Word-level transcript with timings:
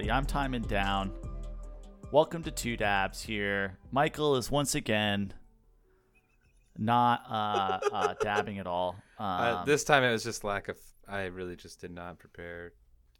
everybody. 0.00 0.16
I'm 0.16 0.24
timing 0.24 0.62
down. 0.62 1.12
Welcome 2.10 2.42
to 2.44 2.50
Two 2.50 2.76
Dabs 2.76 3.22
here. 3.22 3.76
Michael 3.92 4.36
is 4.36 4.50
once 4.50 4.74
again 4.74 5.34
not 6.78 7.22
uh, 7.28 7.78
uh, 7.92 8.14
dabbing 8.20 8.58
at 8.58 8.66
all. 8.66 8.96
Um, 9.18 9.26
Uh, 9.26 9.64
this 9.64 9.84
time 9.84 10.02
it 10.02 10.10
was 10.10 10.24
just 10.24 10.42
lack 10.42 10.68
of. 10.68 10.78
I 11.06 11.24
really 11.24 11.54
just 11.54 11.82
did 11.82 11.90
not 11.90 12.18
prepare 12.18 12.72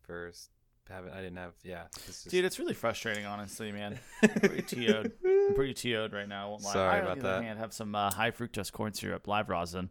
first. 0.06 0.50
Haven't 0.88 1.12
I 1.12 1.16
didn't 1.20 1.36
have. 1.36 1.52
Yeah, 1.62 1.84
is, 2.08 2.24
dude, 2.24 2.46
it's 2.46 2.58
really 2.58 2.74
frustrating, 2.74 3.26
honestly, 3.26 3.72
man. 3.72 3.98
I'm 4.22 4.30
pretty 4.30 4.62
TO'd. 4.62 5.12
I'm 5.24 5.54
pretty 5.54 5.74
TO'd 5.74 6.14
right 6.14 6.28
now. 6.28 6.46
I 6.46 6.48
won't 6.48 6.62
lie. 6.62 6.72
Sorry 6.72 6.96
I, 6.96 7.02
about 7.02 7.20
that. 7.20 7.42
hand, 7.42 7.58
have 7.58 7.74
some 7.74 7.94
uh, 7.94 8.10
high 8.10 8.30
fructose 8.30 8.72
corn 8.72 8.94
syrup, 8.94 9.28
live 9.28 9.50
rosin. 9.50 9.90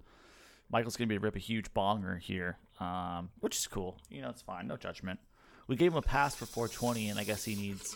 Michael's 0.71 0.97
gonna 0.97 1.07
be 1.07 1.19
rip 1.19 1.35
a 1.35 1.39
huge 1.39 1.71
bonger 1.73 2.19
here, 2.19 2.57
um, 2.79 3.29
which 3.41 3.57
is 3.57 3.67
cool. 3.67 3.97
You 4.09 4.21
know, 4.23 4.29
it's 4.29 4.41
fine. 4.41 4.67
No 4.67 4.75
judgment. 4.75 5.19
We 5.69 5.75
gave 5.75 5.91
him 5.91 5.99
a 5.99 6.01
pass 6.01 6.33
for 6.33 6.47
420, 6.47 7.09
and 7.09 7.19
I 7.19 7.23
guess 7.23 7.45
he 7.45 7.53
needs 7.53 7.95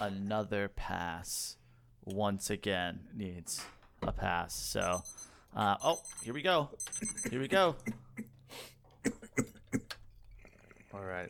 another 0.00 0.68
pass. 0.68 1.58
Once 2.06 2.48
again, 2.48 3.00
needs 3.14 3.62
a 4.00 4.12
pass. 4.12 4.54
So, 4.54 5.02
uh, 5.54 5.76
oh, 5.84 6.00
here 6.24 6.32
we 6.32 6.40
go. 6.40 6.70
Here 7.30 7.38
we 7.38 7.48
go. 7.48 7.76
all 10.94 11.04
right. 11.04 11.28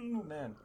oh 0.00 0.22
man. 0.24 0.56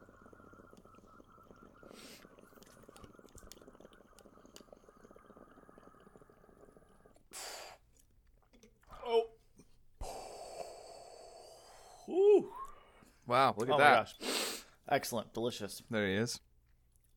Woo. 12.07 12.49
Wow, 13.27 13.55
look 13.57 13.69
at 13.69 13.75
Oh 13.75 13.77
that. 13.77 14.13
gosh. 14.19 14.61
Excellent, 14.89 15.33
delicious. 15.33 15.81
There 15.89 16.07
he 16.07 16.13
is. 16.13 16.39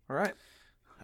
All 0.09 0.17
right. 0.17 0.35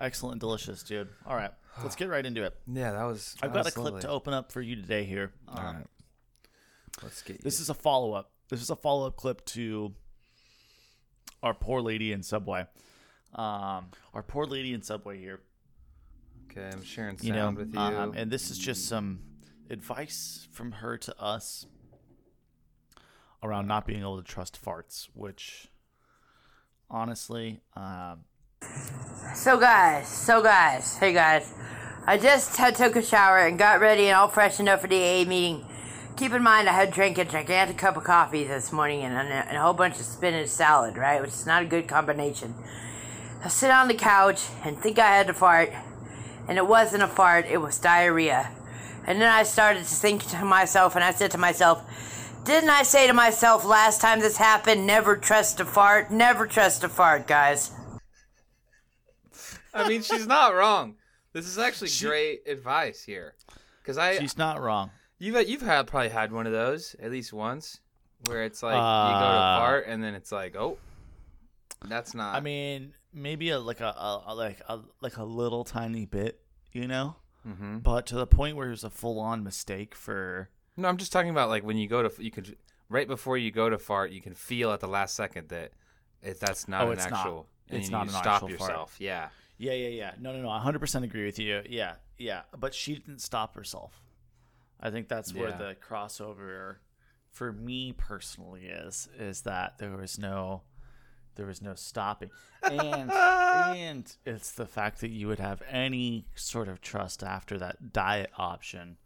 Excellent, 0.00 0.40
delicious, 0.40 0.82
dude. 0.82 1.08
All 1.26 1.36
right, 1.36 1.50
let's 1.82 1.94
get 1.94 2.08
right 2.08 2.24
into 2.24 2.42
it. 2.42 2.56
Yeah, 2.66 2.92
that 2.92 3.04
was. 3.04 3.36
I've 3.42 3.52
that 3.52 3.64
got 3.64 3.68
a 3.68 3.74
clip 3.74 3.84
lovely. 3.84 4.00
to 4.02 4.08
open 4.08 4.32
up 4.34 4.50
for 4.50 4.60
you 4.60 4.74
today 4.76 5.04
here. 5.04 5.32
All 5.46 5.58
Um, 5.58 5.76
right. 5.76 5.86
Let's 7.02 7.22
get 7.22 7.42
This 7.42 7.58
you- 7.58 7.62
is 7.62 7.70
a 7.70 7.74
follow 7.74 8.12
up. 8.12 8.32
This 8.48 8.60
is 8.62 8.70
a 8.70 8.76
follow 8.76 9.06
up 9.06 9.16
clip 9.16 9.44
to 9.46 9.94
our 11.42 11.54
poor 11.54 11.80
lady 11.80 12.12
in 12.12 12.22
Subway. 12.22 12.66
Um, 13.34 13.90
our 14.14 14.22
poor 14.26 14.46
lady 14.46 14.72
in 14.72 14.82
Subway 14.82 15.18
here. 15.18 15.40
okay. 16.50 16.70
I'm 16.72 16.82
sharing 16.84 17.18
sound 17.18 17.26
You 17.26 17.32
know, 17.34 17.50
with 17.52 17.72
you. 17.74 17.78
um, 17.80 18.14
and 18.16 18.30
this 18.30 18.50
is 18.50 18.58
just 18.58 18.86
some 18.86 19.20
advice 19.70 20.46
from 20.52 20.72
her 20.72 20.96
to 20.98 21.20
us 21.20 21.66
around 23.44 23.68
not 23.68 23.86
being 23.86 24.00
able 24.00 24.16
to 24.16 24.24
trust 24.24 24.58
farts, 24.62 25.08
which 25.14 25.68
honestly, 26.90 27.60
um, 27.76 28.24
So 29.34 29.58
guys, 29.58 30.08
so 30.08 30.42
guys, 30.42 30.96
hey 30.96 31.12
guys, 31.12 31.52
I 32.06 32.16
just 32.16 32.56
had 32.56 32.74
took 32.74 32.96
a 32.96 33.02
shower 33.02 33.38
and 33.38 33.58
got 33.58 33.80
ready 33.80 34.06
and 34.06 34.16
all 34.16 34.28
freshened 34.28 34.68
up 34.68 34.80
for 34.80 34.88
the 34.88 34.96
AA 34.96 35.24
meeting. 35.28 35.66
Keep 36.16 36.32
in 36.32 36.42
mind 36.42 36.68
I 36.68 36.72
had 36.72 36.90
drank 36.92 37.18
a 37.18 37.24
gigantic 37.24 37.76
cup 37.76 37.96
of 37.96 38.04
coffee 38.04 38.44
this 38.44 38.72
morning 38.72 39.02
and, 39.02 39.14
and, 39.14 39.28
a, 39.28 39.48
and 39.48 39.56
a 39.56 39.60
whole 39.60 39.74
bunch 39.74 39.96
of 39.96 40.06
spinach 40.06 40.48
salad, 40.48 40.96
right? 40.96 41.20
Which 41.20 41.30
is 41.30 41.46
not 41.46 41.62
a 41.62 41.66
good 41.66 41.86
combination. 41.86 42.54
I 43.44 43.48
sit 43.48 43.70
on 43.70 43.88
the 43.88 43.94
couch 43.94 44.42
and 44.64 44.78
think 44.78 44.98
I 44.98 45.08
had 45.08 45.26
to 45.26 45.34
fart, 45.34 45.70
and 46.48 46.56
it 46.56 46.66
wasn't 46.66 47.02
a 47.02 47.08
fart, 47.08 47.44
it 47.46 47.58
was 47.58 47.78
diarrhea. 47.78 48.50
And 49.06 49.20
then 49.20 49.30
I 49.30 49.42
started 49.42 49.80
to 49.80 49.94
think 49.94 50.24
to 50.28 50.44
myself, 50.44 50.94
and 50.94 51.04
I 51.04 51.10
said 51.10 51.30
to 51.32 51.38
myself, 51.38 51.82
didn't 52.44 52.70
I 52.70 52.82
say 52.82 53.06
to 53.06 53.12
myself 53.14 53.64
last 53.64 54.00
time 54.00 54.20
this 54.20 54.36
happened, 54.36 54.86
never 54.86 55.16
trust 55.16 55.60
a 55.60 55.64
fart? 55.64 56.10
Never 56.10 56.46
trust 56.46 56.84
a 56.84 56.88
fart, 56.88 57.26
guys. 57.26 57.72
I 59.72 59.88
mean, 59.88 60.02
she's 60.02 60.26
not 60.26 60.54
wrong. 60.54 60.96
This 61.32 61.46
is 61.46 61.58
actually 61.58 61.90
great 62.00 62.42
advice 62.46 63.02
here, 63.02 63.34
because 63.82 63.98
I 63.98 64.18
she's 64.18 64.38
not 64.38 64.60
wrong. 64.60 64.90
you've 65.18 65.48
you've 65.48 65.62
had 65.62 65.86
probably 65.88 66.10
had 66.10 66.30
one 66.30 66.46
of 66.46 66.52
those 66.52 66.94
at 67.02 67.10
least 67.10 67.32
once, 67.32 67.80
where 68.26 68.44
it's 68.44 68.62
like 68.62 68.74
you 68.74 68.80
go 68.80 69.18
to 69.32 69.36
Uh, 69.36 69.58
fart 69.58 69.84
and 69.88 70.02
then 70.02 70.14
it's 70.14 70.30
like, 70.30 70.54
oh, 70.54 70.78
that's 71.88 72.14
not. 72.14 72.36
I 72.36 72.40
mean, 72.40 72.94
maybe 73.12 73.50
a, 73.50 73.58
like 73.58 73.80
a, 73.80 73.86
a, 73.86 74.22
a- 74.28 74.34
like 74.34 74.60
a 74.68 74.80
like 75.00 75.16
a 75.16 75.24
little 75.24 75.64
tiny 75.64 76.06
bit, 76.06 76.40
you 76.72 76.86
know, 76.86 77.16
hmm 77.42 77.78
but 77.78 78.06
to 78.06 78.14
the 78.14 78.28
point 78.28 78.56
where 78.56 78.70
it's 78.70 78.84
a 78.84 78.90
full 78.90 79.18
on 79.18 79.42
mistake 79.42 79.94
for. 79.96 80.50
No, 80.76 80.88
I'm 80.88 80.96
just 80.96 81.12
talking 81.12 81.30
about 81.30 81.48
like 81.48 81.64
when 81.64 81.76
you 81.78 81.88
go 81.88 82.06
to 82.08 82.22
you 82.22 82.30
could 82.30 82.56
right 82.88 83.06
before 83.08 83.36
you 83.38 83.50
go 83.50 83.68
to 83.70 83.78
fart, 83.78 84.10
you 84.10 84.20
can 84.20 84.34
feel 84.34 84.72
at 84.72 84.80
the 84.80 84.88
last 84.88 85.14
second 85.14 85.48
that 85.48 85.72
it, 86.22 86.40
that's 86.40 86.68
not 86.68 86.82
Oh, 86.82 86.86
an 86.90 86.92
it's 86.98 87.10
not. 87.10 87.18
actual. 87.20 87.46
and 87.68 87.78
It's 87.78 87.88
you 87.88 87.92
not 87.92 88.06
need 88.06 88.12
an 88.14 88.18
stop 88.20 88.42
actual 88.42 88.48
fart. 88.50 88.70
yourself. 88.70 88.96
Yeah. 88.98 89.28
Yeah, 89.58 89.72
yeah, 89.72 89.88
yeah. 89.88 90.10
No, 90.20 90.32
no, 90.32 90.42
no. 90.42 90.50
I 90.50 90.58
100% 90.60 91.04
agree 91.04 91.24
with 91.26 91.38
you. 91.38 91.62
Yeah, 91.68 91.94
yeah. 92.18 92.42
But 92.58 92.74
she 92.74 92.94
didn't 92.96 93.20
stop 93.20 93.54
herself. 93.54 94.02
I 94.80 94.90
think 94.90 95.08
that's 95.08 95.32
where 95.32 95.50
Yeah. 95.50 95.56
the 95.58 95.76
crossover 95.76 96.76
for 97.30 97.52
me 97.52 97.92
personally 97.92 98.66
is 98.66 99.08
is 99.18 99.42
that 99.42 99.78
there 99.78 99.96
was 99.96 100.18
no 100.18 100.62
there 101.36 101.46
was 101.46 101.60
no 101.62 101.74
stopping. 101.74 102.30
And 102.62 103.10
and 103.12 104.16
it's 104.24 104.52
the 104.52 104.66
fact 104.66 105.00
that 105.00 105.10
you 105.10 105.26
would 105.28 105.40
have 105.40 105.62
any 105.68 106.26
sort 106.34 106.68
of 106.68 106.80
trust 106.80 107.22
after 107.24 107.58
that 107.58 107.92
diet 107.92 108.30
option 108.36 108.96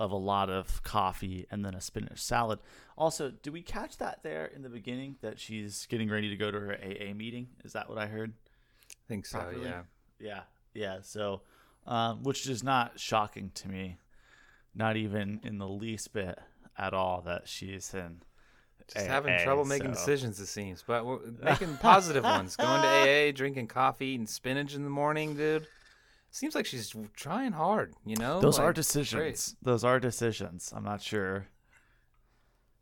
of 0.00 0.10
a 0.12 0.16
lot 0.16 0.48
of 0.48 0.82
coffee 0.82 1.46
and 1.50 1.62
then 1.62 1.74
a 1.74 1.80
spinach 1.80 2.18
salad. 2.18 2.58
Also, 2.96 3.30
do 3.30 3.52
we 3.52 3.60
catch 3.60 3.98
that 3.98 4.20
there 4.22 4.46
in 4.46 4.62
the 4.62 4.70
beginning 4.70 5.16
that 5.20 5.38
she's 5.38 5.84
getting 5.86 6.08
ready 6.08 6.30
to 6.30 6.36
go 6.36 6.50
to 6.50 6.58
her 6.58 6.72
AA 6.72 7.12
meeting? 7.12 7.48
Is 7.64 7.74
that 7.74 7.86
what 7.86 7.98
I 7.98 8.06
heard? 8.06 8.32
I 8.90 9.04
think 9.08 9.26
so. 9.26 9.40
Properly? 9.40 9.66
Yeah. 9.66 9.82
Yeah, 10.18 10.40
yeah. 10.72 10.98
So, 11.02 11.42
um, 11.86 12.22
which 12.22 12.48
is 12.48 12.64
not 12.64 12.98
shocking 12.98 13.50
to 13.56 13.68
me, 13.68 13.98
not 14.74 14.96
even 14.96 15.40
in 15.44 15.58
the 15.58 15.68
least 15.68 16.14
bit 16.14 16.38
at 16.78 16.94
all 16.94 17.20
that 17.26 17.46
she's 17.46 17.92
in. 17.92 18.22
Just 18.90 19.06
AA, 19.06 19.10
having 19.10 19.38
trouble 19.44 19.66
making 19.66 19.94
so- 19.94 20.00
decisions, 20.00 20.40
it 20.40 20.46
seems, 20.46 20.82
but 20.86 21.04
we're 21.04 21.18
making 21.42 21.76
positive 21.76 22.24
ones. 22.24 22.56
Going 22.56 22.80
to 22.80 22.88
AA, 22.88 23.32
drinking 23.32 23.66
coffee 23.66 24.14
and 24.14 24.26
spinach 24.26 24.74
in 24.74 24.82
the 24.82 24.90
morning, 24.90 25.36
dude. 25.36 25.66
Seems 26.30 26.54
like 26.54 26.66
she's 26.66 26.94
trying 27.16 27.52
hard. 27.52 27.94
You 28.06 28.16
know, 28.16 28.40
Those 28.40 28.58
are 28.58 28.72
decisions. 28.72 29.20
great. 29.20 29.54
Those 29.62 29.82
are 29.84 29.98
decisions. 29.98 30.72
I'm 30.74 30.84
not 30.84 31.02
sure 31.02 31.46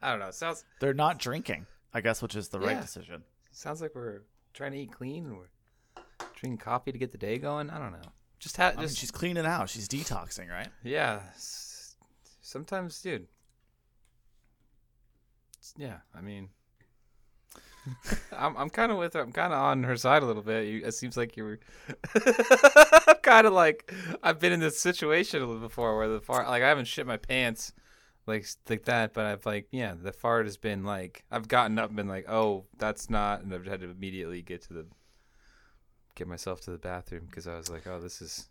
I 0.03 0.11
don't 0.11 0.21
know. 0.21 0.31
Sounds 0.31 0.65
they're 0.81 0.95
not 0.95 1.19
drinking. 1.19 1.67
I 1.93 2.01
guess, 2.03 2.21
which 2.23 2.37
is 2.37 2.49
the 2.49 2.61
right 2.61 2.81
decision. 2.81 3.25
sounds 3.51 3.81
like 3.81 3.95
we're 3.95 4.23
trying 4.53 4.73
to 4.73 4.79
eat 4.79 4.93
clean 4.93 5.25
and 5.25 5.37
we're 5.39 6.03
drinking 6.37 6.59
coffee 6.59 6.93
to 6.93 6.99
get 6.99 7.11
the 7.13 7.19
day 7.19 7.39
going. 7.39 7.71
I 7.71 7.79
don't 7.79 7.93
know. 7.93 8.13
Just 8.39 8.57
have 8.59 8.75
I 8.75 8.77
mean, 8.77 8.87
just 8.87 8.99
she's 8.99 9.11
cleaning 9.11 9.47
out. 9.47 9.69
She's 9.71 9.89
detoxing, 9.89 10.51
right? 10.51 10.69
yeah. 10.85 11.21
Sometimes, 12.43 13.01
dude. 13.03 13.27
Yeah, 15.77 15.99
I 16.15 16.21
mean, 16.21 16.49
I'm 18.37 18.57
I'm 18.57 18.71
kind 18.71 18.93
of 18.93 18.99
with 18.99 19.15
her. 19.15 19.21
I'm 19.21 19.33
kind 19.33 19.53
of 19.53 19.59
on 19.59 19.85
her 19.85 19.97
side 19.97 20.23
a 20.23 20.27
little 20.27 20.43
bit. 20.43 20.67
You, 20.67 20.85
it 20.85 20.93
seems 20.93 21.17
like 21.17 21.37
you 21.37 21.45
were 21.45 21.61
kind 23.23 23.47
of 23.47 23.53
like 23.53 23.93
I've 24.23 24.39
been 24.39 24.53
in 24.53 24.61
this 24.61 24.79
situation 24.79 25.43
a 25.43 25.47
little 25.47 25.61
before 25.61 25.97
where 25.97 26.09
the 26.09 26.21
fart 26.21 26.49
like 26.49 26.63
I 26.63 26.69
haven't 26.69 26.87
shit 26.87 27.07
my 27.07 27.17
pants 27.17 27.73
like 28.27 28.47
like 28.69 28.85
that, 28.85 29.15
but 29.15 29.27
I've 29.27 29.47
like 29.47 29.69
yeah 29.71 29.95
the 30.01 30.13
fart 30.13 30.47
has 30.47 30.57
been 30.57 30.85
like 30.85 31.25
I've 31.31 31.49
gotten 31.49 31.79
up 31.79 31.89
and 31.89 31.97
been 31.97 32.09
like 32.09 32.29
oh 32.29 32.67
that's 32.77 33.11
not, 33.11 33.43
and 33.43 33.53
I've 33.55 33.67
had 33.67 33.81
to 33.81 33.91
immediately 33.91 34.43
get 34.43 34.63
to 34.63 34.75
the 34.75 34.87
get 36.15 36.29
myself 36.29 36.61
to 36.63 36.71
the 36.71 36.79
bathroom 36.79 37.27
because 37.27 37.47
I 37.47 37.57
was 37.57 37.71
like 37.71 37.87
oh 37.87 38.01
this 38.01 38.21
is. 38.21 38.49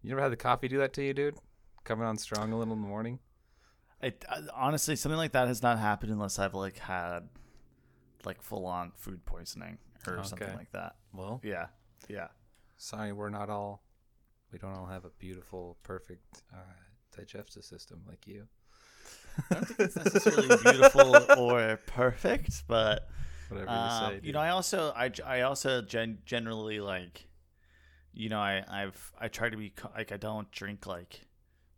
You 0.00 0.10
never 0.10 0.22
had 0.22 0.30
the 0.30 0.36
coffee 0.36 0.68
do 0.68 0.78
that 0.78 0.92
to 0.92 1.02
you, 1.02 1.12
dude? 1.12 1.38
Coming 1.82 2.06
on 2.06 2.18
strong 2.18 2.52
a 2.52 2.58
little 2.58 2.72
in 2.72 2.80
the 2.80 2.86
morning. 2.86 3.18
It, 4.00 4.24
uh, 4.28 4.42
honestly, 4.54 4.94
something 4.94 5.16
like 5.16 5.32
that 5.32 5.48
has 5.48 5.60
not 5.60 5.80
happened 5.80 6.12
unless 6.12 6.38
I've 6.38 6.54
like 6.54 6.78
had 6.78 7.28
like 8.24 8.42
full 8.42 8.66
on 8.66 8.92
food 8.96 9.24
poisoning 9.24 9.78
or 10.06 10.22
something 10.24 10.54
like 10.54 10.72
that. 10.72 10.96
Well, 11.14 11.40
Yeah, 11.44 11.66
yeah. 12.08 12.28
sorry, 12.76 13.12
we're 13.12 13.30
not 13.30 13.50
all. 13.50 13.82
We 14.52 14.58
don't 14.58 14.72
all 14.74 14.86
have 14.86 15.04
a 15.04 15.10
beautiful, 15.18 15.76
perfect 15.82 16.42
uh, 16.52 16.56
digestive 17.16 17.64
system 17.64 18.02
like 18.08 18.26
you. 18.26 18.48
I 19.50 19.54
don't 19.54 19.66
think 19.66 19.80
it's 19.80 19.96
necessarily 20.04 20.48
beautiful 20.62 21.16
or 21.38 21.78
perfect, 21.86 22.64
but 22.66 23.08
Whatever 23.50 23.70
um, 23.70 23.84
you 23.84 24.08
say. 24.08 24.14
you 24.16 24.20
dude. 24.22 24.34
know, 24.34 24.40
I 24.40 24.50
also 24.50 24.92
I, 24.96 25.10
I 25.24 25.40
also 25.42 25.82
gen- 25.82 26.18
generally 26.24 26.80
like, 26.80 27.28
you 28.12 28.28
know, 28.30 28.40
I 28.40 28.64
I've 28.68 29.12
I 29.20 29.28
try 29.28 29.48
to 29.50 29.56
be 29.56 29.72
like 29.94 30.12
I 30.12 30.16
don't 30.16 30.50
drink 30.50 30.86
like 30.86 31.20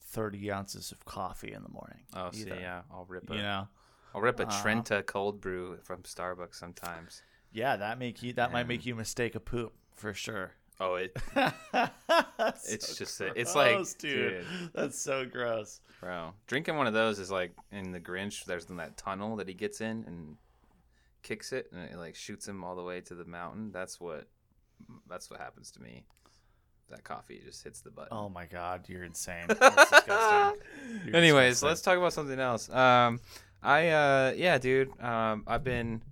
thirty 0.00 0.50
ounces 0.50 0.90
of 0.92 1.04
coffee 1.04 1.52
in 1.52 1.62
the 1.62 1.68
morning. 1.68 2.00
Oh, 2.14 2.30
see, 2.32 2.42
either, 2.42 2.56
yeah, 2.60 2.82
I'll 2.92 3.04
rip 3.08 3.28
a, 3.30 3.34
You 3.34 3.42
know, 3.42 3.68
will 4.14 4.20
rip 4.22 4.40
a 4.40 4.46
Uh, 4.46 4.62
Trenta 4.62 5.02
cold 5.02 5.40
brew 5.40 5.78
from 5.84 6.02
Starbucks 6.02 6.54
sometimes. 6.54 7.22
yeah, 7.52 7.76
that 7.76 7.98
make 7.98 8.22
you 8.22 8.32
that 8.34 8.52
might 8.52 8.66
make 8.68 8.84
you 8.86 8.94
mistake 8.94 9.34
a 9.34 9.40
poop 9.40 9.72
for 9.94 10.14
sure. 10.14 10.52
Oh, 10.82 10.94
it 10.94 11.14
It's 12.68 12.88
So 12.88 12.94
just 13.04 13.20
a- 13.20 13.38
it's 13.38 13.54
like, 13.54 13.74
gross, 13.76 13.94
dude. 13.94 14.46
That's 14.74 14.98
so 14.98 15.26
gross. 15.26 15.80
Bro, 16.00 16.32
drinking 16.46 16.76
one 16.76 16.86
of 16.86 16.94
those 16.94 17.18
is 17.18 17.30
like 17.30 17.52
in 17.70 17.92
the 17.92 18.00
Grinch. 18.00 18.44
There's 18.44 18.64
that 18.66 18.96
tunnel 18.96 19.36
that 19.36 19.48
he 19.48 19.54
gets 19.54 19.80
in 19.82 20.04
and 20.06 20.36
kicks 21.22 21.52
it, 21.52 21.70
and 21.72 21.82
it 21.90 21.96
like 21.96 22.14
shoots 22.14 22.48
him 22.48 22.64
all 22.64 22.74
the 22.76 22.82
way 22.82 23.02
to 23.02 23.14
the 23.14 23.26
mountain. 23.26 23.70
That's 23.72 24.00
what 24.00 24.26
that's 25.08 25.30
what 25.30 25.38
happens 25.40 25.70
to 25.72 25.82
me. 25.82 26.04
That 26.88 27.04
coffee 27.04 27.40
just 27.44 27.62
hits 27.62 27.82
the 27.82 27.90
button. 27.90 28.08
Oh 28.16 28.28
my 28.30 28.46
god, 28.46 28.88
you're 28.88 29.04
insane. 29.04 29.44
That's 29.48 29.90
disgusting. 29.90 30.60
You're 31.06 31.14
Anyways, 31.16 31.52
disgusting. 31.60 31.68
let's 31.68 31.82
talk 31.82 31.98
about 31.98 32.12
something 32.14 32.40
else. 32.40 32.68
Um, 32.70 33.20
I 33.62 33.88
uh, 33.88 34.32
yeah, 34.36 34.58
dude. 34.58 34.98
Um, 35.00 35.44
I've 35.46 35.64
been 35.64 36.02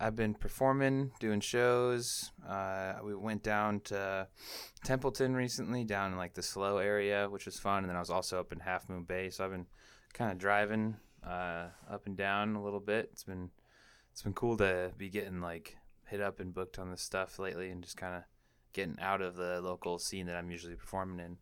I've 0.00 0.16
been 0.16 0.34
performing, 0.34 1.12
doing 1.18 1.40
shows. 1.40 2.30
Uh, 2.46 2.94
we 3.04 3.14
went 3.14 3.42
down 3.42 3.80
to 3.80 4.28
Templeton 4.84 5.34
recently, 5.34 5.84
down 5.84 6.12
in 6.12 6.18
like 6.18 6.34
the 6.34 6.42
SLO 6.42 6.78
area, 6.78 7.28
which 7.28 7.46
was 7.46 7.58
fun. 7.58 7.78
And 7.78 7.88
then 7.88 7.96
I 7.96 8.00
was 8.00 8.10
also 8.10 8.38
up 8.38 8.52
in 8.52 8.60
Half 8.60 8.88
Moon 8.88 9.04
Bay, 9.04 9.30
so 9.30 9.44
I've 9.44 9.50
been 9.50 9.66
kind 10.12 10.30
of 10.30 10.38
driving 10.38 10.96
uh, 11.26 11.68
up 11.90 12.06
and 12.06 12.16
down 12.16 12.54
a 12.54 12.62
little 12.62 12.80
bit. 12.80 13.10
It's 13.12 13.24
been 13.24 13.50
it's 14.12 14.22
been 14.22 14.34
cool 14.34 14.56
to 14.58 14.92
be 14.96 15.08
getting 15.08 15.40
like 15.40 15.76
hit 16.06 16.20
up 16.20 16.40
and 16.40 16.54
booked 16.54 16.78
on 16.78 16.90
this 16.90 17.02
stuff 17.02 17.38
lately, 17.38 17.70
and 17.70 17.82
just 17.82 17.96
kind 17.96 18.14
of 18.14 18.22
getting 18.72 18.98
out 19.00 19.22
of 19.22 19.36
the 19.36 19.60
local 19.60 19.98
scene 19.98 20.26
that 20.26 20.36
I'm 20.36 20.50
usually 20.50 20.74
performing 20.74 21.18
in. 21.18 21.36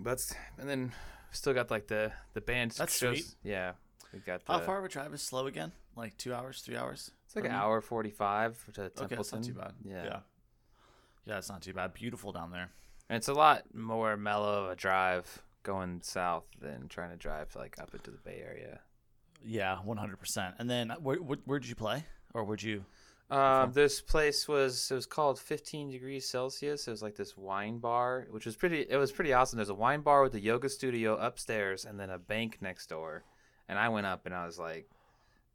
But 0.00 0.20
and 0.58 0.68
then 0.68 0.92
still 1.30 1.54
got 1.54 1.70
like 1.70 1.86
the 1.86 2.12
the 2.34 2.40
band 2.40 2.72
That's 2.72 2.98
shows. 2.98 3.18
sweet. 3.18 3.34
Yeah, 3.44 3.72
we 4.12 4.20
got 4.20 4.44
the, 4.44 4.52
How 4.52 4.58
far 4.60 4.78
of 4.78 4.84
a 4.84 4.88
drive 4.88 5.12
is 5.14 5.22
SLO 5.22 5.46
again? 5.46 5.72
Like 5.96 6.16
two 6.16 6.34
hours, 6.34 6.60
three 6.60 6.76
hours? 6.76 7.10
It's 7.26 7.36
like 7.36 7.44
an 7.44 7.50
hour 7.52 7.80
forty 7.80 8.10
five 8.10 8.62
to 8.74 8.90
Templeton. 8.90 9.04
Okay, 9.04 9.16
that's 9.16 9.32
not 9.32 9.42
too 9.44 9.54
bad. 9.54 9.72
Yeah. 9.84 10.04
yeah, 10.04 10.18
yeah, 11.26 11.38
it's 11.38 11.48
not 11.48 11.62
too 11.62 11.72
bad. 11.72 11.94
Beautiful 11.94 12.32
down 12.32 12.50
there. 12.50 12.70
and 13.08 13.16
it's 13.16 13.28
a 13.28 13.34
lot 13.34 13.62
more 13.74 14.16
mellow 14.16 14.64
of 14.64 14.70
a 14.70 14.76
drive 14.76 15.42
going 15.62 16.00
south 16.02 16.44
than 16.60 16.88
trying 16.88 17.10
to 17.10 17.16
drive 17.16 17.54
like 17.54 17.78
up 17.80 17.94
into 17.94 18.10
the 18.10 18.18
Bay 18.18 18.42
Area. 18.44 18.80
Yeah, 19.44 19.76
one 19.78 19.96
hundred 19.96 20.18
percent. 20.18 20.54
And 20.58 20.68
then 20.70 20.90
where, 21.00 21.16
where 21.16 21.38
where'd 21.44 21.66
you 21.66 21.74
play, 21.74 22.04
or 22.34 22.44
where'd 22.44 22.62
you? 22.62 22.84
Um, 23.30 23.72
this 23.72 24.02
place 24.02 24.46
was 24.46 24.90
it 24.90 24.94
was 24.94 25.06
called 25.06 25.38
15 25.38 25.90
degrees 25.90 26.28
Celsius. 26.28 26.86
It 26.86 26.90
was 26.90 27.00
like 27.02 27.16
this 27.16 27.34
wine 27.34 27.78
bar, 27.78 28.26
which 28.30 28.44
was 28.44 28.56
pretty. 28.56 28.80
It 28.82 28.96
was 28.98 29.10
pretty 29.10 29.32
awesome. 29.32 29.56
There's 29.56 29.70
a 29.70 29.74
wine 29.74 30.02
bar 30.02 30.22
with 30.22 30.34
a 30.34 30.40
yoga 30.40 30.68
studio 30.68 31.16
upstairs, 31.16 31.86
and 31.86 31.98
then 31.98 32.10
a 32.10 32.18
bank 32.18 32.58
next 32.60 32.88
door. 32.88 33.24
And 33.72 33.78
I 33.80 33.88
went 33.88 34.06
up 34.06 34.26
and 34.26 34.34
I 34.34 34.44
was 34.46 34.58
like, 34.58 34.88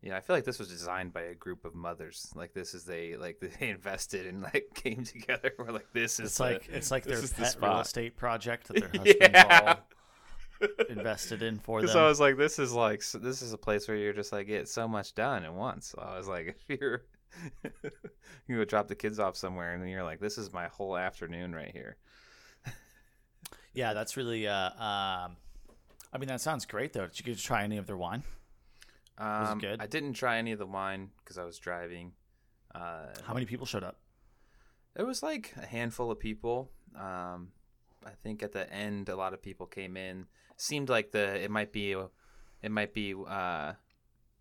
you 0.01 0.09
know, 0.09 0.15
I 0.17 0.19
feel 0.21 0.35
like 0.35 0.43
this 0.43 0.59
was 0.59 0.67
designed 0.69 1.13
by 1.13 1.21
a 1.21 1.33
group 1.35 1.65
of 1.65 1.73
mothers. 1.75 2.31
Like 2.35 2.53
this 2.53 2.73
is 2.73 2.83
they 2.83 3.15
like 3.15 3.39
they 3.59 3.69
invested 3.69 4.25
and 4.25 4.41
like 4.41 4.71
came 4.73 5.03
together. 5.03 5.53
We're 5.57 5.71
like 5.71 5.93
this 5.93 6.19
is 6.19 6.27
It's 6.27 6.37
the- 6.37 6.43
like 6.43 6.69
it's 6.71 6.91
like 6.91 7.03
their 7.03 7.17
is 7.19 7.31
the 7.31 7.43
pet 7.43 7.57
real 7.61 7.79
estate 7.79 8.17
project 8.17 8.67
that 8.69 8.77
their 8.79 8.89
husbands 8.93 9.17
Yeah. 9.21 9.75
all 10.61 10.67
invested 10.89 11.43
in 11.43 11.59
for 11.59 11.81
them. 11.81 11.89
So 11.91 12.03
I 12.03 12.07
was 12.07 12.19
like, 12.19 12.35
this 12.37 12.57
is 12.57 12.73
like 12.73 12.99
s- 13.01 13.15
this 13.21 13.41
is 13.43 13.53
a 13.53 13.57
place 13.57 13.87
where 13.87 13.95
you're 13.97 14.13
just 14.13 14.31
like 14.31 14.47
get 14.47 14.67
so 14.67 14.87
much 14.87 15.13
done 15.13 15.43
at 15.45 15.53
once. 15.53 15.89
So 15.95 16.01
I 16.01 16.17
was 16.17 16.27
like, 16.27 16.57
if 16.67 16.79
you're 16.79 17.03
you 18.47 18.57
go 18.57 18.65
drop 18.65 18.87
the 18.87 18.95
kids 18.95 19.19
off 19.19 19.35
somewhere, 19.35 19.73
and 19.73 19.81
then 19.81 19.89
you're 19.89 20.03
like, 20.03 20.19
this 20.19 20.37
is 20.39 20.51
my 20.51 20.67
whole 20.67 20.97
afternoon 20.97 21.53
right 21.53 21.71
here. 21.71 21.97
yeah, 23.73 23.93
that's 23.93 24.17
really. 24.17 24.47
Uh, 24.47 24.71
um, 24.83 25.35
I 26.17 26.19
mean, 26.19 26.29
that 26.29 26.41
sounds 26.41 26.65
great 26.65 26.93
though. 26.93 27.05
Did 27.05 27.19
you 27.19 27.25
get 27.25 27.37
to 27.37 27.43
try 27.43 27.63
any 27.63 27.77
of 27.77 27.85
their 27.85 27.95
wine? 27.95 28.23
it 29.19 29.23
Um, 29.23 29.59
good? 29.59 29.79
I 29.79 29.85
didn't 29.85 30.13
try 30.13 30.39
any 30.39 30.51
of 30.51 30.57
the 30.57 30.65
wine 30.65 31.11
because 31.19 31.37
I 31.37 31.43
was 31.43 31.59
driving. 31.59 32.13
Uh, 32.73 33.09
How 33.23 33.35
many 33.35 33.45
people 33.45 33.67
showed 33.67 33.83
up? 33.83 33.97
It 34.95 35.03
was 35.03 35.21
like 35.21 35.53
a 35.61 35.67
handful 35.67 36.09
of 36.09 36.19
people. 36.19 36.71
Um, 36.95 37.49
I 38.03 38.09
think 38.23 38.41
at 38.41 38.51
the 38.51 38.67
end, 38.73 39.09
a 39.09 39.15
lot 39.15 39.33
of 39.35 39.43
people 39.43 39.67
came 39.67 39.95
in. 39.95 40.25
Seemed 40.55 40.89
like 40.89 41.11
the 41.11 41.35
it 41.35 41.51
might 41.51 41.71
be 41.71 41.91
it 42.63 42.71
might 42.71 42.95
be 42.95 43.13
uh, 43.13 43.73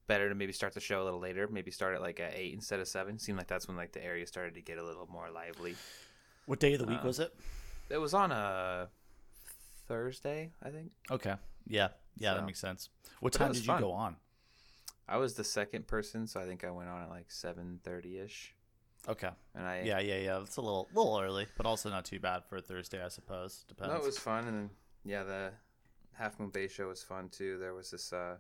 better 0.07 0.31
to 0.31 0.35
maybe 0.35 0.55
start 0.55 0.73
the 0.73 0.81
show 0.81 1.03
a 1.03 1.05
little 1.05 1.21
later. 1.21 1.47
Maybe 1.47 1.71
start 1.71 1.95
at 1.95 2.01
like 2.01 2.21
at 2.21 2.33
eight 2.35 2.55
instead 2.55 2.81
of 2.81 2.89
seven. 2.89 3.19
Seemed 3.19 3.37
like 3.37 3.49
that's 3.49 3.69
when 3.69 3.77
like 3.77 3.93
the 3.93 4.03
area 4.03 4.27
started 4.27 4.55
to 4.55 4.63
get 4.63 4.79
a 4.79 4.83
little 4.83 5.07
more 5.09 5.29
lively. 5.31 5.75
What 6.47 6.59
day 6.59 6.73
of 6.73 6.79
the 6.81 6.87
week 6.87 7.01
Uh, 7.03 7.07
was 7.07 7.21
it? 7.21 7.35
It 7.91 7.99
was 7.99 8.15
on 8.15 8.33
a 8.33 8.89
Thursday, 9.89 10.53
I 10.63 10.71
think. 10.71 10.93
Okay. 11.11 11.35
Yeah. 11.67 11.89
Yeah, 12.17 12.35
that 12.35 12.47
makes 12.47 12.61
sense. 12.61 12.89
What 13.21 13.33
But 13.33 13.39
time 13.39 13.53
did 13.53 13.67
you 13.67 13.79
go 13.79 13.93
on? 13.93 14.17
I 15.09 15.19
was 15.19 15.35
the 15.35 15.45
second 15.45 15.87
person, 15.87 16.27
so 16.27 16.41
I 16.41 16.47
think 16.47 16.65
I 16.65 16.71
went 16.71 16.89
on 16.89 17.03
at 17.03 17.11
like 17.11 17.31
seven 17.31 17.79
thirty 17.85 18.19
ish. 18.19 18.55
Okay. 19.09 19.31
And 19.55 19.67
I 19.67 19.83
Yeah, 19.83 20.01
yeah, 20.01 20.17
yeah. 20.19 20.41
It's 20.41 20.57
a 20.57 20.63
little 20.63 20.89
little 20.95 21.21
early, 21.21 21.47
but 21.57 21.67
also 21.67 21.91
not 21.91 22.05
too 22.05 22.19
bad 22.19 22.45
for 22.49 22.57
a 22.57 22.61
Thursday, 22.63 23.05
I 23.05 23.09
suppose. 23.09 23.65
Depends. 23.69 23.93
No, 23.93 23.99
it 24.01 24.05
was 24.05 24.19
fun, 24.19 24.47
and 24.49 24.57
then 24.57 24.71
yeah, 25.05 25.23
the 25.23 25.53
Half 26.15 26.41
Moon 26.41 26.51
Bay 26.51 26.67
show 26.69 26.89
was 26.89 27.03
fun 27.05 27.29
too. 27.29 27.59
There 27.59 27.75
was 27.75 27.91
this. 27.91 28.13
uh 28.13 28.37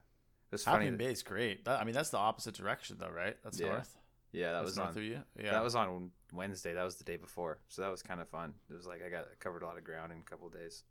It 0.50 0.52
was 0.52 0.64
Half 0.64 0.74
funny. 0.76 0.86
Moon 0.86 0.96
Bay 0.96 1.12
is 1.12 1.22
great. 1.22 1.64
That, 1.66 1.80
I 1.80 1.84
mean, 1.84 1.94
that's 1.94 2.10
the 2.10 2.18
opposite 2.18 2.54
direction, 2.54 2.96
though, 2.98 3.10
right? 3.10 3.36
That's 3.44 3.60
Yeah. 3.60 3.68
north. 3.68 3.96
Yeah, 4.32 4.46
that 4.52 4.58
That's 4.58 4.64
was 4.66 4.76
north 4.76 4.90
on. 4.90 4.96
of 4.98 5.02
you. 5.04 5.22
Yeah. 5.38 5.52
That 5.52 5.62
was 5.62 5.74
on 5.76 6.10
Wednesday. 6.32 6.74
That 6.74 6.82
was 6.84 6.96
the 6.96 7.04
day 7.04 7.16
before, 7.16 7.58
so 7.68 7.82
that 7.82 7.90
was 7.90 8.02
kind 8.02 8.20
of 8.20 8.28
fun. 8.28 8.54
It 8.68 8.74
was 8.74 8.86
like 8.86 9.02
I 9.04 9.08
got 9.08 9.24
covered 9.38 9.62
a 9.62 9.66
lot 9.66 9.78
of 9.78 9.84
ground 9.84 10.10
in 10.12 10.18
a 10.18 10.22
couple 10.22 10.48
of 10.48 10.52
days. 10.52 10.82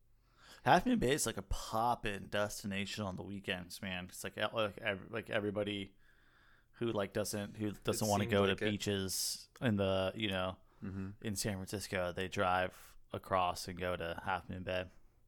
Half 0.66 0.86
Moon 0.88 0.98
Bay 1.00 1.14
is 1.14 1.26
like 1.26 1.38
a 1.38 1.44
pop-in 1.44 2.28
destination 2.32 3.04
on 3.06 3.16
the 3.16 3.22
weekends, 3.24 3.82
man. 3.82 4.08
It's 4.10 4.24
like 4.24 4.34
like 4.54 4.82
like 5.12 5.30
everybody 5.30 5.94
who 6.80 6.92
like 6.92 7.14
doesn't 7.14 7.56
who 7.58 7.72
doesn't 7.84 8.08
want 8.08 8.24
to 8.24 8.28
go 8.28 8.42
like 8.42 8.58
to 8.58 8.66
it. 8.66 8.70
beaches 8.72 9.48
in 9.62 9.78
the 9.78 10.12
you 10.16 10.30
know 10.30 10.58
Mm-hmm. 10.84 11.08
in 11.26 11.36
San 11.36 11.54
Francisco. 11.54 12.14
They 12.16 12.28
drive 12.28 12.72
across 13.14 13.68
and 13.68 13.80
go 13.80 13.96
to 13.96 14.22
Half 14.26 14.50
Moon 14.50 14.62
Bay. 14.64 14.84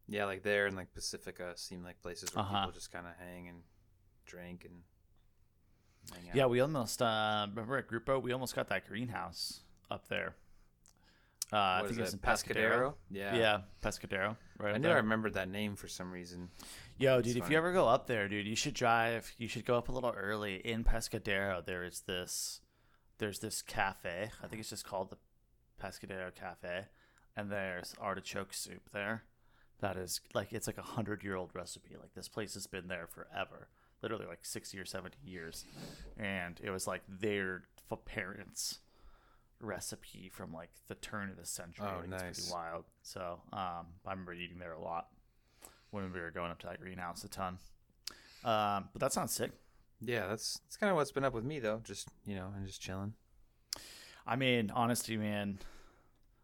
Yeah, 0.07 0.25
like 0.25 0.43
there 0.43 0.67
and 0.67 0.75
like 0.75 0.93
Pacifica 0.93 1.53
seem 1.55 1.83
like 1.83 2.01
places 2.01 2.29
where 2.35 2.43
Uh-huh. 2.43 2.59
people 2.59 2.71
just 2.73 2.91
kind 2.91 3.07
of 3.07 3.13
hang 3.19 3.47
and 3.47 3.61
drink 4.25 4.65
and. 4.65 4.81
Yeah, 6.33 6.45
we 6.45 6.61
almost 6.61 7.01
uh, 7.01 7.47
remember 7.49 7.77
at 7.77 7.87
Grupo. 7.89 8.21
We 8.21 8.31
almost 8.31 8.55
got 8.55 8.69
that 8.69 8.87
greenhouse 8.87 9.61
up 9.91 10.07
there. 10.07 10.35
Uh, 11.51 11.57
I 11.57 11.81
think 11.85 11.97
it 11.97 12.01
was 12.01 12.13
in 12.13 12.19
Pescadero. 12.19 12.93
Yeah, 13.09 13.35
Yeah, 13.35 13.57
Pescadero. 13.83 14.37
Right. 14.59 14.73
I 14.73 14.77
knew 14.77 14.87
I 14.87 14.93
there. 14.93 15.01
remembered 15.03 15.33
that 15.35 15.49
name 15.49 15.75
for 15.75 15.87
some 15.87 16.11
reason. 16.11 16.49
Yo, 16.97 17.21
dude, 17.21 17.37
if 17.37 17.49
you 17.49 17.57
ever 17.57 17.71
go 17.71 17.87
up 17.87 18.07
there, 18.07 18.27
dude, 18.27 18.47
you 18.47 18.55
should 18.55 18.73
drive. 18.73 19.31
You 19.37 19.47
should 19.47 19.65
go 19.65 19.77
up 19.77 19.89
a 19.89 19.91
little 19.91 20.13
early 20.17 20.55
in 20.55 20.83
Pescadero. 20.83 21.63
There 21.63 21.83
is 21.83 22.01
this, 22.07 22.61
there's 23.19 23.39
this 23.39 23.61
cafe. 23.61 24.31
I 24.43 24.47
think 24.47 24.59
it's 24.59 24.71
just 24.71 24.85
called 24.85 25.11
the 25.11 25.17
Pescadero 25.81 26.33
Cafe, 26.33 26.85
and 27.35 27.51
there's 27.51 27.93
artichoke 28.01 28.53
soup 28.53 28.89
there. 28.91 29.23
That 29.79 29.95
is 29.95 30.21
like 30.33 30.51
it's 30.51 30.65
like 30.65 30.79
a 30.79 30.81
hundred 30.81 31.23
year 31.23 31.35
old 31.35 31.51
recipe. 31.53 31.95
Like 31.99 32.15
this 32.15 32.27
place 32.27 32.55
has 32.55 32.65
been 32.65 32.87
there 32.87 33.05
forever, 33.05 33.67
literally 34.01 34.25
like 34.25 34.39
sixty 34.41 34.79
or 34.79 34.85
seventy 34.85 35.19
years, 35.23 35.65
and 36.17 36.59
it 36.63 36.71
was 36.71 36.87
like 36.87 37.03
their 37.07 37.63
parents' 38.05 38.79
recipe 39.59 40.29
from 40.29 40.53
like 40.53 40.69
the 40.87 40.95
turn 40.95 41.29
of 41.29 41.37
the 41.37 41.45
century. 41.45 41.85
Oh, 41.87 41.97
like, 42.01 42.03
It's 42.13 42.23
nice. 42.23 42.39
pretty 42.39 42.51
wild. 42.53 42.85
So 43.01 43.41
um, 43.53 43.87
I 44.05 44.11
remember 44.11 44.33
eating 44.33 44.59
there 44.59 44.73
a 44.73 44.81
lot 44.81 45.07
when 45.91 46.11
we 46.11 46.19
were 46.19 46.31
going 46.31 46.51
up 46.51 46.59
to 46.59 46.67
that 46.67 46.79
greenhouse 46.81 47.23
a 47.23 47.29
ton. 47.29 47.57
Um, 48.43 48.89
but 48.93 48.99
that 48.99 49.13
sounds 49.13 49.33
sick. 49.33 49.51
Yeah, 49.99 50.27
that's 50.27 50.59
that's 50.59 50.77
kind 50.77 50.91
of 50.91 50.95
what's 50.95 51.11
been 51.11 51.23
up 51.25 51.33
with 51.33 51.43
me 51.43 51.59
though. 51.59 51.81
Just 51.83 52.09
you 52.25 52.35
know, 52.35 52.51
and 52.55 52.67
just 52.67 52.81
chilling. 52.81 53.13
I 54.27 54.35
mean, 54.35 54.71
honestly, 54.73 55.17
man, 55.17 55.57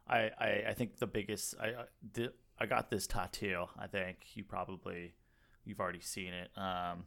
I 0.07 0.31
I, 0.39 0.63
I 0.69 0.73
think 0.73 0.97
the 0.97 1.07
biggest 1.07 1.53
I 1.61 1.67
I- 1.67 1.85
the, 2.13 2.33
I 2.59 2.65
got 2.65 2.89
this 2.89 3.05
tattoo. 3.07 3.65
I 3.77 3.87
think 3.87 4.17
you 4.33 4.43
probably 4.43 5.13
you've 5.65 5.79
already 5.79 5.99
seen 6.01 6.33
it. 6.33 6.49
Um, 6.57 7.05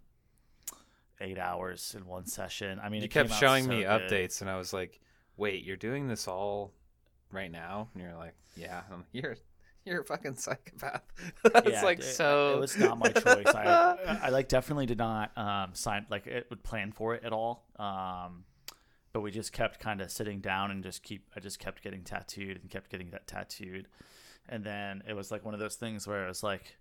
eight 1.20 1.38
hours 1.38 1.94
in 1.96 2.06
one 2.06 2.26
session. 2.26 2.78
I 2.82 2.90
mean, 2.90 3.00
you 3.00 3.06
it 3.06 3.10
kept 3.10 3.32
showing 3.32 3.64
so 3.64 3.70
me 3.70 3.78
good. 3.82 3.86
updates, 3.88 4.40
and 4.40 4.48
I 4.50 4.56
was 4.56 4.72
like, 4.72 5.00
"Wait, 5.36 5.64
you're 5.64 5.76
doing 5.76 6.08
this 6.08 6.26
all 6.28 6.72
right 7.32 7.50
now?" 7.50 7.88
And 7.94 8.02
you're 8.02 8.14
like, 8.14 8.34
"Yeah." 8.56 8.82
I'm 8.92 9.04
"You're 9.12 9.36
you're 9.84 10.00
a 10.00 10.04
fucking 10.04 10.34
psychopath." 10.34 11.02
That's 11.44 11.70
Yeah, 11.70 11.84
like 11.84 12.00
it- 12.00 12.04
so. 12.04 12.54
It 12.54 12.60
was 12.60 12.76
not 12.78 12.98
my 12.98 13.08
choice. 13.10 13.46
I, 13.46 14.18
I 14.24 14.28
like 14.30 14.48
definitely 14.48 14.86
did 14.86 14.98
not 14.98 15.36
um, 15.38 15.70
sign 15.74 16.06
like 16.10 16.26
it 16.26 16.46
would 16.50 16.62
plan 16.62 16.92
for 16.92 17.14
it 17.14 17.24
at 17.24 17.32
all. 17.32 17.64
Um, 17.78 18.44
but 19.12 19.20
we 19.22 19.30
just 19.30 19.52
kept 19.52 19.80
kind 19.80 20.00
of 20.02 20.10
sitting 20.10 20.40
down 20.40 20.70
and 20.70 20.82
just 20.82 21.02
keep. 21.02 21.26
I 21.34 21.40
just 21.40 21.58
kept 21.58 21.82
getting 21.82 22.02
tattooed 22.02 22.58
and 22.60 22.68
kept 22.70 22.90
getting 22.90 23.10
that 23.10 23.26
tattooed, 23.26 23.88
and 24.48 24.62
then 24.64 25.02
it 25.08 25.14
was 25.14 25.30
like 25.30 25.44
one 25.44 25.54
of 25.54 25.60
those 25.60 25.76
things 25.76 26.06
where 26.06 26.24
it 26.24 26.28
was 26.28 26.42
like 26.42 26.76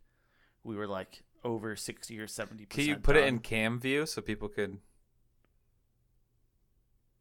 we 0.64 0.76
were 0.76 0.88
like 0.88 1.24
over 1.46 1.76
sixty 1.78 2.20
or 2.20 2.28
seventy. 2.28 2.66
Can 2.66 2.86
you 2.86 2.98
put 2.98 3.16
it 3.16 3.26
in 3.28 3.40
cam 3.40 3.80
view 3.80 4.06
so 4.06 4.22
people 4.22 4.50
could? 4.50 4.80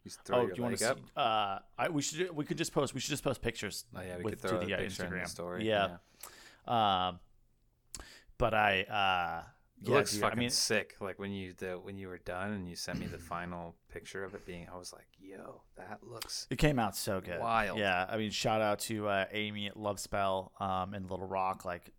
Just 0.04 0.23
throw 0.25 0.38
Oh, 0.40 0.46
your 0.46 0.54
you 0.56 0.62
want 0.62 0.78
to 0.78 0.84
see? 0.84 1.02
Uh, 1.16 1.58
I 1.78 1.88
we 1.88 2.02
should 2.02 2.30
we 2.37 2.44
could 2.44 2.58
just 2.58 2.73
post. 2.73 2.92
We 2.94 3.00
should 3.00 3.11
just 3.11 3.25
post 3.25 3.40
pictures. 3.42 3.87
Oh 3.96 4.00
yeah, 4.02 4.18
we 4.18 4.25
with- 4.25 4.32
could 4.34 4.40
throw 4.50 4.58
to 4.58 4.64
a 4.64 4.66
the, 4.66 4.75
uh, 4.75 4.78
picture 4.78 5.04
in 5.04 5.11
Instagram. 5.12 5.23
the 5.25 5.28
story. 5.30 5.66
Yeah. 5.66 5.96
Um, 6.66 7.20
but 8.38 8.52
I 8.54 8.82
uh, 8.82 9.49
It 9.80 9.88
Yeah, 9.88 9.94
looks 9.96 10.12
dude, 10.12 10.23
I 10.23 10.26
fucking 10.26 10.38
mean- 10.38 10.50
sick. 10.50 10.96
Like 11.00 11.18
when 11.18 11.30
you 11.32 11.54
the 11.56 11.73
when 11.78 11.96
you 11.96 12.08
were 12.08 12.18
done 12.18 12.52
and 12.52 12.68
you 12.68 12.76
sent 12.76 12.99
me 12.99 13.06
the 13.06 13.18
final 13.18 13.76
picture 13.88 14.25
of 14.25 14.34
it 14.34 14.44
being, 14.46 14.66
I 14.73 14.76
was 14.76 14.92
like, 14.92 15.06
"Yo, 15.18 15.62
that 15.76 16.00
looks." 16.02 16.46
It 16.50 16.56
came 16.58 16.78
out 16.78 16.96
so 16.96 17.20
good. 17.20 17.40
Wild. 17.40 17.78
Yeah, 17.78 18.06
I 18.08 18.16
mean, 18.16 18.30
shout 18.30 18.61
out 18.61 18.78
to 18.80 19.08
uh, 19.08 19.25
Amy 19.32 19.66
at 19.68 19.76
Love 19.78 19.99
Spell 20.00 20.52
um, 20.61 20.94
in 20.94 21.06
Little 21.08 21.26
Rock. 21.26 21.64
Like, 21.64 21.90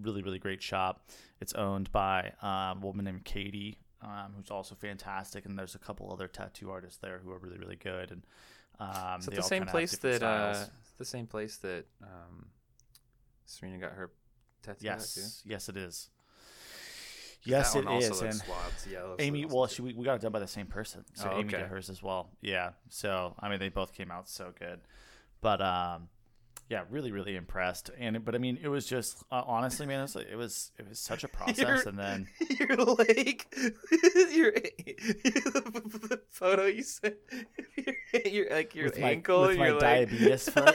really, 0.00 0.22
really 0.22 0.38
great 0.38 0.62
shop. 0.62 1.08
It's 1.40 1.52
owned 1.54 1.90
by 1.92 2.32
um, 2.42 2.82
a 2.82 2.86
woman 2.86 3.04
named 3.04 3.24
Katie, 3.24 3.78
um, 4.02 4.32
who's 4.36 4.50
also 4.50 4.74
fantastic. 4.74 5.46
And 5.46 5.58
there's 5.58 5.74
a 5.74 5.78
couple 5.78 6.12
other 6.12 6.28
tattoo 6.28 6.70
artists 6.70 6.98
there 6.98 7.20
who 7.24 7.30
are 7.30 7.38
really, 7.38 7.58
really 7.58 7.76
good. 7.76 8.10
And 8.10 8.22
um, 8.80 9.20
they 9.28 9.36
the 9.36 9.42
same 9.42 9.66
place 9.66 9.96
that 9.98 10.22
uh, 10.22 10.66
the 10.98 11.04
same 11.04 11.26
place 11.26 11.56
that 11.58 11.84
um, 12.02 12.46
Serena 13.46 13.78
got 13.78 13.92
her 13.92 14.10
tattoo 14.62 14.88
at 14.88 15.00
too? 15.00 15.20
Yes, 15.20 15.42
yes, 15.44 15.68
it 15.68 15.76
is. 15.76 16.10
Yes, 17.44 17.74
it 17.74 17.86
is. 17.88 18.20
And. 18.22 18.42
Yeah, 18.88 19.16
Amy, 19.18 19.46
well, 19.46 19.66
she, 19.66 19.82
we, 19.82 19.94
we 19.94 20.04
got 20.04 20.14
it 20.14 20.20
done 20.22 20.32
by 20.32 20.38
the 20.38 20.46
same 20.46 20.66
person, 20.66 21.04
so 21.14 21.28
Oh, 21.28 21.40
Amy 21.40 21.48
okay. 21.48 21.58
did 21.58 21.66
hers 21.66 21.90
as 21.90 22.02
well. 22.02 22.30
Yeah, 22.40 22.70
so 22.88 23.34
I 23.40 23.48
mean, 23.48 23.58
they 23.58 23.68
both 23.68 23.92
came 23.92 24.10
out 24.10 24.28
so 24.28 24.52
good, 24.58 24.80
but 25.40 25.60
um, 25.60 26.08
yeah, 26.72 26.84
really, 26.88 27.12
really 27.12 27.36
impressed. 27.36 27.90
And 27.98 28.24
but 28.24 28.34
I 28.34 28.38
mean, 28.38 28.58
it 28.62 28.68
was 28.68 28.86
just 28.86 29.22
uh, 29.30 29.42
honestly, 29.46 29.84
man, 29.84 29.98
it 30.00 30.02
was, 30.04 30.16
it 30.16 30.36
was 30.36 30.72
it 30.78 30.88
was 30.88 30.98
such 30.98 31.22
a 31.22 31.28
process, 31.38 31.58
You're- 31.58 31.82
and 31.84 31.98
then 31.98 32.28
too. 32.38 32.54
your 32.64 32.76
leg, 32.78 33.44
your 34.32 34.52
the 34.52 36.20
photo 36.30 36.64
you 36.64 36.82
sent, 36.82 37.16
your, 37.76 38.22
your 38.24 38.50
like 38.50 38.74
your 38.74 38.86
with 38.86 38.98
my, 38.98 39.10
ankle 39.10 39.42
with 39.42 39.50
and 39.50 39.58
my 39.58 39.68
your 39.68 39.80
diabetes 39.80 40.48
foot, 40.48 40.74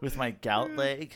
with 0.00 0.16
my 0.16 0.32
gout 0.32 0.72
leg. 0.72 1.14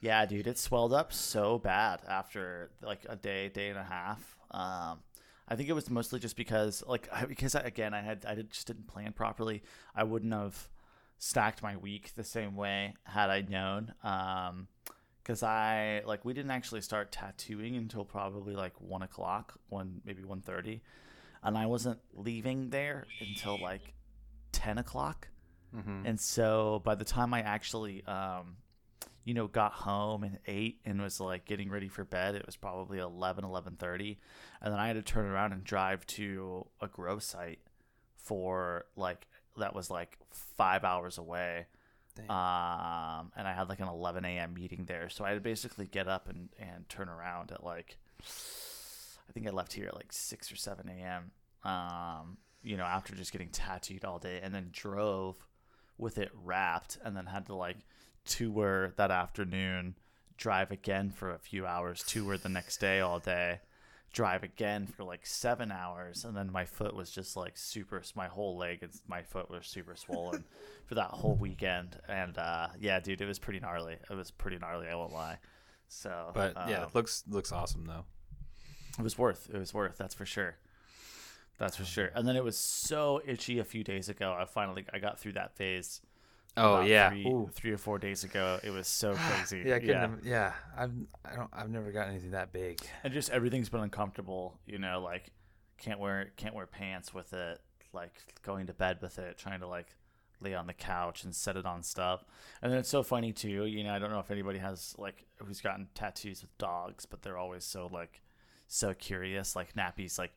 Yeah, 0.00 0.24
dude, 0.24 0.46
it 0.46 0.56
swelled 0.56 0.92
up 0.92 1.12
so 1.12 1.58
bad 1.58 2.00
after 2.06 2.70
like 2.80 3.06
a 3.08 3.16
day, 3.16 3.48
day 3.48 3.70
and 3.70 3.78
a 3.78 3.82
half. 3.82 4.36
Um, 4.52 5.00
I 5.48 5.56
think 5.56 5.68
it 5.68 5.72
was 5.72 5.90
mostly 5.90 6.20
just 6.20 6.36
because, 6.36 6.84
like, 6.86 7.08
I, 7.12 7.24
because 7.24 7.56
I, 7.56 7.62
again, 7.62 7.92
I 7.92 8.02
had 8.02 8.24
I 8.24 8.36
did, 8.36 8.52
just 8.52 8.68
didn't 8.68 8.86
plan 8.86 9.12
properly. 9.12 9.64
I 9.96 10.04
wouldn't 10.04 10.32
have 10.32 10.68
stacked 11.18 11.62
my 11.62 11.76
week 11.76 12.12
the 12.16 12.24
same 12.24 12.56
way 12.56 12.94
had 13.04 13.30
I 13.30 13.42
known. 13.42 13.94
Um, 14.02 14.68
because 15.22 15.42
I 15.42 16.02
like 16.04 16.24
we 16.26 16.34
didn't 16.34 16.50
actually 16.50 16.82
start 16.82 17.10
tattooing 17.10 17.76
until 17.76 18.04
probably 18.04 18.54
like 18.54 18.78
one 18.78 19.00
o'clock, 19.02 19.58
one 19.70 20.02
maybe 20.04 20.22
one 20.22 20.42
thirty, 20.42 20.82
and 21.42 21.56
I 21.56 21.64
wasn't 21.64 21.98
leaving 22.12 22.68
there 22.68 23.06
until 23.20 23.58
like 23.60 23.94
ten 24.52 24.76
o'clock. 24.76 25.28
Mhm. 25.74 26.02
And 26.04 26.20
so 26.20 26.82
by 26.84 26.94
the 26.94 27.06
time 27.06 27.32
I 27.32 27.40
actually, 27.40 28.04
um, 28.04 28.58
you 29.24 29.32
know, 29.32 29.46
got 29.48 29.72
home 29.72 30.22
and 30.24 30.38
ate 30.46 30.80
and 30.84 31.00
was 31.00 31.18
like 31.20 31.46
getting 31.46 31.70
ready 31.70 31.88
for 31.88 32.04
bed, 32.04 32.34
it 32.34 32.44
was 32.44 32.56
probably 32.56 32.98
11, 32.98 33.44
11.30. 33.44 34.18
And 34.60 34.72
then 34.72 34.78
I 34.78 34.86
had 34.86 34.96
to 34.96 35.02
turn 35.02 35.24
around 35.24 35.52
and 35.52 35.64
drive 35.64 36.06
to 36.08 36.66
a 36.82 36.86
grow 36.86 37.18
site 37.18 37.60
for 38.16 38.84
like, 38.94 39.26
that 39.56 39.74
was 39.74 39.90
like 39.90 40.18
five 40.30 40.84
hours 40.84 41.18
away. 41.18 41.66
Um, 42.28 43.32
and 43.36 43.48
I 43.48 43.52
had 43.54 43.68
like 43.68 43.80
an 43.80 43.88
11 43.88 44.24
a.m. 44.24 44.54
meeting 44.54 44.84
there. 44.86 45.08
So 45.08 45.24
I 45.24 45.30
had 45.30 45.34
to 45.34 45.40
basically 45.40 45.86
get 45.86 46.06
up 46.08 46.28
and, 46.28 46.48
and 46.58 46.88
turn 46.88 47.08
around 47.08 47.50
at 47.50 47.64
like, 47.64 47.98
I 48.20 49.32
think 49.32 49.48
I 49.48 49.50
left 49.50 49.72
here 49.72 49.86
at 49.86 49.96
like 49.96 50.12
6 50.12 50.52
or 50.52 50.56
7 50.56 50.88
a.m. 50.88 51.32
Um, 51.64 52.38
you 52.62 52.76
know, 52.76 52.84
after 52.84 53.14
just 53.14 53.32
getting 53.32 53.48
tattooed 53.48 54.04
all 54.04 54.18
day 54.18 54.40
and 54.42 54.54
then 54.54 54.68
drove 54.72 55.36
with 55.98 56.18
it 56.18 56.30
wrapped 56.42 56.98
and 57.04 57.16
then 57.16 57.26
had 57.26 57.46
to 57.46 57.54
like 57.54 57.78
tour 58.24 58.92
that 58.96 59.10
afternoon, 59.10 59.96
drive 60.36 60.70
again 60.70 61.10
for 61.10 61.30
a 61.30 61.38
few 61.38 61.66
hours, 61.66 62.02
tour 62.06 62.38
the 62.38 62.48
next 62.48 62.78
day 62.78 63.00
all 63.00 63.18
day, 63.18 63.60
drive 64.14 64.44
again 64.44 64.86
for 64.86 65.04
like 65.04 65.26
seven 65.26 65.70
hours, 65.70 66.24
and 66.24 66.34
then 66.34 66.50
my 66.50 66.64
foot 66.64 66.94
was 66.94 67.10
just 67.10 67.36
like 67.36 67.58
super. 67.58 68.00
My 68.14 68.28
whole 68.28 68.56
leg 68.56 68.78
and 68.82 68.92
my 69.06 69.22
foot 69.22 69.50
was 69.50 69.66
super 69.66 69.96
swollen 69.96 70.44
for 70.86 70.94
that 70.94 71.08
whole 71.10 71.34
weekend. 71.34 71.98
And 72.08 72.38
uh, 72.38 72.68
yeah, 72.80 73.00
dude, 73.00 73.20
it 73.20 73.26
was 73.26 73.38
pretty 73.38 73.60
gnarly. 73.60 73.96
It 74.08 74.14
was 74.14 74.30
pretty 74.30 74.58
gnarly. 74.58 74.88
I 74.88 74.94
won't 74.94 75.12
lie. 75.12 75.38
So, 75.88 76.30
But 76.32 76.54
yeah, 76.68 76.78
um, 76.78 76.84
it 76.84 76.94
looks 76.94 77.24
looks 77.28 77.52
awesome 77.52 77.84
though. 77.86 78.04
it 78.98 79.02
was 79.02 79.18
worth. 79.18 79.50
It 79.52 79.58
was 79.58 79.74
worth. 79.74 79.98
That's 79.98 80.14
for 80.14 80.24
sure. 80.24 80.56
That's 81.58 81.76
for 81.76 81.84
sure. 81.84 82.10
And 82.14 82.26
then 82.26 82.36
it 82.36 82.42
was 82.42 82.56
so 82.56 83.20
itchy 83.24 83.58
a 83.58 83.64
few 83.64 83.84
days 83.84 84.08
ago. 84.08 84.36
I 84.38 84.44
finally 84.44 84.86
I 84.92 84.98
got 84.98 85.18
through 85.18 85.32
that 85.32 85.56
phase. 85.56 86.00
Oh 86.56 86.80
yeah, 86.82 87.10
three, 87.10 87.34
three 87.52 87.72
or 87.72 87.78
four 87.78 87.98
days 87.98 88.22
ago. 88.24 88.60
It 88.62 88.70
was 88.70 88.86
so 88.86 89.14
crazy. 89.18 89.62
yeah, 89.66 89.74
I 89.74 89.78
yeah. 89.78 90.00
have- 90.00 90.24
yeah. 90.24 90.52
I've 90.76 90.92
I 91.24 91.34
don't 91.36 91.50
I've 91.52 91.70
never 91.70 91.90
gotten 91.92 92.12
anything 92.12 92.30
that 92.32 92.52
big. 92.52 92.80
and 93.02 93.12
just 93.12 93.30
everything's 93.30 93.68
been 93.68 93.80
uncomfortable. 93.80 94.58
You 94.66 94.78
know, 94.78 95.00
like 95.00 95.30
can't 95.78 95.98
wear 95.98 96.30
can't 96.36 96.54
wear 96.54 96.66
pants 96.66 97.12
with 97.12 97.32
it. 97.32 97.60
Like 97.92 98.12
going 98.42 98.66
to 98.66 98.72
bed 98.74 98.98
with 99.00 99.18
it, 99.18 99.36
trying 99.38 99.60
to 99.60 99.66
like 99.66 99.88
lay 100.40 100.54
on 100.54 100.66
the 100.66 100.74
couch 100.74 101.24
and 101.24 101.34
set 101.34 101.56
it 101.56 101.64
on 101.66 101.82
stuff. 101.82 102.24
And 102.62 102.70
then 102.70 102.78
it's 102.80 102.88
so 102.88 103.02
funny 103.02 103.32
too. 103.32 103.64
You 103.66 103.82
know, 103.84 103.92
I 103.94 103.98
don't 103.98 104.10
know 104.10 104.20
if 104.20 104.30
anybody 104.30 104.58
has 104.58 104.94
like 104.98 105.24
who's 105.36 105.60
gotten 105.60 105.88
tattoos 105.94 106.42
with 106.42 106.56
dogs, 106.58 107.06
but 107.06 107.22
they're 107.22 107.38
always 107.38 107.64
so 107.64 107.88
like 107.92 108.20
so 108.68 108.94
curious. 108.94 109.56
Like 109.56 109.74
Nappy's 109.74 110.18
like. 110.18 110.32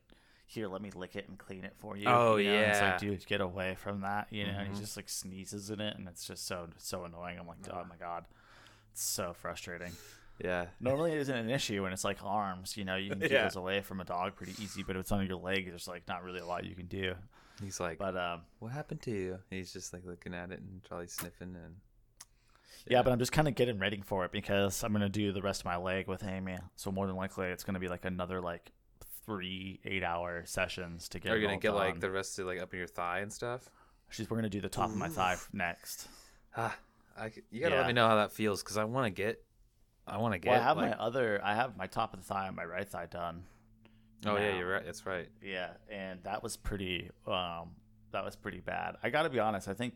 Here, 0.50 0.66
let 0.66 0.80
me 0.80 0.90
lick 0.90 1.14
it 1.14 1.28
and 1.28 1.38
clean 1.38 1.62
it 1.64 1.74
for 1.78 1.94
you. 1.96 2.06
Oh, 2.08 2.36
you 2.36 2.50
know? 2.50 2.56
and 2.56 2.70
It's 2.70 2.80
yeah. 2.80 2.90
like, 2.92 2.98
dude, 3.00 3.26
get 3.26 3.40
away 3.42 3.76
from 3.76 4.00
that. 4.00 4.28
You 4.30 4.46
know, 4.46 4.52
Mhm. 4.52 4.72
he 4.74 4.80
just 4.80 4.96
like 4.96 5.08
sneezes 5.08 5.68
in 5.70 5.78
it, 5.80 5.96
and 5.98 6.08
it's 6.08 6.26
just 6.26 6.46
so 6.46 6.68
so 6.78 7.04
annoying. 7.04 7.38
I'm 7.38 7.46
like, 7.46 7.58
oh 7.70 7.84
my 7.88 7.96
god, 7.96 8.24
it's 8.92 9.02
so 9.02 9.34
frustrating. 9.34 9.92
Yeah. 10.42 10.68
Normally, 10.80 11.12
it 11.12 11.18
isn't 11.18 11.34
an 11.36 11.50
issue 11.50 11.82
when 11.82 11.92
it's 11.92 12.04
like 12.04 12.18
arms. 12.24 12.76
You 12.78 12.84
know, 12.86 12.96
you 12.96 13.10
can 13.10 13.18
get 13.20 13.30
Yeah. 13.30 13.42
those 13.42 13.56
away 13.56 13.82
from 13.82 14.00
a 14.00 14.04
dog 14.04 14.36
pretty 14.36 14.52
easy, 14.62 14.82
but 14.82 14.96
if 14.96 15.00
it's 15.00 15.12
on 15.12 15.26
your 15.26 15.36
leg, 15.36 15.66
there's 15.68 15.86
like 15.88 16.08
not 16.08 16.22
really 16.24 16.40
a 16.40 16.46
lot 16.46 16.64
you 16.64 16.74
can 16.74 16.86
do. 16.86 17.14
He's 17.62 17.78
like, 17.80 17.98
But 17.98 18.16
um, 18.16 18.42
"What 18.60 18.72
happened 18.72 19.02
to 19.02 19.10
you?" 19.10 19.38
He's 19.50 19.72
just 19.72 19.92
like 19.92 20.04
looking 20.06 20.32
at 20.32 20.50
it 20.52 20.60
and 20.60 20.82
probably 20.84 21.08
sniffing 21.08 21.56
and. 21.56 21.74
yeah. 22.86 23.02
but 23.02 23.12
I'm 23.12 23.18
just 23.18 23.32
kind 23.32 23.48
of 23.48 23.54
getting 23.54 23.78
ready 23.78 24.00
for 24.00 24.24
it 24.24 24.32
because 24.32 24.82
I'm 24.84 24.92
gonna 24.92 25.08
do 25.08 25.32
the 25.32 25.42
rest 25.42 25.60
of 25.62 25.64
my 25.66 25.76
leg 25.76 26.06
with 26.06 26.22
Amy. 26.24 26.56
So 26.76 26.90
more 26.92 27.06
than 27.06 27.16
likely, 27.16 27.48
it's 27.48 27.64
gonna 27.64 27.80
be 27.80 27.88
like 27.88 28.04
another 28.04 28.40
like 28.40 28.70
three 29.28 29.78
eight-hour 29.84 30.44
sessions 30.46 31.08
to 31.10 31.20
get. 31.20 31.32
Are 31.32 31.36
you 31.36 31.46
gonna 31.46 31.58
get 31.60 31.74
like 31.74 32.00
the 32.00 32.10
rest 32.10 32.38
of 32.38 32.46
like 32.46 32.60
up 32.60 32.72
in 32.72 32.78
your 32.78 32.88
thigh 32.88 33.18
and 33.20 33.30
stuff? 33.32 33.70
She's 34.08 34.28
we're 34.30 34.38
gonna 34.38 34.48
do 34.48 34.60
the 34.62 34.70
top 34.70 34.88
of 34.88 34.96
my 34.96 35.08
thigh 35.08 35.36
next. 35.52 36.08
Ah, 36.56 36.74
I, 37.18 37.30
you 37.50 37.60
gotta 37.60 37.74
Yeah. 37.74 37.80
let 37.82 37.86
me 37.88 37.92
know 37.92 38.08
how 38.08 38.16
that 38.16 38.32
feels 38.32 38.62
because 38.62 38.78
I 38.78 38.84
want 38.84 39.04
to 39.04 39.10
get, 39.10 39.44
I 40.06 40.16
want 40.16 40.32
to 40.32 40.38
get. 40.38 40.50
Well, 40.50 40.60
I 40.60 40.64
have 40.64 40.76
like, 40.78 40.90
my 40.90 40.96
other. 40.96 41.40
I 41.44 41.54
have 41.54 41.76
my 41.76 41.86
top 41.86 42.14
of 42.14 42.20
the 42.20 42.24
thigh 42.26 42.46
and 42.46 42.56
my 42.56 42.64
right 42.64 42.88
thigh 42.88 43.06
done. 43.06 43.44
oh 44.24 44.36
yeah, 44.36 44.56
you're 44.56 44.70
right. 44.70 44.84
That's 44.84 45.04
right. 45.04 45.28
Yeah, 45.42 45.72
and 45.90 46.22
that 46.24 46.42
was 46.42 46.56
pretty 46.56 47.10
um 47.26 47.72
that 48.12 48.24
was 48.24 48.34
pretty 48.34 48.60
bad. 48.60 48.96
I 49.02 49.10
got 49.10 49.24
to 49.24 49.28
be 49.30 49.38
honest, 49.38 49.68
I 49.68 49.74
think 49.74 49.94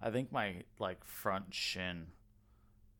I 0.00 0.10
think 0.10 0.30
my 0.30 0.62
like 0.78 1.02
front 1.04 1.52
shin 1.52 2.06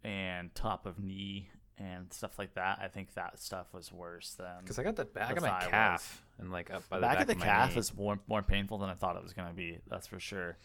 and 0.02 0.52
top 0.54 0.84
of 0.87 0.99
knee 0.99 1.49
and 1.78 2.12
stuff 2.12 2.38
like 2.38 2.54
that, 2.54 2.78
I 2.83 2.88
think 2.88 3.14
that 3.14 3.38
stuff 3.40 3.66
was 3.73 3.93
worse 3.93 4.35
than 4.35 4.61
Because 4.62 4.78
I 4.78 4.83
got 4.83 4.97
the 4.97 5.04
back 5.04 5.37
of 5.37 5.43
my 5.43 5.66
calf 5.69 6.23
and 6.38 6.52
like 6.52 6.71
up 6.73 6.88
by 6.88 6.99
the 6.99 7.02
back, 7.02 7.14
back, 7.14 7.23
of 7.23 7.26
the 7.28 7.35
calf 7.35 7.73
knee. 7.73 7.78
is 7.78 7.95
more 7.95 8.19
more 8.26 8.43
painful 8.43 8.78
than 8.78 8.90
I 8.90 8.95
thought 8.95 9.16
it 9.16 9.23
was 9.23 9.33
going 9.33 9.49
to 9.49 9.54
be. 9.54 9.78
That's 9.88 10.07
for 10.07 10.21
sure. 10.21 10.57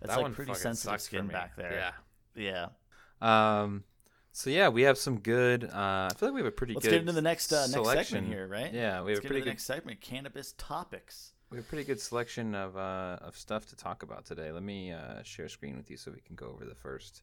It's 0.00 0.08
that 0.08 0.16
like 0.16 0.22
one 0.22 0.34
pretty 0.34 0.54
sensitive 0.54 1.00
skin 1.00 1.26
back 1.28 1.56
there. 1.56 1.92
Yeah. 2.36 2.68
Yeah. 3.22 3.60
Um. 3.62 3.84
So 4.32 4.50
yeah, 4.50 4.68
we 4.68 4.82
have 4.82 4.98
some 4.98 5.20
good. 5.20 5.64
Uh, 5.64 6.08
I 6.10 6.14
feel 6.16 6.28
like 6.28 6.34
we 6.34 6.40
have 6.40 6.48
a 6.48 6.50
pretty 6.50 6.74
Let's 6.74 6.84
good. 6.84 6.90
get 6.90 7.00
into 7.02 7.12
the 7.12 7.22
next 7.22 7.52
uh, 7.52 7.66
next 7.68 7.88
segment 8.10 8.26
here, 8.26 8.48
right? 8.48 8.72
Yeah, 8.72 9.02
we 9.02 9.08
Let's 9.12 9.18
have 9.18 9.18
a 9.18 9.20
get 9.20 9.28
pretty 9.28 9.40
good. 9.42 9.50
next 9.50 9.64
segment, 9.64 10.00
cannabis 10.00 10.54
topics. 10.58 11.32
We 11.50 11.58
have 11.58 11.66
a 11.66 11.68
pretty 11.68 11.84
good 11.84 12.00
selection 12.00 12.54
of 12.54 12.76
uh 12.76 13.18
of 13.20 13.36
stuff 13.36 13.66
to 13.66 13.76
talk 13.76 14.02
about 14.02 14.24
today. 14.24 14.50
Let 14.50 14.64
me 14.64 14.92
uh 14.92 15.22
share 15.22 15.48
screen 15.48 15.76
with 15.76 15.88
you 15.88 15.96
so 15.96 16.10
we 16.10 16.20
can 16.20 16.34
go 16.34 16.46
over 16.46 16.64
the 16.64 16.74
first. 16.74 17.22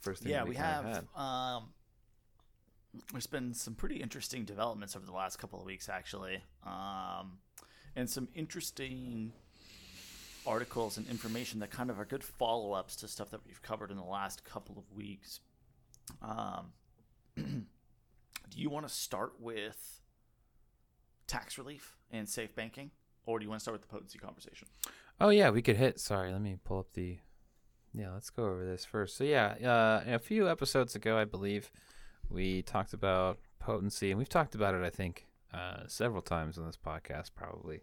First 0.00 0.22
thing. 0.22 0.32
Yeah, 0.32 0.38
that 0.38 0.48
we 0.48 0.54
have. 0.54 1.04
Um, 1.14 1.64
there's 3.12 3.26
been 3.26 3.54
some 3.54 3.74
pretty 3.74 3.96
interesting 3.96 4.44
developments 4.44 4.96
over 4.96 5.06
the 5.06 5.12
last 5.12 5.38
couple 5.38 5.58
of 5.58 5.66
weeks, 5.66 5.88
actually, 5.88 6.42
um, 6.66 7.38
and 7.96 8.08
some 8.08 8.28
interesting 8.34 9.32
articles 10.46 10.98
and 10.98 11.06
information 11.08 11.60
that 11.60 11.70
kind 11.70 11.90
of 11.90 11.98
are 11.98 12.04
good 12.04 12.22
follow-ups 12.22 12.96
to 12.96 13.08
stuff 13.08 13.30
that 13.30 13.40
we've 13.46 13.62
covered 13.62 13.90
in 13.90 13.96
the 13.96 14.04
last 14.04 14.44
couple 14.44 14.76
of 14.78 14.96
weeks. 14.96 15.40
Um, 16.22 16.72
do 17.36 17.64
you 18.54 18.70
want 18.70 18.86
to 18.86 18.92
start 18.92 19.34
with 19.40 20.02
tax 21.26 21.58
relief 21.58 21.96
and 22.10 22.28
safe 22.28 22.54
banking, 22.54 22.90
or 23.26 23.38
do 23.38 23.44
you 23.44 23.50
want 23.50 23.60
to 23.60 23.62
start 23.62 23.74
with 23.74 23.82
the 23.82 23.88
potency 23.88 24.18
conversation? 24.18 24.68
Oh 25.20 25.30
yeah, 25.30 25.50
we 25.50 25.62
could 25.62 25.76
hit. 25.76 26.00
Sorry, 26.00 26.32
let 26.32 26.40
me 26.40 26.56
pull 26.62 26.80
up 26.80 26.92
the. 26.92 27.18
Yeah, 27.92 28.12
let's 28.12 28.30
go 28.30 28.44
over 28.44 28.66
this 28.66 28.84
first. 28.84 29.16
So 29.16 29.24
yeah, 29.24 29.54
uh, 29.64 30.02
a 30.06 30.18
few 30.18 30.48
episodes 30.48 30.96
ago, 30.96 31.16
I 31.16 31.24
believe, 31.24 31.70
we 32.30 32.62
talked 32.62 32.92
about 32.92 33.38
potency, 33.58 34.10
and 34.10 34.18
we've 34.18 34.28
talked 34.28 34.54
about 34.54 34.74
it, 34.74 34.82
I 34.82 34.90
think, 34.90 35.26
uh, 35.52 35.86
several 35.86 36.22
times 36.22 36.58
on 36.58 36.66
this 36.66 36.76
podcast. 36.76 37.30
Probably, 37.34 37.80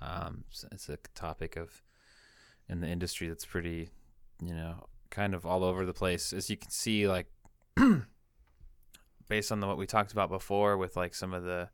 um, 0.00 0.44
it's, 0.72 0.88
a 0.88 0.96
topic 1.14 1.56
of 1.56 1.82
in 2.68 2.80
the 2.80 2.88
industry 2.88 3.28
that's 3.28 3.44
pretty, 3.44 3.90
you 4.42 4.54
know, 4.54 4.86
kind 5.10 5.34
of 5.34 5.44
all 5.44 5.64
over 5.64 5.84
the 5.84 5.92
place. 5.92 6.32
As 6.32 6.48
you 6.48 6.56
can 6.56 6.70
see, 6.70 7.08
like 7.08 7.26
based 9.28 9.52
on 9.52 9.60
the, 9.60 9.66
what 9.66 9.78
we 9.78 9.86
talked 9.86 10.12
about 10.12 10.30
before 10.30 10.76
with 10.76 10.96
like 10.96 11.14
some 11.14 11.34
of 11.34 11.42
the, 11.42 11.68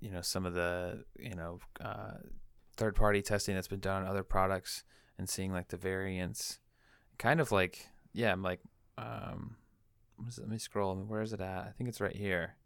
you 0.00 0.10
know, 0.10 0.20
some 0.20 0.46
of 0.46 0.54
the 0.54 1.04
you 1.18 1.34
know 1.34 1.58
uh, 1.80 2.18
third 2.76 2.94
party 2.94 3.22
testing 3.22 3.54
that's 3.54 3.68
been 3.68 3.80
done 3.80 4.02
on 4.02 4.08
other 4.08 4.24
products 4.24 4.84
and 5.18 5.28
seeing 5.28 5.52
like 5.52 5.68
the 5.68 5.76
variance, 5.76 6.58
kind 7.18 7.40
of 7.40 7.50
like 7.50 7.88
yeah, 8.12 8.32
I'm 8.32 8.42
like 8.42 8.60
um? 8.98 9.56
Let 10.18 10.48
me 10.48 10.58
scroll. 10.58 10.94
Where 10.96 11.22
is 11.22 11.32
it 11.32 11.40
at? 11.40 11.66
I 11.66 11.72
think 11.76 11.88
it's 11.88 12.00
right 12.00 12.16
here. 12.16 12.56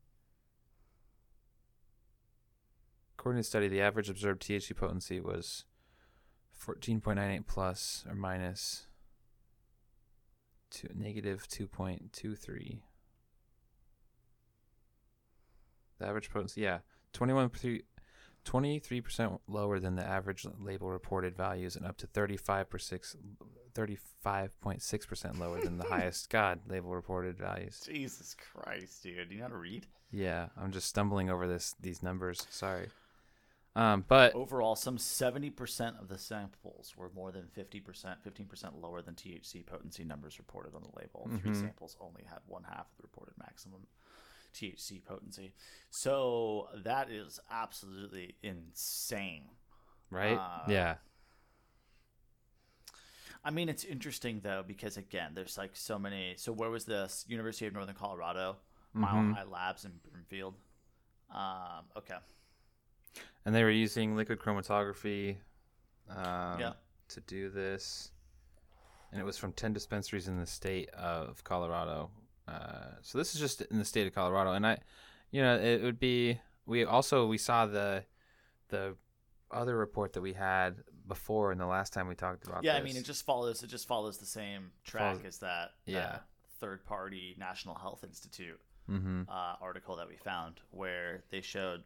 According 3.18 3.38
to 3.38 3.40
the 3.40 3.48
study, 3.48 3.68
the 3.68 3.80
average 3.80 4.08
observed 4.08 4.42
THC 4.42 4.76
potency 4.76 5.20
was 5.20 5.64
14.98 6.64 7.46
plus 7.46 8.04
or 8.08 8.14
minus 8.14 8.86
two, 10.70 10.88
negative 10.94 11.46
2.23. 11.48 12.80
The 15.98 16.06
average 16.06 16.30
potency, 16.30 16.60
yeah, 16.60 16.78
21 17.12 17.50
23% 18.48 19.40
lower 19.46 19.78
than 19.78 19.96
the 19.96 20.04
average 20.04 20.46
label 20.58 20.90
reported 20.90 21.36
values 21.36 21.76
and 21.76 21.86
up 21.86 21.98
to 21.98 22.06
35% 22.06 23.16
35.6% 23.74 25.38
lower 25.38 25.60
than 25.60 25.78
the 25.78 25.84
highest 25.88 26.30
God 26.30 26.60
label 26.66 26.90
reported 26.90 27.38
values. 27.38 27.80
Jesus 27.84 28.34
Christ, 28.34 29.02
dude. 29.02 29.28
Do 29.28 29.34
you 29.34 29.40
know 29.40 29.46
how 29.46 29.52
to 29.52 29.58
read? 29.58 29.86
Yeah, 30.10 30.48
I'm 30.56 30.72
just 30.72 30.88
stumbling 30.88 31.30
over 31.30 31.46
this 31.46 31.74
these 31.80 32.02
numbers. 32.02 32.46
Sorry. 32.50 32.88
Um, 33.76 34.04
but 34.08 34.34
overall, 34.34 34.74
some 34.74 34.96
70% 34.96 36.00
of 36.00 36.08
the 36.08 36.18
samples 36.18 36.94
were 36.96 37.10
more 37.14 37.30
than 37.30 37.44
50%, 37.56 37.84
15% 38.26 38.82
lower 38.82 39.02
than 39.02 39.14
THC 39.14 39.64
potency 39.64 40.02
numbers 40.02 40.38
reported 40.38 40.74
on 40.74 40.82
the 40.82 40.98
label. 40.98 41.28
Mm-hmm. 41.28 41.36
Three 41.38 41.54
samples 41.54 41.96
only 42.00 42.24
had 42.28 42.40
one 42.46 42.64
half 42.64 42.90
of 42.90 42.96
the 42.96 43.02
reported 43.04 43.34
maximum 43.38 43.86
THC 44.54 45.04
potency. 45.04 45.54
So 45.90 46.68
that 46.84 47.10
is 47.10 47.40
absolutely 47.50 48.34
insane. 48.42 49.44
Right? 50.10 50.38
Uh, 50.38 50.64
yeah. 50.68 50.94
I 53.44 53.50
mean, 53.50 53.68
it's 53.68 53.84
interesting 53.84 54.40
though 54.42 54.64
because 54.66 54.96
again, 54.96 55.32
there's 55.34 55.56
like 55.56 55.70
so 55.74 55.98
many. 55.98 56.34
So 56.36 56.52
where 56.52 56.70
was 56.70 56.84
this? 56.84 57.24
University 57.28 57.66
of 57.66 57.74
Northern 57.74 57.94
Colorado, 57.94 58.56
Mile 58.92 59.14
mm-hmm. 59.14 59.32
High 59.32 59.44
Labs 59.44 59.84
in 59.84 59.92
Broomfield. 60.10 60.54
Um, 61.34 61.84
okay. 61.96 62.16
And 63.44 63.54
they 63.54 63.62
were 63.62 63.70
using 63.70 64.16
liquid 64.16 64.38
chromatography 64.38 65.36
um, 66.10 66.60
yeah. 66.60 66.72
to 67.08 67.20
do 67.22 67.48
this. 67.50 68.10
And 69.12 69.20
it 69.20 69.24
was 69.24 69.38
from 69.38 69.52
10 69.52 69.72
dispensaries 69.72 70.28
in 70.28 70.38
the 70.38 70.46
state 70.46 70.90
of 70.90 71.42
Colorado. 71.44 72.10
Uh, 72.48 72.94
so 73.02 73.18
this 73.18 73.34
is 73.34 73.40
just 73.40 73.60
in 73.62 73.78
the 73.78 73.84
state 73.84 74.06
of 74.06 74.14
Colorado. 74.14 74.52
And 74.52 74.66
I, 74.66 74.78
you 75.30 75.42
know, 75.42 75.58
it 75.58 75.82
would 75.82 76.00
be, 76.00 76.40
we 76.66 76.84
also, 76.84 77.26
we 77.26 77.38
saw 77.38 77.66
the, 77.66 78.04
the 78.68 78.96
other 79.50 79.76
report 79.76 80.12
that 80.12 80.20
we 80.20 80.32
had 80.32 80.76
before 81.06 81.52
in 81.52 81.58
the 81.58 81.66
last 81.66 81.92
time 81.92 82.06
we 82.06 82.14
talked 82.14 82.46
about 82.46 82.62
yeah 82.62 82.74
this. 82.74 82.80
i 82.80 82.84
mean 82.84 82.96
it 82.96 83.04
just 83.04 83.24
follows 83.24 83.62
it 83.62 83.66
just 83.68 83.88
follows 83.88 84.18
the 84.18 84.26
same 84.26 84.70
track 84.84 85.16
follows, 85.16 85.26
as 85.26 85.38
that 85.38 85.70
yeah 85.86 86.18
third 86.60 86.84
party 86.84 87.34
national 87.38 87.74
health 87.74 88.04
institute 88.04 88.60
mm-hmm. 88.90 89.22
uh, 89.28 89.54
article 89.60 89.96
that 89.96 90.06
we 90.06 90.16
found 90.16 90.60
where 90.70 91.24
they 91.30 91.40
showed 91.40 91.82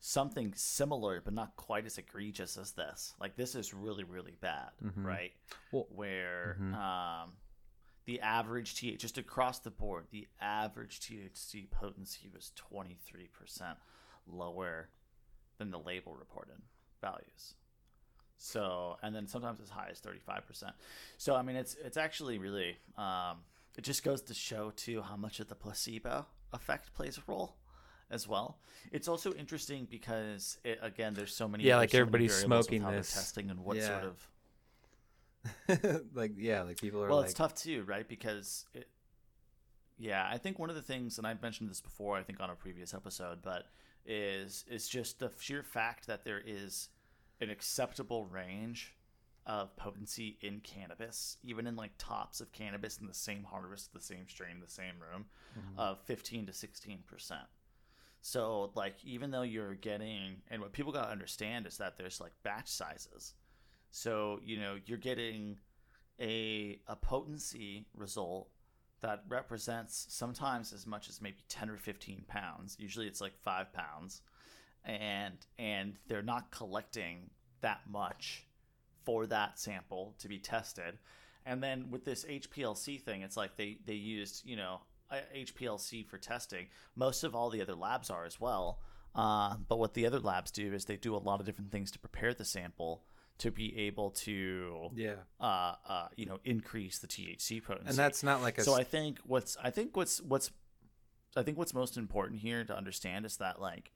something 0.00 0.52
similar 0.56 1.20
but 1.22 1.34
not 1.34 1.54
quite 1.56 1.84
as 1.84 1.98
egregious 1.98 2.56
as 2.56 2.72
this 2.72 3.14
like 3.20 3.36
this 3.36 3.54
is 3.54 3.74
really 3.74 4.04
really 4.04 4.34
bad 4.40 4.70
mm-hmm. 4.82 5.04
right 5.04 5.32
well, 5.72 5.86
where 5.90 6.56
mm-hmm. 6.58 6.74
um, 6.74 7.32
the 8.10 8.20
average 8.20 8.74
THC 8.74 8.98
just 8.98 9.18
across 9.18 9.60
the 9.60 9.70
board 9.70 10.06
the 10.10 10.26
average 10.40 10.98
THC 10.98 11.70
potency 11.70 12.28
was 12.34 12.50
23% 12.72 13.28
lower 14.26 14.88
than 15.58 15.70
the 15.70 15.78
label 15.78 16.16
reported 16.16 16.56
values 17.00 17.54
so, 18.42 18.96
and 19.02 19.14
then 19.14 19.26
sometimes 19.26 19.60
as 19.60 19.68
high 19.68 19.88
as 19.90 20.00
35%. 20.00 20.72
So, 21.18 21.36
I 21.36 21.42
mean, 21.42 21.56
it's 21.56 21.76
it's 21.84 21.98
actually 21.98 22.38
really 22.38 22.78
um, 22.96 23.40
it 23.76 23.82
just 23.82 24.02
goes 24.02 24.22
to 24.22 24.34
show 24.34 24.72
too 24.74 25.02
how 25.02 25.16
much 25.16 25.40
of 25.40 25.48
the 25.48 25.54
placebo 25.54 26.24
effect 26.54 26.94
plays 26.94 27.18
a 27.18 27.30
role 27.30 27.56
as 28.10 28.26
well. 28.26 28.58
It's 28.92 29.08
also 29.08 29.34
interesting 29.34 29.86
because 29.90 30.56
it, 30.64 30.78
again, 30.80 31.12
there's 31.12 31.36
so 31.36 31.48
many 31.48 31.64
yeah, 31.64 31.76
like 31.76 31.94
everybody's 31.94 32.34
smoking 32.34 32.82
this 32.84 33.12
testing 33.12 33.50
and 33.50 33.60
what 33.60 33.76
yeah. 33.76 33.88
sort 33.88 34.04
of 34.04 34.26
like 36.14 36.32
yeah, 36.36 36.62
like 36.62 36.80
people 36.80 37.02
are. 37.02 37.08
Well, 37.08 37.18
like... 37.18 37.26
it's 37.26 37.34
tough 37.34 37.54
too, 37.54 37.84
right? 37.86 38.08
Because 38.08 38.66
it, 38.74 38.88
yeah, 39.98 40.26
I 40.30 40.38
think 40.38 40.58
one 40.58 40.70
of 40.70 40.76
the 40.76 40.82
things, 40.82 41.18
and 41.18 41.26
I've 41.26 41.42
mentioned 41.42 41.70
this 41.70 41.80
before, 41.80 42.16
I 42.16 42.22
think 42.22 42.40
on 42.40 42.50
a 42.50 42.54
previous 42.54 42.94
episode, 42.94 43.38
but 43.42 43.66
is 44.06 44.64
is 44.70 44.88
just 44.88 45.18
the 45.18 45.30
sheer 45.38 45.62
fact 45.62 46.06
that 46.06 46.24
there 46.24 46.42
is 46.44 46.88
an 47.40 47.50
acceptable 47.50 48.26
range 48.26 48.94
of 49.46 49.74
potency 49.76 50.38
in 50.42 50.60
cannabis, 50.60 51.36
even 51.42 51.66
in 51.66 51.76
like 51.76 51.92
tops 51.98 52.40
of 52.40 52.52
cannabis 52.52 52.98
in 52.98 53.06
the 53.06 53.14
same 53.14 53.44
harvest, 53.44 53.92
the 53.92 54.00
same 54.00 54.28
strain, 54.28 54.60
the 54.60 54.70
same 54.70 54.94
room, 55.00 55.26
mm-hmm. 55.58 55.78
of 55.78 56.00
15 56.02 56.46
to 56.46 56.52
16 56.52 57.00
percent. 57.06 57.46
So 58.22 58.70
like 58.74 58.96
even 59.04 59.30
though 59.30 59.42
you're 59.42 59.74
getting, 59.74 60.42
and 60.48 60.60
what 60.60 60.72
people 60.72 60.92
got 60.92 61.04
to 61.04 61.10
understand 61.10 61.66
is 61.66 61.78
that 61.78 61.96
there's 61.96 62.20
like 62.20 62.32
batch 62.42 62.68
sizes. 62.68 63.34
So 63.90 64.40
you 64.44 64.58
know 64.58 64.76
you're 64.86 64.98
getting 64.98 65.58
a 66.20 66.80
a 66.86 66.96
potency 66.96 67.86
result 67.94 68.48
that 69.00 69.24
represents 69.28 70.06
sometimes 70.10 70.72
as 70.72 70.86
much 70.86 71.08
as 71.08 71.22
maybe 71.22 71.38
10 71.48 71.70
or 71.70 71.78
15 71.78 72.24
pounds. 72.28 72.76
Usually 72.78 73.06
it's 73.06 73.20
like 73.20 73.32
five 73.38 73.72
pounds 73.72 74.20
and 74.84 75.34
and 75.58 75.94
they're 76.06 76.22
not 76.22 76.50
collecting 76.50 77.30
that 77.60 77.80
much 77.88 78.46
for 79.04 79.26
that 79.26 79.58
sample 79.58 80.14
to 80.18 80.28
be 80.28 80.38
tested. 80.38 80.98
And 81.46 81.62
then 81.62 81.90
with 81.90 82.04
this 82.04 82.24
HPLC 82.24 83.00
thing, 83.00 83.22
it's 83.22 83.36
like 83.36 83.56
they 83.56 83.78
they 83.86 83.94
used 83.94 84.46
you 84.46 84.56
know 84.56 84.80
HPLC 85.34 86.06
for 86.06 86.18
testing. 86.18 86.66
Most 86.94 87.24
of 87.24 87.34
all 87.34 87.50
the 87.50 87.62
other 87.62 87.74
labs 87.74 88.10
are 88.10 88.24
as 88.24 88.40
well. 88.40 88.80
Uh, 89.14 89.56
but 89.68 89.78
what 89.78 89.94
the 89.94 90.06
other 90.06 90.20
labs 90.20 90.52
do 90.52 90.72
is 90.72 90.84
they 90.84 90.96
do 90.96 91.16
a 91.16 91.18
lot 91.18 91.40
of 91.40 91.46
different 91.46 91.72
things 91.72 91.90
to 91.90 91.98
prepare 91.98 92.32
the 92.32 92.44
sample 92.44 93.02
to 93.40 93.50
be 93.50 93.76
able 93.86 94.10
to 94.10 94.90
yeah. 94.94 95.14
uh, 95.40 95.74
uh, 95.88 96.08
you 96.16 96.26
know 96.26 96.38
increase 96.44 96.98
the 96.98 97.06
THC 97.06 97.62
potency. 97.62 97.88
And 97.88 97.96
that's 97.96 98.22
not 98.22 98.42
like 98.42 98.58
a 98.58 98.62
so 98.62 98.74
I 98.74 98.84
think 98.84 99.18
what's 99.24 99.56
I 99.62 99.70
think 99.70 99.96
what's 99.96 100.20
what's 100.20 100.50
I 101.36 101.42
think 101.42 101.58
what's 101.58 101.74
most 101.74 101.96
important 101.96 102.40
here 102.40 102.64
to 102.64 102.76
understand 102.76 103.24
is 103.24 103.38
that 103.38 103.60
like 103.60 103.92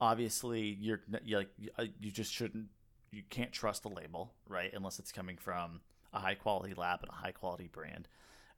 obviously 0.00 0.76
you're, 0.80 1.00
you're 1.24 1.40
like 1.40 1.50
uh, 1.78 1.84
you 2.00 2.10
just 2.10 2.32
shouldn't 2.32 2.66
you 3.10 3.22
can't 3.28 3.52
trust 3.52 3.82
the 3.82 3.88
label 3.88 4.34
right 4.48 4.72
unless 4.72 4.98
it's 4.98 5.12
coming 5.12 5.36
from 5.36 5.80
a 6.12 6.20
high 6.20 6.34
quality 6.34 6.74
lab 6.74 7.00
and 7.02 7.10
a 7.10 7.14
high 7.14 7.32
quality 7.32 7.68
brand. 7.70 8.08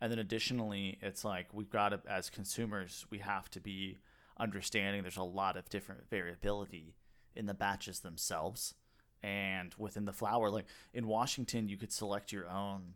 And 0.01 0.13
then 0.13 0.19
additionally 0.19 0.99
it's 1.01 1.25
like 1.25 1.47
we've 1.55 1.71
got 1.71 1.89
to 1.91 2.01
as 2.09 2.29
consumers 2.29 3.07
we 3.11 3.19
have 3.19 3.51
to 3.51 3.61
be 3.61 3.99
understanding 4.39 5.03
there's 5.03 5.17
a 5.17 5.23
lot 5.23 5.57
of 5.57 5.69
different 5.71 6.09
variability 6.11 6.95
in 7.35 7.47
the 7.47 7.55
batches 7.55 8.01
themselves 8.01 8.75
and 9.23 9.75
within 9.79 10.05
the 10.05 10.13
flower 10.13 10.51
like 10.51 10.67
in 10.95 11.07
washington 11.07 11.69
you 11.69 11.77
could 11.77 11.93
select 11.93 12.33
your 12.33 12.49
own 12.49 12.95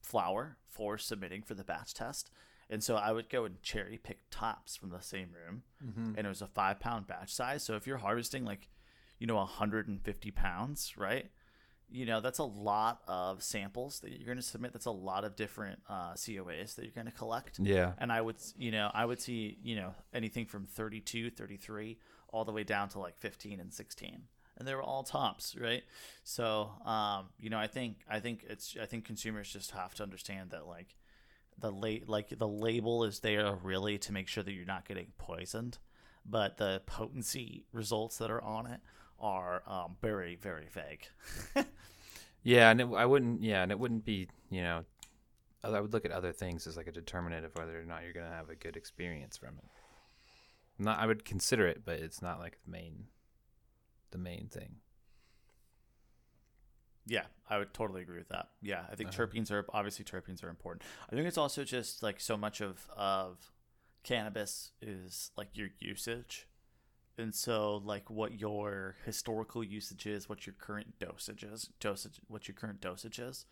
flower 0.00 0.56
for 0.68 0.96
submitting 0.96 1.42
for 1.42 1.54
the 1.54 1.64
batch 1.64 1.92
test 1.92 2.30
and 2.70 2.82
so 2.84 2.96
I 2.96 3.12
would 3.12 3.30
go 3.30 3.44
and 3.44 3.62
cherry 3.62 3.98
pick 3.98 4.18
tops 4.30 4.76
from 4.76 4.90
the 4.90 5.00
same 5.00 5.28
room, 5.32 5.62
mm-hmm. 5.84 6.14
and 6.16 6.26
it 6.26 6.28
was 6.28 6.42
a 6.42 6.46
five 6.46 6.80
pound 6.80 7.06
batch 7.06 7.32
size. 7.32 7.62
So 7.62 7.76
if 7.76 7.86
you're 7.86 7.98
harvesting 7.98 8.44
like, 8.44 8.68
you 9.18 9.26
know, 9.26 9.36
150 9.36 10.30
pounds, 10.32 10.94
right? 10.96 11.30
You 11.90 12.04
know, 12.04 12.20
that's 12.20 12.38
a 12.38 12.44
lot 12.44 13.00
of 13.08 13.42
samples 13.42 14.00
that 14.00 14.10
you're 14.10 14.26
going 14.26 14.36
to 14.36 14.42
submit. 14.42 14.74
That's 14.74 14.84
a 14.84 14.90
lot 14.90 15.24
of 15.24 15.34
different 15.34 15.80
uh, 15.88 16.12
COAs 16.12 16.74
that 16.74 16.84
you're 16.84 16.92
going 16.92 17.06
to 17.06 17.12
collect. 17.12 17.58
Yeah. 17.58 17.92
And 17.96 18.12
I 18.12 18.20
would, 18.20 18.36
you 18.58 18.70
know, 18.70 18.90
I 18.92 19.06
would 19.06 19.22
see, 19.22 19.56
you 19.62 19.76
know, 19.76 19.94
anything 20.12 20.44
from 20.44 20.66
32, 20.66 21.30
33, 21.30 21.98
all 22.30 22.44
the 22.44 22.52
way 22.52 22.64
down 22.64 22.90
to 22.90 22.98
like 22.98 23.16
15 23.16 23.58
and 23.58 23.72
16 23.72 24.20
and 24.58 24.66
they 24.66 24.74
were 24.74 24.82
all 24.82 25.04
tops, 25.04 25.56
right? 25.58 25.84
So, 26.24 26.70
um, 26.84 27.26
you 27.38 27.48
know, 27.48 27.58
I 27.58 27.68
think 27.68 27.98
I 28.10 28.20
think 28.20 28.44
it's 28.48 28.76
I 28.80 28.86
think 28.86 29.04
consumers 29.04 29.52
just 29.52 29.70
have 29.70 29.94
to 29.94 30.02
understand 30.02 30.50
that 30.50 30.66
like 30.66 30.96
the 31.58 31.70
late 31.70 32.08
like 32.08 32.36
the 32.36 32.48
label 32.48 33.04
is 33.04 33.20
there 33.20 33.54
really 33.62 33.98
to 33.98 34.12
make 34.12 34.28
sure 34.28 34.42
that 34.42 34.52
you're 34.52 34.66
not 34.66 34.86
getting 34.86 35.12
poisoned, 35.16 35.78
but 36.26 36.56
the 36.56 36.82
potency 36.86 37.64
results 37.72 38.18
that 38.18 38.30
are 38.30 38.42
on 38.42 38.66
it 38.66 38.80
are 39.20 39.62
um, 39.66 39.96
very 40.02 40.36
very 40.36 40.66
vague. 40.72 41.08
yeah, 42.42 42.70
and 42.70 42.80
it, 42.80 42.88
I 42.94 43.06
wouldn't. 43.06 43.42
Yeah, 43.42 43.62
and 43.62 43.72
it 43.72 43.78
wouldn't 43.78 44.04
be 44.04 44.28
you 44.50 44.62
know. 44.62 44.84
I 45.64 45.80
would 45.80 45.92
look 45.92 46.04
at 46.04 46.12
other 46.12 46.30
things 46.30 46.68
as 46.68 46.76
like 46.76 46.86
a 46.86 46.92
determinant 46.92 47.44
of 47.44 47.52
whether 47.56 47.80
or 47.80 47.84
not 47.84 48.04
you're 48.04 48.12
going 48.12 48.30
to 48.30 48.32
have 48.32 48.48
a 48.48 48.54
good 48.54 48.76
experience 48.76 49.36
from 49.36 49.58
it. 49.58 49.64
Not, 50.78 51.00
I 51.00 51.06
would 51.06 51.24
consider 51.24 51.66
it, 51.66 51.82
but 51.84 51.98
it's 51.98 52.22
not 52.22 52.38
like 52.38 52.58
the 52.64 52.70
main, 52.70 53.06
the 54.10 54.18
main 54.18 54.48
thing. 54.50 54.76
Yeah, 57.06 57.24
I 57.48 57.58
would 57.58 57.72
totally 57.72 58.02
agree 58.02 58.18
with 58.18 58.28
that. 58.28 58.48
Yeah, 58.60 58.82
I 58.90 58.94
think 58.94 59.08
uh-huh. 59.10 59.26
terpenes 59.26 59.50
are 59.50 59.64
obviously 59.72 60.04
terpenes 60.04 60.44
are 60.44 60.50
important. 60.50 60.82
I 61.10 61.14
think 61.14 61.26
it's 61.26 61.38
also 61.38 61.64
just 61.64 62.02
like 62.02 62.20
so 62.20 62.36
much 62.36 62.60
of 62.60 62.86
of 62.96 63.38
cannabis 64.02 64.72
is 64.82 65.30
like 65.36 65.48
your 65.54 65.68
usage. 65.80 66.46
And 67.16 67.34
so 67.34 67.82
like 67.84 68.10
what 68.10 68.38
your 68.38 68.96
historical 69.04 69.64
usage 69.64 70.06
is, 70.06 70.28
what 70.28 70.46
your 70.46 70.54
current 70.58 70.98
dosage 71.00 71.42
is, 71.42 71.70
dosage 71.80 72.20
what 72.28 72.46
your 72.46 72.54
current 72.54 72.80
dosage 72.80 73.18
is. 73.18 73.44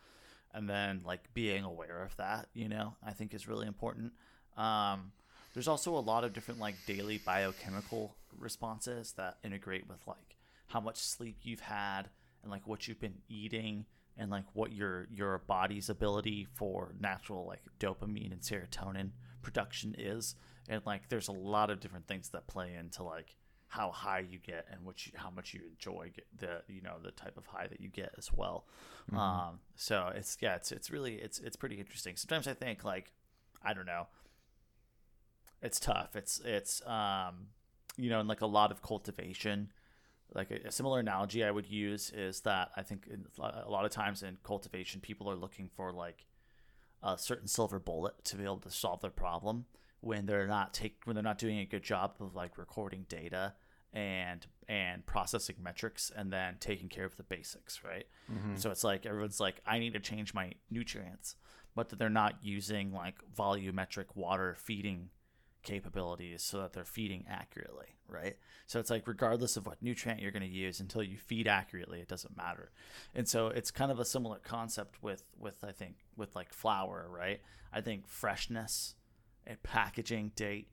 And 0.54 0.70
then 0.70 1.02
like 1.04 1.34
being 1.34 1.64
aware 1.64 2.02
of 2.02 2.16
that, 2.16 2.48
you 2.54 2.68
know, 2.68 2.94
I 3.04 3.12
think 3.12 3.34
is 3.34 3.48
really 3.48 3.66
important. 3.66 4.12
Um, 4.56 5.12
there's 5.52 5.68
also 5.68 5.96
a 5.96 6.00
lot 6.00 6.24
of 6.24 6.32
different 6.32 6.60
like 6.60 6.74
daily 6.86 7.18
biochemical 7.18 8.16
responses 8.38 9.12
that 9.12 9.38
integrate 9.42 9.88
with 9.88 10.06
like 10.06 10.25
how 10.68 10.80
much 10.80 10.98
sleep 10.98 11.38
you've 11.42 11.60
had 11.60 12.10
and 12.42 12.50
like 12.50 12.66
what 12.66 12.86
you've 12.86 13.00
been 13.00 13.18
eating 13.28 13.86
and 14.16 14.30
like 14.30 14.44
what 14.54 14.72
your 14.72 15.06
your 15.10 15.38
body's 15.46 15.88
ability 15.90 16.46
for 16.54 16.94
natural 16.98 17.46
like 17.46 17.62
dopamine 17.78 18.32
and 18.32 18.40
serotonin 18.40 19.10
production 19.42 19.94
is. 19.98 20.34
And 20.68 20.82
like 20.84 21.08
there's 21.08 21.28
a 21.28 21.32
lot 21.32 21.70
of 21.70 21.80
different 21.80 22.08
things 22.08 22.30
that 22.30 22.46
play 22.46 22.74
into 22.74 23.02
like 23.02 23.36
how 23.68 23.90
high 23.90 24.20
you 24.20 24.38
get 24.38 24.66
and 24.70 24.84
which 24.84 25.12
how 25.16 25.30
much 25.30 25.52
you 25.52 25.60
enjoy 25.68 26.10
the 26.38 26.62
you 26.68 26.80
know 26.80 26.94
the 27.02 27.10
type 27.10 27.36
of 27.36 27.46
high 27.46 27.66
that 27.66 27.80
you 27.80 27.88
get 27.88 28.12
as 28.16 28.32
well. 28.32 28.66
Um 29.12 29.60
so 29.74 30.10
it's 30.14 30.36
yeah 30.40 30.56
it's 30.56 30.72
it's 30.72 30.90
really 30.90 31.14
it's 31.16 31.38
it's 31.38 31.56
pretty 31.56 31.76
interesting. 31.76 32.16
Sometimes 32.16 32.48
i 32.48 32.54
think 32.54 32.84
like 32.84 33.12
i 33.62 33.72
don't 33.74 33.86
know 33.86 34.06
it's 35.62 35.80
tough. 35.80 36.14
It's 36.16 36.40
it's 36.44 36.86
um 36.86 37.48
you 37.96 38.10
know 38.10 38.20
in 38.20 38.26
like 38.26 38.40
a 38.40 38.46
lot 38.46 38.70
of 38.70 38.82
cultivation 38.82 39.72
like 40.34 40.50
a, 40.50 40.68
a 40.68 40.72
similar 40.72 41.00
analogy 41.00 41.44
I 41.44 41.50
would 41.50 41.66
use 41.66 42.10
is 42.10 42.40
that 42.42 42.70
I 42.76 42.82
think 42.82 43.06
in, 43.10 43.26
a 43.38 43.70
lot 43.70 43.84
of 43.84 43.90
times 43.90 44.22
in 44.22 44.36
cultivation, 44.42 45.00
people 45.00 45.30
are 45.30 45.36
looking 45.36 45.68
for 45.74 45.92
like 45.92 46.26
a 47.02 47.16
certain 47.16 47.48
silver 47.48 47.78
bullet 47.78 48.24
to 48.24 48.36
be 48.36 48.44
able 48.44 48.58
to 48.58 48.70
solve 48.70 49.00
their 49.00 49.10
problem 49.10 49.66
when 50.00 50.26
they're 50.26 50.46
not 50.46 50.74
take 50.74 51.00
when 51.04 51.14
they're 51.14 51.22
not 51.22 51.38
doing 51.38 51.58
a 51.58 51.64
good 51.64 51.82
job 51.82 52.14
of 52.20 52.34
like 52.34 52.58
recording 52.58 53.06
data 53.08 53.54
and 53.92 54.46
and 54.68 55.06
processing 55.06 55.56
metrics 55.62 56.10
and 56.14 56.32
then 56.32 56.56
taking 56.60 56.88
care 56.88 57.04
of 57.04 57.16
the 57.16 57.22
basics, 57.22 57.82
right? 57.84 58.06
Mm-hmm. 58.30 58.56
So 58.56 58.70
it's 58.70 58.84
like 58.84 59.06
everyone's 59.06 59.40
like, 59.40 59.60
I 59.64 59.78
need 59.78 59.94
to 59.94 60.00
change 60.00 60.34
my 60.34 60.52
nutrients, 60.70 61.36
but 61.74 61.88
that 61.88 61.98
they're 61.98 62.10
not 62.10 62.34
using 62.42 62.92
like 62.92 63.16
volumetric 63.36 64.06
water 64.14 64.56
feeding 64.58 65.10
capabilities 65.62 66.42
so 66.42 66.58
that 66.58 66.72
they're 66.72 66.84
feeding 66.84 67.24
accurately, 67.28 67.95
right? 68.08 68.36
So 68.66 68.80
it's 68.80 68.90
like 68.90 69.06
regardless 69.06 69.56
of 69.56 69.66
what 69.66 69.82
nutrient 69.82 70.20
you're 70.20 70.32
going 70.32 70.42
to 70.42 70.48
use 70.48 70.80
until 70.80 71.02
you 71.02 71.16
feed 71.18 71.46
accurately, 71.46 72.00
it 72.00 72.08
doesn't 72.08 72.36
matter. 72.36 72.70
And 73.14 73.28
so 73.28 73.48
it's 73.48 73.70
kind 73.70 73.90
of 73.90 73.98
a 74.00 74.04
similar 74.04 74.38
concept 74.38 75.02
with 75.02 75.24
with 75.38 75.62
I 75.64 75.72
think 75.72 75.96
with 76.16 76.34
like 76.34 76.52
flower, 76.52 77.08
right? 77.10 77.40
I 77.72 77.80
think 77.80 78.06
freshness 78.06 78.94
and 79.46 79.62
packaging 79.62 80.32
date, 80.36 80.68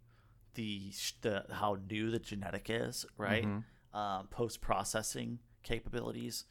the 0.55 0.91
the 1.21 1.45
how 1.51 1.77
new 1.89 2.09
the 2.11 2.19
genetic 2.19 2.67
is, 2.69 3.05
right? 3.17 3.45
Um, 3.93 4.27
Post 4.27 4.61
processing 4.61 5.39
capabilities, 5.61 6.45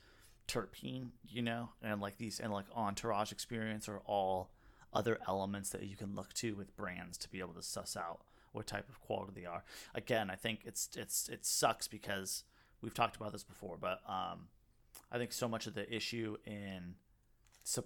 terpene, 0.46 1.08
you 1.28 1.42
know, 1.42 1.70
and 1.82 2.00
like 2.00 2.18
these 2.18 2.38
and 2.40 2.52
like 2.52 2.66
entourage 2.74 3.32
experience 3.32 3.88
are 3.88 4.00
all 4.06 4.52
other 4.92 5.18
elements 5.26 5.70
that 5.70 5.84
you 5.84 5.96
can 5.96 6.14
look 6.14 6.32
to 6.34 6.54
with 6.54 6.76
brands 6.76 7.16
to 7.18 7.28
be 7.30 7.40
able 7.40 7.54
to 7.54 7.62
suss 7.62 7.96
out 7.96 8.20
what 8.52 8.66
type 8.66 8.88
of 8.88 9.00
quality 9.00 9.32
they 9.34 9.46
are. 9.46 9.64
Again, 9.94 10.30
I 10.30 10.36
think 10.36 10.60
it's 10.64 10.88
it's 10.96 11.28
it 11.28 11.44
sucks 11.44 11.88
because 11.88 12.44
we've 12.80 12.94
talked 12.94 13.16
about 13.16 13.32
this 13.32 13.44
before, 13.44 13.76
but 13.80 14.00
um, 14.08 14.48
I 15.10 15.18
think 15.18 15.32
so 15.32 15.48
much 15.48 15.66
of 15.66 15.74
the 15.74 15.92
issue 15.94 16.36
in 16.46 16.94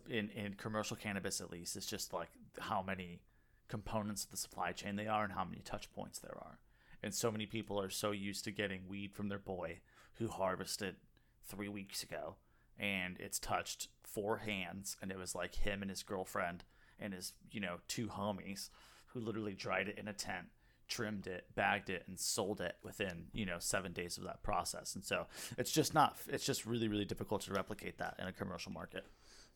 in 0.08 0.30
in 0.30 0.54
commercial 0.54 0.96
cannabis 0.96 1.40
at 1.40 1.50
least 1.50 1.76
is 1.76 1.86
just 1.86 2.12
like 2.12 2.30
how 2.58 2.82
many 2.82 3.20
components 3.68 4.24
of 4.24 4.30
the 4.30 4.36
supply 4.36 4.72
chain 4.72 4.96
they 4.96 5.08
are 5.08 5.24
and 5.24 5.32
how 5.32 5.44
many 5.44 5.60
touch 5.64 5.92
points 5.92 6.18
there 6.18 6.36
are. 6.36 6.58
And 7.02 7.14
so 7.14 7.30
many 7.30 7.46
people 7.46 7.80
are 7.80 7.90
so 7.90 8.10
used 8.10 8.44
to 8.44 8.50
getting 8.50 8.88
weed 8.88 9.12
from 9.12 9.28
their 9.28 9.38
boy 9.38 9.80
who 10.14 10.28
harvested 10.28 10.96
3 11.44 11.68
weeks 11.68 12.02
ago 12.02 12.36
and 12.78 13.16
it's 13.18 13.38
touched 13.38 13.88
four 14.02 14.38
hands 14.38 14.96
and 15.02 15.10
it 15.10 15.18
was 15.18 15.34
like 15.34 15.54
him 15.56 15.82
and 15.82 15.90
his 15.90 16.02
girlfriend 16.02 16.64
and 16.98 17.12
his, 17.12 17.32
you 17.50 17.60
know, 17.60 17.76
two 17.88 18.08
homies 18.08 18.70
who 19.08 19.20
literally 19.20 19.54
dried 19.54 19.88
it 19.88 19.98
in 19.98 20.08
a 20.08 20.12
tent 20.12 20.46
trimmed 20.88 21.26
it 21.26 21.46
bagged 21.54 21.90
it 21.90 22.04
and 22.06 22.18
sold 22.18 22.60
it 22.60 22.76
within 22.82 23.24
you 23.32 23.44
know 23.44 23.56
seven 23.58 23.92
days 23.92 24.16
of 24.18 24.24
that 24.24 24.42
process 24.42 24.94
and 24.94 25.04
so 25.04 25.26
it's 25.58 25.72
just 25.72 25.94
not 25.94 26.16
it's 26.28 26.44
just 26.44 26.64
really 26.64 26.86
really 26.86 27.04
difficult 27.04 27.40
to 27.42 27.52
replicate 27.52 27.98
that 27.98 28.14
in 28.20 28.26
a 28.28 28.32
commercial 28.32 28.70
market 28.72 29.04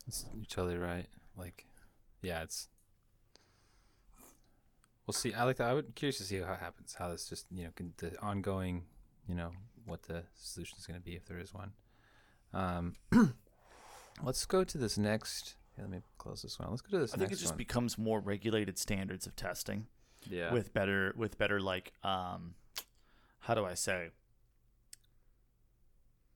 It's- 0.07 0.25
You're 0.35 0.45
totally 0.45 0.77
right. 0.77 1.07
Like, 1.37 1.65
yeah, 2.21 2.41
it's. 2.43 2.67
We'll 5.07 5.13
see. 5.13 5.33
I 5.33 5.43
like 5.43 5.57
that. 5.57 5.69
I 5.69 5.73
would 5.73 5.95
curious 5.95 6.17
to 6.17 6.23
see 6.23 6.37
how 6.39 6.53
it 6.53 6.59
happens. 6.59 6.95
How 6.97 7.09
this 7.09 7.27
just 7.27 7.45
you 7.51 7.63
know 7.65 7.69
can, 7.75 7.93
the 7.97 8.19
ongoing, 8.21 8.83
you 9.27 9.35
know, 9.35 9.51
what 9.85 10.03
the 10.03 10.23
solution 10.35 10.77
is 10.77 10.85
going 10.85 10.99
to 10.99 11.03
be 11.03 11.15
if 11.15 11.25
there 11.25 11.39
is 11.39 11.53
one. 11.53 11.71
Um, 12.53 12.95
let's 14.23 14.45
go 14.45 14.63
to 14.63 14.77
this 14.77 14.97
next. 14.97 15.55
Yeah, 15.77 15.83
let 15.85 15.91
me 15.91 15.99
close 16.17 16.41
this 16.41 16.59
one. 16.59 16.69
Let's 16.69 16.81
go 16.81 16.91
to 16.91 16.99
this 16.99 17.13
i 17.13 17.17
think 17.17 17.31
it 17.31 17.35
just 17.37 17.51
one. 17.53 17.57
becomes 17.57 17.97
more 17.97 18.19
regulated 18.19 18.77
standards 18.77 19.25
of 19.25 19.35
testing 19.35 19.87
yeah. 20.29 20.53
with 20.53 20.73
better 20.73 21.13
with 21.17 21.37
better 21.37 21.59
like 21.59 21.91
um 22.03 22.53
how 23.39 23.53
do 23.53 23.65
i 23.65 23.73
say 23.73 24.09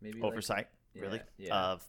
maybe 0.01 0.19
like- 0.19 0.31
oversight 0.31 0.67
really 0.95 1.21
yeah, 1.37 1.47
yeah. 1.47 1.65
of 1.71 1.85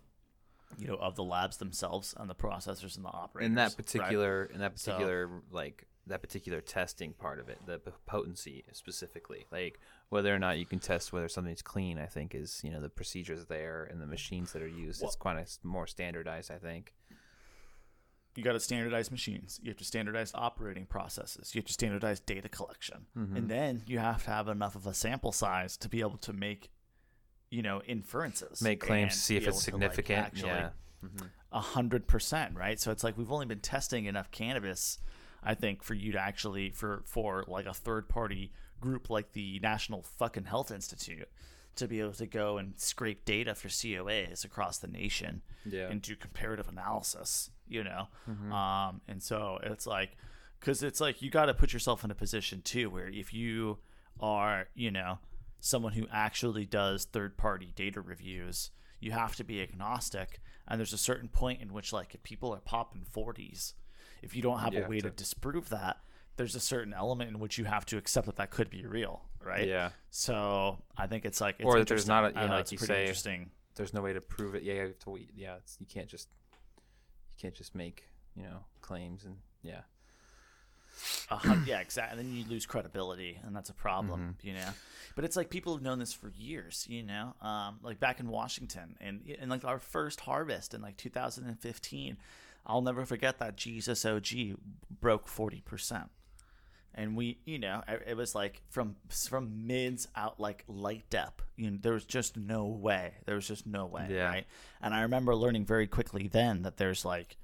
you 0.78 0.86
know 0.88 0.94
of 0.96 1.14
the 1.14 1.24
labs 1.24 1.58
themselves 1.58 2.14
and 2.16 2.28
the 2.28 2.34
processors 2.34 2.96
and 2.96 3.04
the 3.04 3.10
operators 3.10 3.46
in 3.46 3.54
that 3.54 3.68
right? 3.68 3.76
particular 3.76 4.44
in 4.52 4.60
that 4.60 4.78
So- 4.78 4.92
particular 4.92 5.30
like 5.50 5.86
that 6.08 6.22
particular 6.22 6.60
testing 6.60 7.12
part 7.12 7.40
of 7.40 7.48
it 7.48 7.58
the 7.66 7.80
potency 8.06 8.64
specifically 8.72 9.46
like 9.50 9.80
whether 10.08 10.32
or 10.32 10.38
not 10.38 10.56
you 10.56 10.64
can 10.64 10.78
test 10.78 11.12
whether 11.12 11.28
something's 11.28 11.62
clean 11.62 11.98
i 11.98 12.06
think 12.06 12.32
is 12.34 12.60
you 12.62 12.70
know 12.70 12.80
the 12.80 12.88
procedures 12.88 13.46
there 13.46 13.88
and 13.90 14.00
the 14.00 14.06
machines 14.06 14.52
that 14.52 14.62
are 14.62 14.68
used 14.68 15.02
it's 15.02 15.16
quite 15.16 15.36
a 15.36 15.66
more 15.66 15.86
standardized 15.86 16.50
i 16.52 16.58
think 16.58 16.94
you 18.36 18.44
got 18.44 18.52
to 18.52 18.60
standardize 18.60 19.10
machines. 19.10 19.58
You 19.62 19.70
have 19.70 19.78
to 19.78 19.84
standardize 19.84 20.30
operating 20.34 20.86
processes. 20.86 21.54
You 21.54 21.60
have 21.60 21.66
to 21.66 21.72
standardize 21.72 22.20
data 22.20 22.48
collection, 22.48 23.06
Mm-hmm. 23.16 23.36
and 23.36 23.48
then 23.48 23.82
you 23.86 23.98
have 23.98 24.24
to 24.24 24.30
have 24.30 24.48
enough 24.48 24.74
of 24.76 24.86
a 24.86 24.94
sample 24.94 25.32
size 25.32 25.76
to 25.78 25.88
be 25.88 26.00
able 26.00 26.18
to 26.18 26.32
make, 26.32 26.70
you 27.50 27.62
know, 27.62 27.82
inferences. 27.82 28.60
make 28.62 28.80
claims 28.80 29.14
see 29.14 29.36
if 29.36 29.46
it's 29.48 29.64
to, 29.64 29.72
like, 29.72 29.80
significant 29.82 30.18
actually, 30.26 30.48
yeah 30.50 30.70
a 31.52 31.60
hundred 31.60 32.06
percent, 32.08 32.54
right? 32.56 32.80
So 32.80 32.90
it's 32.90 33.04
like 33.04 33.16
we've 33.16 33.30
only 33.30 33.46
been 33.46 33.60
testing 33.60 34.06
enough 34.06 34.30
cannabis, 34.30 34.98
I 35.42 35.54
think, 35.54 35.82
for 35.82 35.94
you 35.94 36.12
to 36.12 36.20
actually 36.20 36.70
for 36.70 37.02
for 37.06 37.44
like 37.46 37.66
a 37.66 37.72
third 37.74 38.08
party 38.08 38.52
group 38.80 39.08
like 39.08 39.32
the 39.32 39.58
National 39.60 40.02
Fucking 40.02 40.44
Health 40.44 40.70
Institute 40.70 41.28
to 41.76 41.86
be 41.88 42.00
able 42.00 42.12
to 42.14 42.26
go 42.26 42.58
and 42.58 42.74
scrape 42.78 43.24
data 43.24 43.54
for 43.54 43.68
COAs 43.68 44.44
across 44.44 44.78
the 44.78 44.86
nation 44.88 45.42
Yeah. 45.64 45.88
and 45.88 46.02
do 46.02 46.16
comparative 46.16 46.68
analysis, 46.68 47.50
you 47.68 47.84
know? 47.84 48.08
Um, 48.52 49.00
and 49.08 49.22
so 49.22 49.58
it's 49.62 49.86
like, 49.86 50.16
because 50.60 50.82
it's 50.82 51.00
like 51.00 51.22
you 51.22 51.30
got 51.30 51.46
to 51.46 51.54
put 51.54 51.72
yourself 51.72 52.02
in 52.04 52.10
a 52.10 52.14
position 52.14 52.62
too 52.62 52.90
where 52.90 53.08
if 53.08 53.32
you 53.32 53.78
are, 54.20 54.68
you 54.74 54.90
know, 54.90 55.18
someone 55.60 55.92
who 55.92 56.06
actually 56.10 56.64
does 56.64 57.04
third 57.04 57.36
party 57.36 57.72
data 57.76 58.00
reviews, 58.00 58.70
you 59.00 59.12
have 59.12 59.36
to 59.36 59.44
be 59.44 59.60
agnostic. 59.62 60.40
And 60.68 60.80
there's 60.80 60.92
a 60.92 60.98
certain 60.98 61.28
point 61.28 61.60
in 61.62 61.72
which, 61.72 61.92
like, 61.92 62.14
if 62.14 62.22
people 62.22 62.52
are 62.52 62.58
popping 62.60 63.04
40s, 63.04 63.74
if 64.22 64.34
you 64.34 64.42
don't 64.42 64.58
have 64.60 64.74
You 64.74 64.84
a 64.84 64.88
way 64.88 64.96
to 65.00 65.10
to- 65.10 65.14
disprove 65.16 65.68
that, 65.68 65.98
there's 66.36 66.54
a 66.54 66.60
certain 66.60 66.92
element 66.92 67.30
in 67.30 67.38
which 67.38 67.56
you 67.58 67.64
have 67.66 67.86
to 67.86 67.96
accept 67.98 68.26
that 68.26 68.36
that 68.36 68.50
could 68.50 68.68
be 68.68 68.84
real, 68.84 69.22
right? 69.46 69.66
yeah 69.66 69.90
So 70.10 70.78
I 70.96 71.06
think 71.06 71.24
it's 71.24 71.40
like, 71.40 71.56
it's 71.58 71.64
Or 71.66 71.78
that 71.78 71.88
there's 71.88 72.06
not 72.08 72.24
a- 72.24 72.28
interesting. 72.28 72.38
I 72.38 72.42
yeah, 72.42 72.48
know, 72.48 72.54
like 72.56 72.60
it's 72.62 72.72
you 72.72 72.78
pretty 72.78 72.92
say- 72.94 73.00
interesting. 73.02 73.50
there's 73.76 73.94
no 73.94 74.02
way 74.02 74.12
to 74.12 74.20
prove 74.20 74.54
it 74.54 74.62
yeah 74.62 74.74
you 74.74 74.80
have 74.80 74.98
to 75.00 75.18
yeah 75.34 75.54
it's, 75.56 75.76
you 75.80 75.86
can't 75.86 76.08
just 76.08 76.28
you 77.36 77.40
can't 77.42 77.54
just 77.54 77.74
make 77.74 78.04
you 78.34 78.42
know 78.42 78.64
claims 78.80 79.24
and 79.24 79.36
yeah 79.62 79.80
hun- 81.28 81.64
yeah, 81.66 81.80
exactly. 81.80 82.18
And 82.18 82.28
then 82.28 82.36
you 82.36 82.44
lose 82.48 82.64
credibility, 82.66 83.38
and 83.44 83.54
that's 83.54 83.68
a 83.68 83.74
problem, 83.74 84.36
you 84.42 84.54
know. 84.54 84.68
But 85.14 85.24
it's 85.24 85.36
like 85.36 85.50
people 85.50 85.74
have 85.74 85.82
known 85.82 85.98
this 85.98 86.12
for 86.14 86.30
years, 86.36 86.86
you 86.88 87.02
know. 87.02 87.34
Um, 87.42 87.78
like 87.82 88.00
back 88.00 88.20
in 88.20 88.28
Washington, 88.28 88.96
and 89.00 89.20
and 89.40 89.50
like 89.50 89.64
our 89.64 89.78
first 89.78 90.20
harvest 90.20 90.72
in 90.74 90.80
like 90.80 90.96
2015, 90.96 92.16
I'll 92.66 92.80
never 92.80 93.04
forget 93.04 93.38
that 93.38 93.56
Jesus 93.56 94.04
OG 94.06 94.56
broke 95.00 95.28
40 95.28 95.60
percent, 95.60 96.10
and 96.94 97.16
we, 97.16 97.38
you 97.44 97.58
know, 97.58 97.82
it 98.06 98.16
was 98.16 98.34
like 98.34 98.62
from 98.70 98.96
from 99.08 99.66
mids 99.66 100.08
out 100.16 100.40
like 100.40 100.64
light 100.68 101.14
up 101.14 101.42
You 101.56 101.70
know, 101.70 101.78
there 101.80 101.92
was 101.92 102.04
just 102.04 102.36
no 102.36 102.66
way. 102.66 103.14
There 103.26 103.34
was 103.34 103.46
just 103.48 103.66
no 103.66 103.86
way, 103.86 104.06
Yeah. 104.10 104.28
right? 104.28 104.46
And 104.80 104.94
I 104.94 105.02
remember 105.02 105.34
learning 105.34 105.66
very 105.66 105.86
quickly 105.86 106.28
then 106.28 106.62
that 106.62 106.76
there's 106.76 107.04
like 107.04 107.36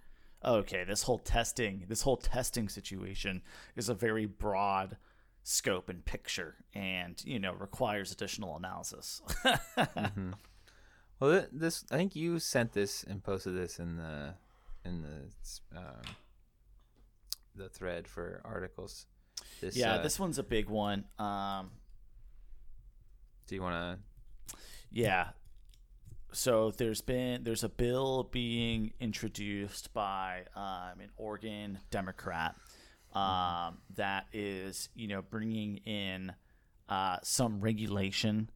okay, 0.44 0.82
this 0.82 1.02
whole 1.04 1.18
testing, 1.20 1.84
this 1.88 2.02
whole 2.02 2.16
testing 2.16 2.68
situation 2.68 3.42
is 3.76 3.88
a 3.88 3.94
very 3.94 4.26
broad 4.26 4.96
scope 5.44 5.88
and 5.88 6.04
picture 6.04 6.56
and, 6.74 7.22
you 7.24 7.38
know, 7.38 7.52
requires 7.52 8.10
additional 8.10 8.56
analysis. 8.56 9.22
Well, 11.20 11.30
th- 11.38 11.50
this 11.52 11.84
I 11.92 11.96
think 11.96 12.16
you 12.16 12.40
sent 12.40 12.72
this 12.72 13.04
and 13.04 13.22
posted 13.22 13.56
this 13.56 13.78
in 13.78 13.96
the 13.96 14.34
in 14.84 15.02
the 15.02 15.78
um, 15.78 16.02
the 17.54 17.68
thread 17.68 18.08
for 18.08 18.40
articles. 18.44 19.06
This, 19.60 19.76
yeah, 19.76 19.94
uh, 19.94 20.02
this 20.02 20.18
one's 20.18 20.38
a 20.38 20.42
big 20.42 20.68
one. 20.68 21.04
Um, 21.18 21.70
Do 23.46 23.54
you 23.54 23.62
want 23.62 23.74
to? 23.74 24.56
Yeah. 24.90 25.28
So 26.32 26.70
there's 26.70 27.02
been 27.02 27.44
there's 27.44 27.62
a 27.64 27.68
bill 27.68 28.24
being 28.32 28.92
introduced 29.00 29.92
by 29.92 30.44
um, 30.56 31.00
an 31.00 31.10
Oregon 31.16 31.78
Democrat 31.90 32.56
um, 33.14 33.78
that 33.96 34.26
is 34.32 34.88
you 34.94 35.08
know 35.08 35.20
bringing 35.22 35.76
in 35.78 36.32
uh, 36.88 37.18
some 37.22 37.60
regulation 37.60 38.50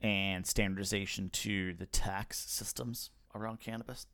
and 0.00 0.46
standardization 0.46 1.28
to 1.30 1.74
the 1.74 1.86
tax 1.86 2.38
systems 2.48 3.10
around 3.34 3.60
cannabis. 3.60 4.06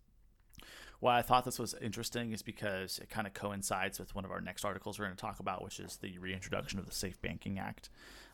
Why 1.05 1.19
I 1.19 1.23
thought 1.23 1.45
this 1.45 1.59
was 1.59 1.75
interesting 1.83 2.33
is 2.33 2.41
because 2.41 2.99
it 2.99 3.11
kind 3.11 3.27
of 3.27 3.35
coincides 3.35 3.99
with 3.99 4.15
one 4.15 4.25
of 4.25 4.31
our 4.31 4.41
next 4.41 4.65
articles 4.65 4.99
we're 4.99 5.05
going 5.05 5.17
to 5.17 5.21
talk 5.21 5.39
about, 5.39 5.63
which 5.63 5.79
is 5.79 5.99
the 5.99 6.17
reintroduction 6.17 6.79
of 6.79 6.87
the 6.87 6.95
Safe 6.95 7.21
Banking 7.21 7.59
Act. 7.59 7.91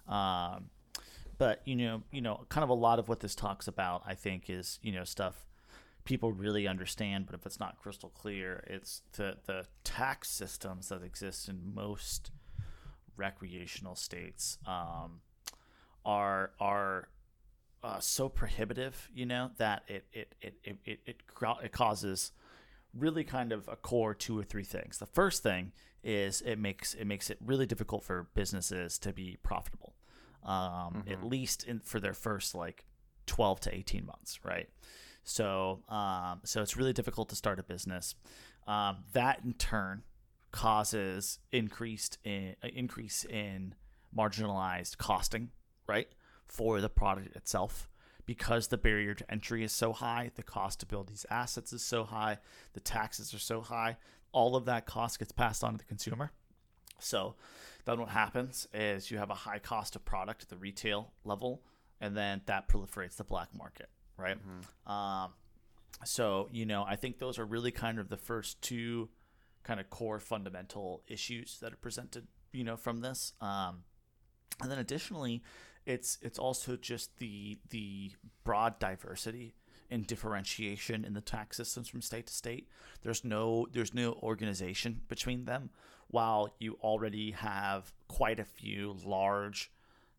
Um, 0.06 0.66
but 1.36 1.62
you 1.64 1.74
know, 1.74 2.04
you 2.12 2.20
know, 2.20 2.46
kind 2.48 2.62
of 2.62 2.70
a 2.70 2.74
lot 2.74 3.00
of 3.00 3.08
what 3.08 3.18
this 3.18 3.34
talks 3.34 3.66
about, 3.66 4.04
I 4.06 4.14
think, 4.14 4.48
is 4.48 4.78
you 4.84 4.92
know 4.92 5.02
stuff 5.02 5.48
people 6.04 6.30
really 6.30 6.68
understand. 6.68 7.26
But 7.26 7.34
if 7.34 7.44
it's 7.44 7.58
not 7.58 7.76
crystal 7.76 8.10
clear, 8.10 8.62
it's 8.68 9.02
the 9.16 9.38
the 9.46 9.66
tax 9.82 10.30
systems 10.30 10.90
that 10.90 11.02
exist 11.02 11.48
in 11.48 11.74
most 11.74 12.30
recreational 13.16 13.96
states 13.96 14.58
um, 14.64 15.22
are 16.04 16.52
are 16.60 17.08
uh, 17.82 17.98
so 17.98 18.28
prohibitive, 18.28 19.10
you 19.12 19.26
know, 19.26 19.50
that 19.56 19.82
it 19.88 20.04
it 20.12 20.36
it 20.40 20.54
it 20.62 20.78
it, 20.84 20.98
it, 21.04 21.22
it 21.64 21.72
causes 21.72 22.30
really 22.96 23.24
kind 23.24 23.52
of 23.52 23.68
a 23.68 23.76
core 23.76 24.14
two 24.14 24.38
or 24.38 24.42
three 24.42 24.64
things. 24.64 24.98
The 24.98 25.06
first 25.06 25.42
thing 25.42 25.72
is 26.02 26.40
it 26.42 26.58
makes 26.58 26.94
it 26.94 27.06
makes 27.06 27.30
it 27.30 27.38
really 27.44 27.66
difficult 27.66 28.04
for 28.04 28.28
businesses 28.34 28.98
to 29.00 29.12
be 29.12 29.36
profitable, 29.42 29.94
um, 30.44 31.04
at 31.10 31.22
least 31.22 31.64
in, 31.64 31.80
for 31.80 32.00
their 32.00 32.14
first 32.14 32.54
like 32.54 32.86
twelve 33.26 33.60
to 33.60 33.74
eighteen 33.74 34.06
months, 34.06 34.40
right? 34.44 34.68
So 35.24 35.82
um, 35.88 36.40
so 36.44 36.62
it's 36.62 36.76
really 36.76 36.92
difficult 36.94 37.28
to 37.28 37.36
start 37.36 37.58
a 37.58 37.62
business. 37.62 38.14
Um, 38.66 39.04
that 39.12 39.40
in 39.44 39.54
turn 39.54 40.02
causes 40.52 41.38
increased 41.52 42.18
in, 42.24 42.56
uh, 42.64 42.68
increase 42.74 43.24
in 43.24 43.74
marginalized 44.16 44.96
costing, 44.96 45.50
right, 45.86 46.08
for 46.48 46.80
the 46.80 46.88
product 46.88 47.36
itself. 47.36 47.89
Because 48.30 48.68
the 48.68 48.78
barrier 48.78 49.12
to 49.12 49.28
entry 49.28 49.64
is 49.64 49.72
so 49.72 49.92
high, 49.92 50.30
the 50.36 50.44
cost 50.44 50.78
to 50.78 50.86
build 50.86 51.08
these 51.08 51.26
assets 51.30 51.72
is 51.72 51.82
so 51.82 52.04
high, 52.04 52.38
the 52.74 52.78
taxes 52.78 53.34
are 53.34 53.40
so 53.40 53.60
high, 53.60 53.96
all 54.30 54.54
of 54.54 54.66
that 54.66 54.86
cost 54.86 55.18
gets 55.18 55.32
passed 55.32 55.64
on 55.64 55.72
to 55.72 55.78
the 55.78 55.84
consumer. 55.84 56.30
So 57.00 57.34
then 57.86 57.98
what 57.98 58.10
happens 58.10 58.68
is 58.72 59.10
you 59.10 59.18
have 59.18 59.30
a 59.30 59.34
high 59.34 59.58
cost 59.58 59.96
of 59.96 60.04
product 60.04 60.44
at 60.44 60.48
the 60.48 60.56
retail 60.56 61.10
level, 61.24 61.64
and 62.00 62.16
then 62.16 62.42
that 62.46 62.68
proliferates 62.68 63.16
the 63.16 63.24
black 63.24 63.48
market, 63.52 63.88
right? 64.16 64.36
Um, 64.86 65.32
so 66.04 66.48
you 66.52 66.66
know, 66.66 66.84
I 66.86 66.94
think 66.94 67.18
those 67.18 67.36
are 67.36 67.44
really 67.44 67.72
kind 67.72 67.98
of 67.98 68.10
the 68.10 68.16
first 68.16 68.62
two 68.62 69.08
kind 69.64 69.80
of 69.80 69.90
core 69.90 70.20
fundamental 70.20 71.02
issues 71.08 71.58
that 71.62 71.72
are 71.72 71.82
presented, 71.82 72.28
you 72.52 72.62
know, 72.62 72.76
from 72.76 73.00
this. 73.00 73.32
Um, 73.40 73.82
and 74.62 74.70
then 74.70 74.78
additionally, 74.78 75.42
it's 75.86 76.18
it's 76.22 76.38
also 76.38 76.76
just 76.76 77.18
the 77.18 77.58
the 77.70 78.12
broad 78.44 78.78
diversity 78.78 79.54
and 79.90 80.06
differentiation 80.06 81.04
in 81.04 81.14
the 81.14 81.20
tax 81.20 81.56
systems 81.56 81.88
from 81.88 82.00
state 82.00 82.26
to 82.26 82.32
state. 82.32 82.68
There's 83.02 83.24
no 83.24 83.66
there's 83.72 83.94
no 83.94 84.14
organization 84.22 85.00
between 85.08 85.44
them, 85.44 85.70
while 86.08 86.54
you 86.58 86.78
already 86.82 87.32
have 87.32 87.92
quite 88.08 88.38
a 88.38 88.44
few 88.44 88.96
large, 89.04 89.70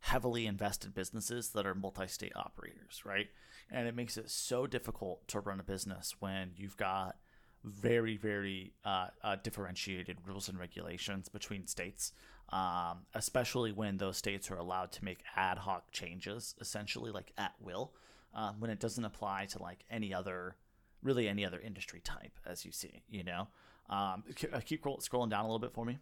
heavily 0.02 0.46
invested 0.46 0.94
businesses 0.94 1.50
that 1.50 1.66
are 1.66 1.76
multi-state 1.76 2.36
operators, 2.36 3.04
right? 3.06 3.28
And 3.70 3.88
it 3.88 3.96
makes 3.96 4.18
it 4.18 4.30
so 4.30 4.68
difficult 4.68 5.28
to 5.30 5.40
run 5.40 5.60
a 5.60 5.64
business 5.64 6.16
when 6.20 6.52
you've 6.56 6.78
got 6.78 7.16
very 7.64 8.18
very 8.18 8.74
uh, 8.84 9.08
uh, 9.24 9.36
differentiated 9.42 10.18
rules 10.26 10.50
and 10.50 10.60
regulations 10.60 11.30
between 11.30 11.68
states 11.68 12.12
um, 12.52 13.00
especially 13.14 13.72
when 13.72 13.98
those 13.98 14.18
states 14.18 14.52
are 14.52 14.58
allowed 14.58 14.92
to 14.92 15.06
make 15.06 15.20
ad 15.36 15.58
hoc 15.58 15.92
changes 15.92 16.56
essentially 16.60 17.12
like 17.12 17.32
at 17.38 17.54
will 17.60 17.94
um, 18.34 18.60
when 18.60 18.70
it 18.70 18.80
doesn't 18.80 19.06
apply 19.06 19.46
to 19.46 19.62
like 19.62 19.84
any 19.90 20.14
other 20.14 20.56
really 21.02 21.28
any 21.28 21.46
other 21.46 21.60
industry 21.60 22.02
type 22.04 22.40
as 22.46 22.66
you 22.66 22.72
see 22.72 23.02
you 23.10 23.24
know 23.24 23.48
um, 23.90 24.24
uh, 24.54 24.60
keep 24.64 24.84
scrolling 24.84 25.30
down 25.30 25.42
a 25.42 25.48
little 25.48 25.60
bit 25.60 25.74
for 25.74 25.86
me 25.86 25.98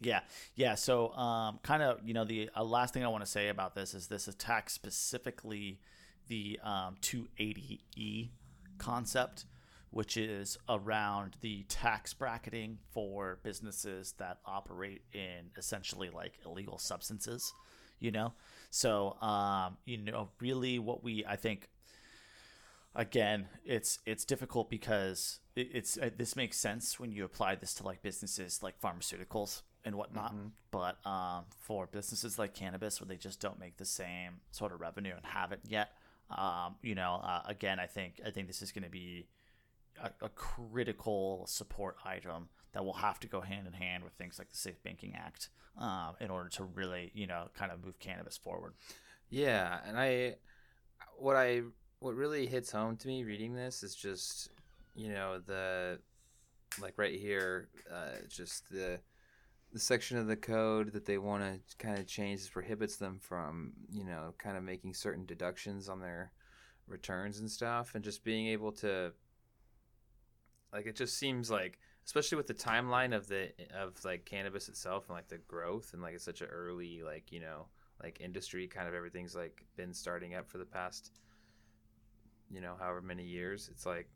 Yeah, 0.00 0.20
yeah. 0.54 0.74
So, 0.76 1.12
um, 1.12 1.58
kind 1.62 1.82
of, 1.82 1.98
you 2.02 2.14
know, 2.14 2.24
the 2.24 2.48
uh, 2.56 2.64
last 2.64 2.94
thing 2.94 3.04
I 3.04 3.08
want 3.08 3.22
to 3.22 3.30
say 3.30 3.48
about 3.48 3.74
this 3.74 3.92
is 3.92 4.08
this 4.08 4.28
attacks 4.28 4.72
specifically 4.72 5.78
the 6.28 6.58
um, 6.62 6.96
280E 7.02 8.30
concept, 8.78 9.44
which 9.90 10.16
is 10.16 10.56
around 10.68 11.36
the 11.40 11.64
tax 11.64 12.14
bracketing 12.14 12.78
for 12.92 13.38
businesses 13.42 14.14
that 14.18 14.38
operate 14.46 15.02
in 15.12 15.50
essentially 15.56 16.10
like 16.10 16.34
illegal 16.44 16.78
substances. 16.78 17.52
You 17.98 18.10
know, 18.12 18.32
so 18.70 19.20
um, 19.20 19.76
you 19.84 19.98
know, 19.98 20.30
really, 20.40 20.78
what 20.78 21.04
we 21.04 21.24
I 21.26 21.36
think 21.36 21.68
again 22.94 23.46
it's 23.64 24.00
it's 24.04 24.24
difficult 24.24 24.68
because 24.68 25.38
it, 25.54 25.68
it's 25.72 25.96
uh, 25.98 26.10
this 26.16 26.34
makes 26.34 26.56
sense 26.56 26.98
when 26.98 27.12
you 27.12 27.24
apply 27.24 27.54
this 27.54 27.74
to 27.74 27.84
like 27.84 28.02
businesses 28.02 28.62
like 28.62 28.80
pharmaceuticals 28.80 29.62
and 29.84 29.94
whatnot 29.94 30.34
but 30.70 31.06
um, 31.06 31.44
for 31.56 31.86
businesses 31.86 32.38
like 32.38 32.52
cannabis 32.52 33.00
where 33.00 33.06
they 33.06 33.16
just 33.16 33.40
don't 33.40 33.60
make 33.60 33.76
the 33.76 33.84
same 33.84 34.40
sort 34.50 34.72
of 34.72 34.80
revenue 34.80 35.14
and 35.14 35.24
haven't 35.24 35.60
yet 35.68 35.90
um, 36.36 36.74
you 36.82 36.94
know 36.94 37.20
uh, 37.22 37.42
again 37.46 37.78
i 37.78 37.86
think 37.86 38.20
i 38.26 38.30
think 38.30 38.48
this 38.48 38.60
is 38.60 38.72
going 38.72 38.84
to 38.84 38.90
be 38.90 39.26
a, 40.02 40.10
a 40.24 40.28
critical 40.28 41.44
support 41.46 41.96
item 42.04 42.48
that 42.72 42.84
will 42.84 42.94
have 42.94 43.18
to 43.20 43.26
go 43.26 43.40
hand 43.40 43.66
in 43.66 43.72
hand 43.72 44.04
with 44.04 44.12
things 44.14 44.38
like 44.38 44.48
the 44.50 44.56
safe 44.56 44.82
banking 44.82 45.14
act 45.16 45.48
um, 45.78 46.14
in 46.20 46.30
order 46.30 46.48
to 46.48 46.64
really 46.64 47.10
you 47.14 47.26
know 47.26 47.48
kind 47.54 47.72
of 47.72 47.84
move 47.84 47.98
cannabis 47.98 48.36
forward. 48.36 48.74
Yeah, 49.32 49.78
and 49.86 49.96
I, 49.96 50.36
what 51.16 51.36
I, 51.36 51.62
what 52.00 52.16
really 52.16 52.46
hits 52.46 52.72
home 52.72 52.96
to 52.96 53.06
me 53.06 53.22
reading 53.22 53.54
this 53.54 53.84
is 53.84 53.94
just, 53.94 54.50
you 54.96 55.12
know, 55.12 55.38
the, 55.38 56.00
like 56.82 56.94
right 56.96 57.14
here, 57.14 57.68
uh, 57.94 58.16
just 58.28 58.68
the, 58.70 58.98
the 59.72 59.78
section 59.78 60.18
of 60.18 60.26
the 60.26 60.34
code 60.34 60.92
that 60.94 61.04
they 61.06 61.16
want 61.16 61.44
to 61.44 61.76
kind 61.76 61.96
of 61.96 62.08
change 62.08 62.50
prohibits 62.50 62.96
them 62.96 63.20
from, 63.20 63.72
you 63.88 64.04
know, 64.04 64.34
kind 64.38 64.56
of 64.56 64.64
making 64.64 64.94
certain 64.94 65.24
deductions 65.26 65.88
on 65.88 66.00
their 66.00 66.32
returns 66.88 67.38
and 67.38 67.48
stuff, 67.48 67.94
and 67.94 68.02
just 68.02 68.24
being 68.24 68.48
able 68.48 68.72
to, 68.72 69.12
like, 70.72 70.86
it 70.86 70.96
just 70.96 71.18
seems 71.18 71.50
like, 71.50 71.78
especially 72.06 72.36
with 72.36 72.46
the 72.46 72.54
timeline 72.54 73.14
of 73.14 73.28
the 73.28 73.50
of 73.78 74.04
like 74.04 74.24
cannabis 74.24 74.68
itself 74.68 75.04
and 75.08 75.16
like 75.16 75.28
the 75.28 75.38
growth 75.38 75.90
and 75.92 76.02
like 76.02 76.14
it's 76.14 76.24
such 76.24 76.40
an 76.40 76.48
early 76.48 77.02
like 77.04 77.30
you 77.30 77.40
know 77.40 77.66
like 78.02 78.20
industry 78.20 78.66
kind 78.66 78.88
of 78.88 78.94
everything's 78.94 79.36
like 79.36 79.64
been 79.76 79.92
starting 79.92 80.34
up 80.34 80.48
for 80.48 80.58
the 80.58 80.64
past 80.64 81.12
you 82.50 82.60
know 82.60 82.74
however 82.78 83.00
many 83.00 83.24
years 83.24 83.68
it's 83.70 83.86
like 83.86 84.08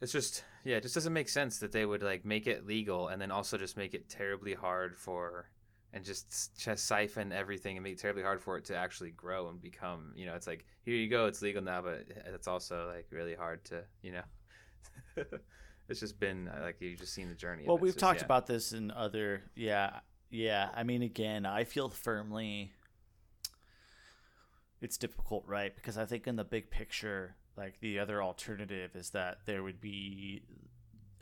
it's 0.00 0.12
just 0.12 0.44
yeah 0.64 0.76
it 0.76 0.82
just 0.82 0.94
doesn't 0.94 1.12
make 1.12 1.28
sense 1.28 1.58
that 1.58 1.72
they 1.72 1.86
would 1.86 2.02
like 2.02 2.24
make 2.24 2.46
it 2.46 2.66
legal 2.66 3.08
and 3.08 3.20
then 3.20 3.30
also 3.30 3.56
just 3.56 3.76
make 3.76 3.94
it 3.94 4.08
terribly 4.08 4.54
hard 4.54 4.96
for 4.98 5.48
and 5.92 6.04
just, 6.04 6.58
just 6.58 6.86
siphon 6.86 7.32
everything 7.32 7.76
and 7.76 7.84
make 7.84 7.94
it 7.94 7.98
terribly 7.98 8.22
hard 8.22 8.42
for 8.42 8.58
it 8.58 8.64
to 8.66 8.76
actually 8.76 9.12
grow 9.12 9.48
and 9.48 9.62
become 9.62 10.12
you 10.14 10.26
know 10.26 10.34
it's 10.34 10.46
like 10.46 10.66
here 10.82 10.94
you 10.94 11.08
go 11.08 11.26
it's 11.26 11.40
legal 11.40 11.62
now 11.62 11.80
but 11.80 12.04
uh, 12.10 12.34
it's 12.34 12.48
also 12.48 12.92
like 12.94 13.06
really 13.10 13.34
hard 13.34 13.64
to 13.64 13.82
you 14.02 14.12
know 14.12 14.22
it's 15.88 16.00
just 16.00 16.18
been 16.20 16.48
uh, 16.48 16.60
like 16.62 16.76
you've 16.80 16.98
just 17.00 17.14
seen 17.14 17.28
the 17.28 17.34
journey 17.34 17.62
of 17.62 17.68
Well. 17.68 17.78
We've 17.78 17.92
just- 17.92 18.00
talked 18.00 18.20
yeah. 18.20 18.26
about 18.26 18.46
this 18.46 18.72
in 18.72 18.90
other, 18.90 19.42
yeah, 19.54 20.00
yeah. 20.30 20.70
I 20.74 20.82
mean, 20.82 21.02
again, 21.02 21.46
I 21.46 21.64
feel 21.64 21.88
firmly 21.88 22.72
it's 24.80 24.96
difficult, 24.96 25.44
right? 25.46 25.74
Because 25.74 25.96
I 25.96 26.04
think 26.04 26.26
in 26.26 26.36
the 26.36 26.44
big 26.44 26.70
picture, 26.70 27.36
like 27.56 27.80
the 27.80 27.98
other 27.98 28.22
alternative 28.22 28.94
is 28.94 29.10
that 29.10 29.38
there 29.46 29.62
would 29.62 29.80
be 29.80 30.42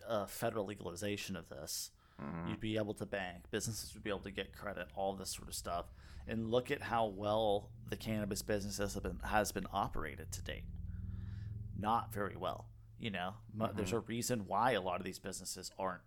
a 0.07 0.27
federal 0.27 0.67
legalization 0.67 1.37
of 1.37 1.49
this. 1.49 1.90
Mhm. 2.21 2.49
You'd 2.49 2.61
be 2.61 2.77
able 2.77 2.95
to 2.95 3.07
bank, 3.07 3.45
businesses 3.51 3.95
would 3.95 4.03
be 4.03 4.11
able 4.11 4.21
to 4.21 4.31
get 4.31 4.53
credit, 4.53 4.88
all 4.95 5.14
this 5.14 5.31
sort 5.31 5.49
of 5.49 5.55
stuff. 5.55 5.87
And 6.27 6.51
look 6.51 6.71
at 6.71 6.83
how 6.83 7.07
well 7.07 7.71
the 7.88 7.97
cannabis 7.97 8.43
business 8.43 8.79
has 8.79 8.99
been 8.99 9.19
has 9.25 9.53
been 9.53 9.67
operated 9.73 10.33
to 10.33 10.43
date. 10.43 10.64
Not 11.77 12.12
very 12.12 12.37
well. 12.37 12.67
You 13.05 13.11
know, 13.11 13.35
Mu- 13.53 13.69
there's 13.77 13.93
a 13.93 13.99
reason 13.99 14.47
why 14.47 14.73
a 14.73 14.81
lot 14.81 14.99
of 14.99 15.05
these 15.05 15.19
businesses 15.19 15.71
aren't. 15.79 16.01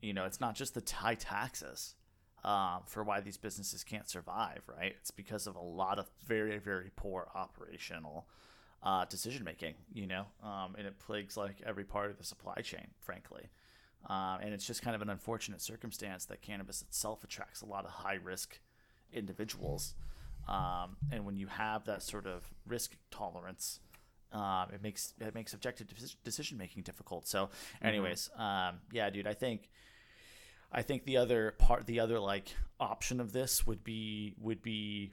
You 0.00 0.14
know, 0.14 0.24
it's 0.24 0.40
not 0.40 0.54
just 0.54 0.72
the 0.72 0.82
high 0.94 1.14
taxes 1.14 1.94
um, 2.42 2.80
for 2.86 3.04
why 3.04 3.20
these 3.20 3.36
businesses 3.36 3.84
can't 3.84 4.08
survive, 4.08 4.62
right? 4.66 4.94
It's 4.98 5.10
because 5.10 5.46
of 5.46 5.56
a 5.56 5.60
lot 5.60 5.98
of 5.98 6.08
very, 6.26 6.56
very 6.56 6.90
poor 6.96 7.28
operational 7.34 8.28
uh, 8.82 9.04
decision 9.04 9.44
making. 9.44 9.74
You 9.92 10.06
know, 10.06 10.24
um, 10.42 10.74
and 10.78 10.86
it 10.86 10.98
plagues 10.98 11.36
like 11.36 11.56
every 11.66 11.84
part 11.84 12.10
of 12.10 12.16
the 12.16 12.24
supply 12.24 12.62
chain, 12.62 12.86
frankly. 12.98 13.50
Um, 14.08 14.38
and 14.40 14.54
it's 14.54 14.66
just 14.66 14.80
kind 14.80 14.96
of 14.96 15.02
an 15.02 15.10
unfortunate 15.10 15.60
circumstance 15.60 16.24
that 16.26 16.40
cannabis 16.40 16.80
itself 16.80 17.24
attracts 17.24 17.60
a 17.60 17.66
lot 17.66 17.84
of 17.84 17.90
high 17.90 18.18
risk 18.24 18.58
individuals. 19.12 19.94
Um, 20.48 20.96
and 21.12 21.26
when 21.26 21.36
you 21.36 21.48
have 21.48 21.84
that 21.84 22.02
sort 22.02 22.26
of 22.26 22.54
risk 22.66 22.96
tolerance, 23.10 23.80
um, 24.36 24.68
it 24.72 24.82
makes 24.82 25.14
it 25.18 25.34
makes 25.34 25.54
objective 25.54 25.88
decision 26.22 26.58
making 26.58 26.82
difficult. 26.82 27.26
So, 27.26 27.48
anyways, 27.80 28.28
um, 28.36 28.80
yeah, 28.92 29.08
dude, 29.10 29.26
I 29.26 29.34
think 29.34 29.70
I 30.70 30.82
think 30.82 31.04
the 31.04 31.16
other 31.16 31.52
part, 31.58 31.86
the 31.86 32.00
other 32.00 32.20
like 32.20 32.54
option 32.78 33.20
of 33.20 33.32
this 33.32 33.66
would 33.66 33.82
be 33.82 34.34
would 34.38 34.62
be 34.62 35.12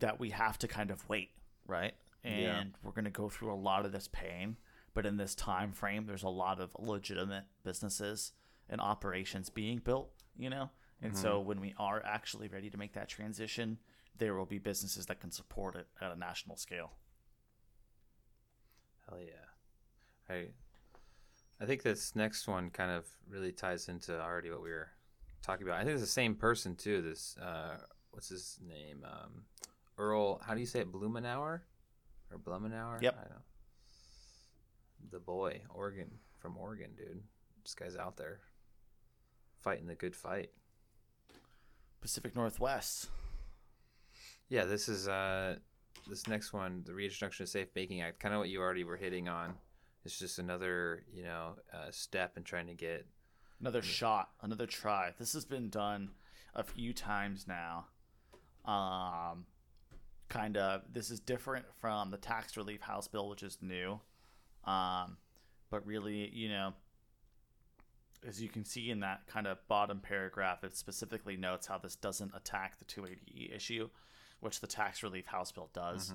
that 0.00 0.18
we 0.18 0.30
have 0.30 0.58
to 0.58 0.68
kind 0.68 0.90
of 0.90 1.08
wait, 1.08 1.30
right? 1.66 1.94
And 2.24 2.42
Yeah. 2.42 2.62
we're 2.82 2.92
going 2.92 3.04
to 3.04 3.10
go 3.10 3.28
through 3.28 3.52
a 3.52 3.56
lot 3.56 3.84
of 3.84 3.92
this 3.92 4.08
pain, 4.08 4.56
but 4.94 5.06
in 5.06 5.16
this 5.16 5.34
time 5.34 5.72
frame, 5.72 6.06
there's 6.06 6.22
a 6.22 6.28
lot 6.28 6.60
of 6.60 6.74
legitimate 6.78 7.44
businesses 7.64 8.32
and 8.68 8.80
operations 8.80 9.50
being 9.50 9.78
built, 9.78 10.10
you 10.36 10.50
know. 10.50 10.70
And 11.00 11.16
so 11.16 11.38
when 11.40 11.60
we 11.60 11.74
are 11.78 12.02
actually 12.04 12.48
ready 12.48 12.70
to 12.70 12.76
make 12.76 12.92
that 12.94 13.08
transition, 13.08 13.78
there 14.18 14.34
will 14.34 14.46
be 14.46 14.58
businesses 14.58 15.06
that 15.06 15.20
can 15.20 15.30
support 15.30 15.76
it 15.76 15.86
at 16.00 16.12
a 16.12 16.16
national 16.16 16.56
scale. 16.56 16.92
Hell 19.08 19.18
yeah. 19.20 20.34
I 20.34 20.48
I 21.60 21.66
think 21.66 21.82
this 21.82 22.14
next 22.14 22.46
one 22.46 22.70
kind 22.70 22.90
of 22.90 23.06
really 23.28 23.52
ties 23.52 23.88
into 23.88 24.20
already 24.20 24.50
what 24.50 24.62
we 24.62 24.70
were 24.70 24.90
talking 25.42 25.66
about. 25.66 25.80
I 25.80 25.84
think 25.84 25.94
it's 25.94 26.02
the 26.02 26.06
same 26.06 26.34
person 26.34 26.76
too. 26.76 27.02
This 27.02 27.36
uh 27.38 27.78
what's 28.10 28.28
his 28.28 28.58
name? 28.66 29.04
Um 29.04 29.44
Earl 29.96 30.40
how 30.46 30.54
do 30.54 30.60
you 30.60 30.66
say 30.66 30.80
it? 30.80 30.92
Blumenauer? 30.92 31.60
Or 32.30 32.38
Blumenauer? 32.38 33.00
Yep. 33.00 33.14
I 33.16 33.22
don't 33.22 33.30
know. 33.30 33.42
The 35.10 35.20
boy, 35.20 35.62
Oregon 35.70 36.10
from 36.38 36.56
Oregon, 36.58 36.90
dude. 36.96 37.22
This 37.64 37.74
guy's 37.74 37.96
out 37.96 38.16
there 38.16 38.40
fighting 39.60 39.86
the 39.86 39.94
good 39.94 40.14
fight. 40.14 40.50
Pacific 42.00 42.36
Northwest. 42.36 43.08
Yeah, 44.48 44.64
this 44.64 44.88
is 44.88 45.08
uh 45.08 45.56
this 46.08 46.26
next 46.26 46.52
one, 46.52 46.82
the 46.86 46.94
reintroduction 46.94 47.42
of 47.42 47.48
Safe 47.48 47.72
Banking 47.74 48.00
Act, 48.00 48.20
kind 48.20 48.34
of 48.34 48.40
what 48.40 48.48
you 48.48 48.60
already 48.60 48.84
were 48.84 48.96
hitting 48.96 49.28
on. 49.28 49.54
It's 50.04 50.18
just 50.18 50.38
another, 50.38 51.02
you 51.12 51.22
know, 51.22 51.56
uh, 51.72 51.90
step 51.90 52.36
in 52.36 52.44
trying 52.44 52.66
to 52.68 52.74
get 52.74 53.06
another 53.60 53.82
shot, 53.82 54.30
another 54.40 54.66
try. 54.66 55.12
This 55.18 55.34
has 55.34 55.44
been 55.44 55.68
done 55.68 56.10
a 56.54 56.64
few 56.64 56.94
times 56.94 57.46
now. 57.46 57.86
Um, 58.64 59.44
kind 60.28 60.56
of. 60.56 60.82
This 60.92 61.10
is 61.10 61.20
different 61.20 61.66
from 61.80 62.10
the 62.10 62.16
tax 62.16 62.56
relief 62.56 62.80
House 62.80 63.08
bill, 63.08 63.28
which 63.28 63.42
is 63.42 63.58
new. 63.60 64.00
Um, 64.64 65.18
but 65.70 65.86
really, 65.86 66.30
you 66.32 66.48
know, 66.48 66.72
as 68.26 68.40
you 68.40 68.48
can 68.48 68.64
see 68.64 68.90
in 68.90 69.00
that 69.00 69.26
kind 69.26 69.46
of 69.46 69.58
bottom 69.68 70.00
paragraph, 70.00 70.64
it 70.64 70.76
specifically 70.76 71.36
notes 71.36 71.66
how 71.66 71.78
this 71.78 71.96
doesn't 71.96 72.32
attack 72.34 72.78
the 72.78 72.84
280E 72.84 73.54
issue, 73.54 73.88
which 74.40 74.60
the 74.60 74.66
tax 74.66 75.02
relief 75.02 75.26
House 75.26 75.52
bill 75.52 75.70
does. 75.72 76.12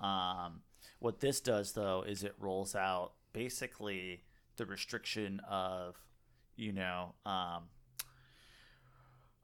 Um, 0.00 0.60
what 0.98 1.20
this 1.20 1.40
does, 1.40 1.72
though, 1.72 2.04
is 2.06 2.24
it 2.24 2.34
rolls 2.38 2.74
out 2.74 3.12
basically 3.32 4.22
the 4.56 4.66
restriction 4.66 5.40
of, 5.48 5.96
you 6.56 6.72
know, 6.72 7.14
um, 7.24 7.64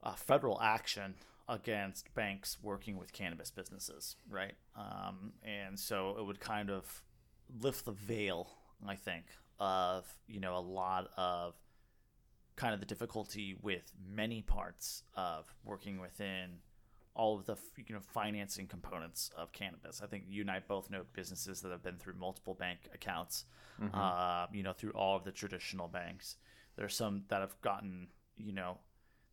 uh, 0.02 0.12
federal 0.14 0.60
action 0.60 1.14
against 1.48 2.12
banks 2.14 2.58
working 2.62 2.96
with 2.98 3.12
cannabis 3.12 3.50
businesses, 3.50 4.16
right? 4.30 4.54
Um, 4.76 5.32
and 5.42 5.78
so 5.78 6.16
it 6.18 6.26
would 6.26 6.40
kind 6.40 6.70
of 6.70 7.02
lift 7.60 7.86
the 7.86 7.92
veil, 7.92 8.50
I 8.86 8.94
think, 8.96 9.24
of 9.58 10.06
you 10.28 10.38
know 10.38 10.56
a 10.56 10.60
lot 10.60 11.08
of 11.16 11.54
kind 12.56 12.74
of 12.74 12.80
the 12.80 12.86
difficulty 12.86 13.56
with 13.62 13.92
many 14.08 14.42
parts 14.42 15.02
of 15.16 15.52
working 15.64 16.00
within 16.00 16.58
all 17.18 17.36
of 17.38 17.44
the 17.44 17.56
you 17.76 17.94
know 17.94 18.00
financing 18.00 18.66
components 18.66 19.30
of 19.36 19.52
cannabis. 19.52 20.00
I 20.02 20.06
think 20.06 20.24
you 20.28 20.40
and 20.42 20.50
I 20.50 20.60
both 20.66 20.88
know 20.88 21.02
businesses 21.12 21.60
that 21.60 21.72
have 21.72 21.82
been 21.82 21.96
through 21.96 22.14
multiple 22.18 22.54
bank 22.54 22.78
accounts, 22.94 23.44
uh, 23.92 24.46
you 24.52 24.62
know, 24.62 24.72
through 24.72 24.92
all 24.92 25.16
of 25.16 25.24
the 25.24 25.32
traditional 25.32 25.88
banks. 25.88 26.36
There's 26.76 26.94
some 26.96 27.24
that 27.28 27.40
have 27.40 27.60
gotten 27.60 28.08
you 28.38 28.52
know 28.52 28.78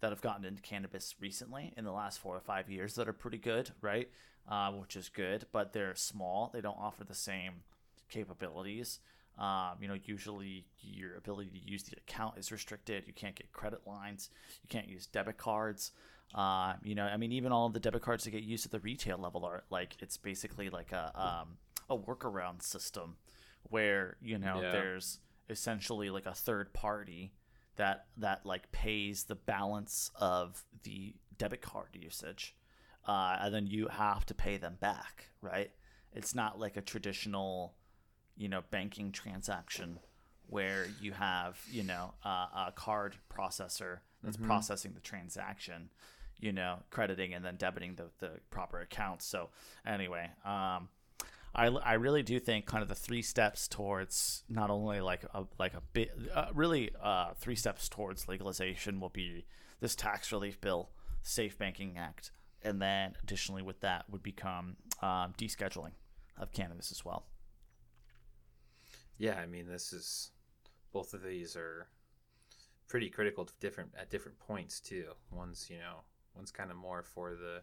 that 0.01 0.11
have 0.11 0.21
gotten 0.21 0.43
into 0.45 0.61
cannabis 0.61 1.15
recently 1.21 1.73
in 1.77 1.85
the 1.85 1.91
last 1.91 2.19
four 2.19 2.35
or 2.35 2.41
five 2.41 2.69
years 2.69 2.95
that 2.95 3.07
are 3.07 3.13
pretty 3.13 3.37
good, 3.37 3.71
right? 3.81 4.09
Uh, 4.47 4.71
which 4.71 4.95
is 4.95 5.09
good, 5.09 5.45
but 5.51 5.73
they're 5.73 5.95
small. 5.95 6.51
They 6.53 6.61
don't 6.61 6.77
offer 6.77 7.03
the 7.03 7.15
same 7.15 7.63
capabilities. 8.09 8.99
Um, 9.37 9.73
you 9.81 9.87
know, 9.87 9.97
usually 10.05 10.65
your 10.79 11.15
ability 11.15 11.49
to 11.49 11.71
use 11.71 11.83
the 11.83 11.97
account 11.97 12.37
is 12.37 12.51
restricted. 12.51 13.03
You 13.05 13.13
can't 13.13 13.35
get 13.35 13.51
credit 13.51 13.81
lines. 13.85 14.29
You 14.63 14.69
can't 14.69 14.87
use 14.87 15.07
debit 15.07 15.37
cards. 15.37 15.91
Uh, 16.33 16.73
you 16.83 16.95
know, 16.95 17.05
I 17.05 17.17
mean, 17.17 17.31
even 17.31 17.51
all 17.51 17.69
the 17.69 17.79
debit 17.79 18.01
cards 18.01 18.23
that 18.25 18.31
get 18.31 18.43
used 18.43 18.65
at 18.65 18.71
the 18.71 18.79
retail 18.79 19.17
level 19.17 19.45
are 19.45 19.63
like 19.69 19.95
it's 20.01 20.17
basically 20.17 20.69
like 20.69 20.91
a 20.91 21.11
um, 21.15 21.57
a 21.89 21.97
workaround 21.97 22.61
system 22.61 23.17
where 23.63 24.17
you 24.21 24.37
know 24.37 24.61
Yeah. 24.61 24.71
there's 24.71 25.19
essentially 25.49 26.09
like 26.09 26.25
a 26.25 26.33
third 26.33 26.73
party 26.73 27.31
that 27.77 28.07
that 28.17 28.45
like 28.45 28.71
pays 28.71 29.25
the 29.25 29.35
balance 29.35 30.11
of 30.15 30.63
the 30.83 31.15
debit 31.37 31.61
card 31.61 31.89
usage, 31.93 32.55
uh, 33.07 33.37
and 33.39 33.53
then 33.53 33.67
you 33.67 33.87
have 33.87 34.25
to 34.25 34.33
pay 34.33 34.57
them 34.57 34.77
back, 34.79 35.29
right? 35.41 35.71
It's 36.11 36.33
not 36.35 36.59
like 36.59 36.75
a 36.77 36.81
traditional, 36.81 37.75
you 38.35 38.49
know, 38.49 38.61
banking 38.71 39.11
transaction 39.11 39.99
where 40.49 40.87
you 41.01 41.11
have 41.11 41.59
you 41.71 41.83
know 41.83 42.13
uh, 42.25 42.67
a 42.67 42.73
card 42.75 43.15
processor 43.29 43.99
that's 44.23 44.37
processing 44.37 44.93
the 44.93 45.01
transaction, 45.01 45.89
you 46.39 46.51
know, 46.51 46.79
crediting 46.89 47.33
and 47.33 47.45
then 47.45 47.57
debiting 47.57 47.95
the 47.95 48.09
the 48.19 48.31
proper 48.49 48.79
accounts. 48.79 49.25
So 49.25 49.49
anyway, 49.85 50.29
um, 50.43 50.89
I, 51.53 51.67
I 51.67 51.93
really 51.93 52.23
do 52.23 52.39
think 52.39 52.65
kind 52.65 52.81
of 52.81 52.89
the 52.89 52.95
three 52.95 53.21
steps 53.21 53.67
towards 53.67 54.43
not 54.49 54.69
only 54.69 54.99
like 54.99 55.23
a 55.33 55.45
like 55.57 55.73
a 55.73 55.81
bit 55.93 56.11
uh, 56.33 56.47
really 56.53 56.91
uh, 57.01 57.33
three 57.37 57.55
steps 57.55 57.87
towards 57.87 58.27
legalization 58.27 58.99
will 58.99 59.09
be 59.09 59.45
this 59.79 59.95
tax 59.95 60.31
relief 60.31 60.59
bill, 60.59 60.89
Safe 61.21 61.57
Banking 61.57 61.97
Act, 61.97 62.31
and 62.61 62.81
then 62.81 63.15
additionally 63.23 63.61
with 63.61 63.79
that 63.81 64.09
would 64.09 64.23
become 64.23 64.75
um, 65.01 65.33
descheduling 65.37 65.91
of 66.37 66.51
cannabis 66.51 66.91
as 66.91 67.05
well. 67.05 67.25
Yeah, 69.17 69.35
I 69.35 69.45
mean, 69.45 69.67
this 69.67 69.93
is 69.93 70.31
both 70.95 71.13
of 71.13 71.21
these 71.21 71.57
are 71.57 71.87
pretty 72.87 73.09
critical 73.09 73.43
to 73.43 73.53
different 73.59 73.89
at 73.99 74.09
different 74.09 74.39
points 74.39 74.79
too. 74.79 75.07
One's 75.29 75.69
you 75.69 75.77
know 75.77 76.05
one's 76.33 76.51
kind 76.51 76.71
of 76.71 76.77
more 76.77 77.03
for 77.03 77.31
the. 77.31 77.61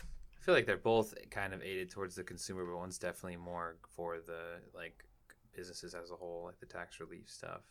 I 0.00 0.40
feel 0.44 0.54
like 0.54 0.64
they're 0.64 0.76
both 0.76 1.14
kind 1.30 1.52
of 1.52 1.62
aided 1.62 1.90
towards 1.90 2.14
the 2.14 2.22
consumer, 2.22 2.64
but 2.64 2.76
one's 2.76 2.96
definitely 2.96 3.38
more 3.38 3.74
for 3.96 4.18
the 4.24 4.60
like 4.72 5.04
businesses 5.52 5.96
as 5.96 6.12
a 6.12 6.14
whole, 6.14 6.44
like 6.44 6.60
the 6.60 6.66
tax 6.66 7.00
relief 7.00 7.28
stuff. 7.28 7.62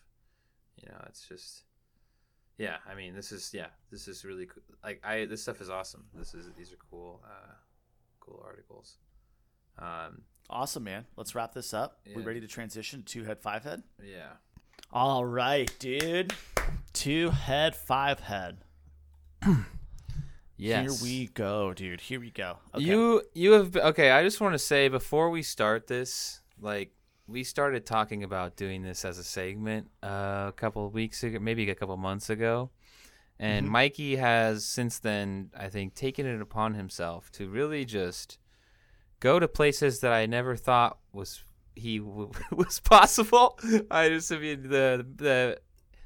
You 0.76 0.90
know, 0.90 1.02
it's 1.08 1.26
just. 1.26 1.64
Yeah, 2.58 2.78
I 2.88 2.94
mean, 2.94 3.16
this 3.16 3.32
is 3.32 3.52
yeah, 3.54 3.68
this 3.90 4.10
is 4.10 4.26
really 4.26 4.48
cool. 4.48 4.64
Like 4.84 5.02
I, 5.02 5.24
this 5.26 5.42
stuff 5.42 5.62
is 5.62 5.70
awesome. 5.70 6.04
This 6.14 6.34
is 6.34 6.52
these 6.58 6.74
are 6.74 6.78
cool, 6.92 7.22
uh, 7.24 7.54
cool 8.20 8.44
articles. 8.46 8.98
Um, 9.80 10.24
Awesome, 10.50 10.84
man. 10.84 11.06
Let's 11.16 11.36
wrap 11.36 11.54
this 11.54 11.74
up. 11.74 12.02
We 12.14 12.22
ready 12.22 12.42
to 12.42 12.48
transition 12.48 13.04
to 13.04 13.24
head, 13.24 13.40
five 13.40 13.64
head? 13.64 13.82
yeah. 14.04 14.34
All 14.96 15.26
right, 15.26 15.74
dude. 15.80 16.34
Two 16.94 17.32
head, 17.32 17.76
five 17.76 18.20
head. 18.20 18.60
Yes. 20.56 21.02
Here 21.02 21.10
we 21.10 21.28
go, 21.34 21.74
dude. 21.74 22.00
Here 22.00 22.20
we 22.22 22.30
go. 22.30 22.58
Okay. 22.74 22.86
You 22.86 23.24
you 23.34 23.52
have 23.54 23.76
okay. 23.76 24.12
I 24.12 24.24
just 24.24 24.40
want 24.40 24.54
to 24.54 24.60
say 24.60 24.88
before 24.88 25.30
we 25.30 25.42
start 25.42 25.88
this, 25.88 26.42
like 26.62 26.92
we 27.28 27.44
started 27.44 27.86
talking 27.86 28.24
about 28.24 28.56
doing 28.56 28.82
this 28.82 29.04
as 29.04 29.18
a 29.18 29.26
segment 29.26 29.90
uh, 30.02 30.46
a 30.48 30.54
couple 30.56 30.86
of 30.86 30.94
weeks 30.94 31.22
ago, 31.24 31.40
maybe 31.40 31.70
a 31.70 31.76
couple 31.76 31.98
months 31.98 32.30
ago, 32.30 32.70
and 33.40 33.68
Mikey 33.68 34.16
has 34.18 34.64
since 34.64 35.00
then, 35.00 35.50
I 35.58 35.68
think, 35.68 35.96
taken 35.96 36.26
it 36.26 36.40
upon 36.40 36.76
himself 36.76 37.30
to 37.32 37.50
really 37.50 37.84
just 37.84 38.38
go 39.20 39.40
to 39.40 39.48
places 39.50 40.00
that 40.00 40.14
I 40.14 40.28
never 40.28 40.56
thought 40.56 41.00
was 41.12 41.44
he 41.76 42.00
w- 42.00 42.32
was 42.52 42.80
possible. 42.80 43.60
I 43.92 44.10
just 44.10 44.32
I 44.32 44.38
mean 44.38 44.64
the 44.70 45.06
the 45.16 45.60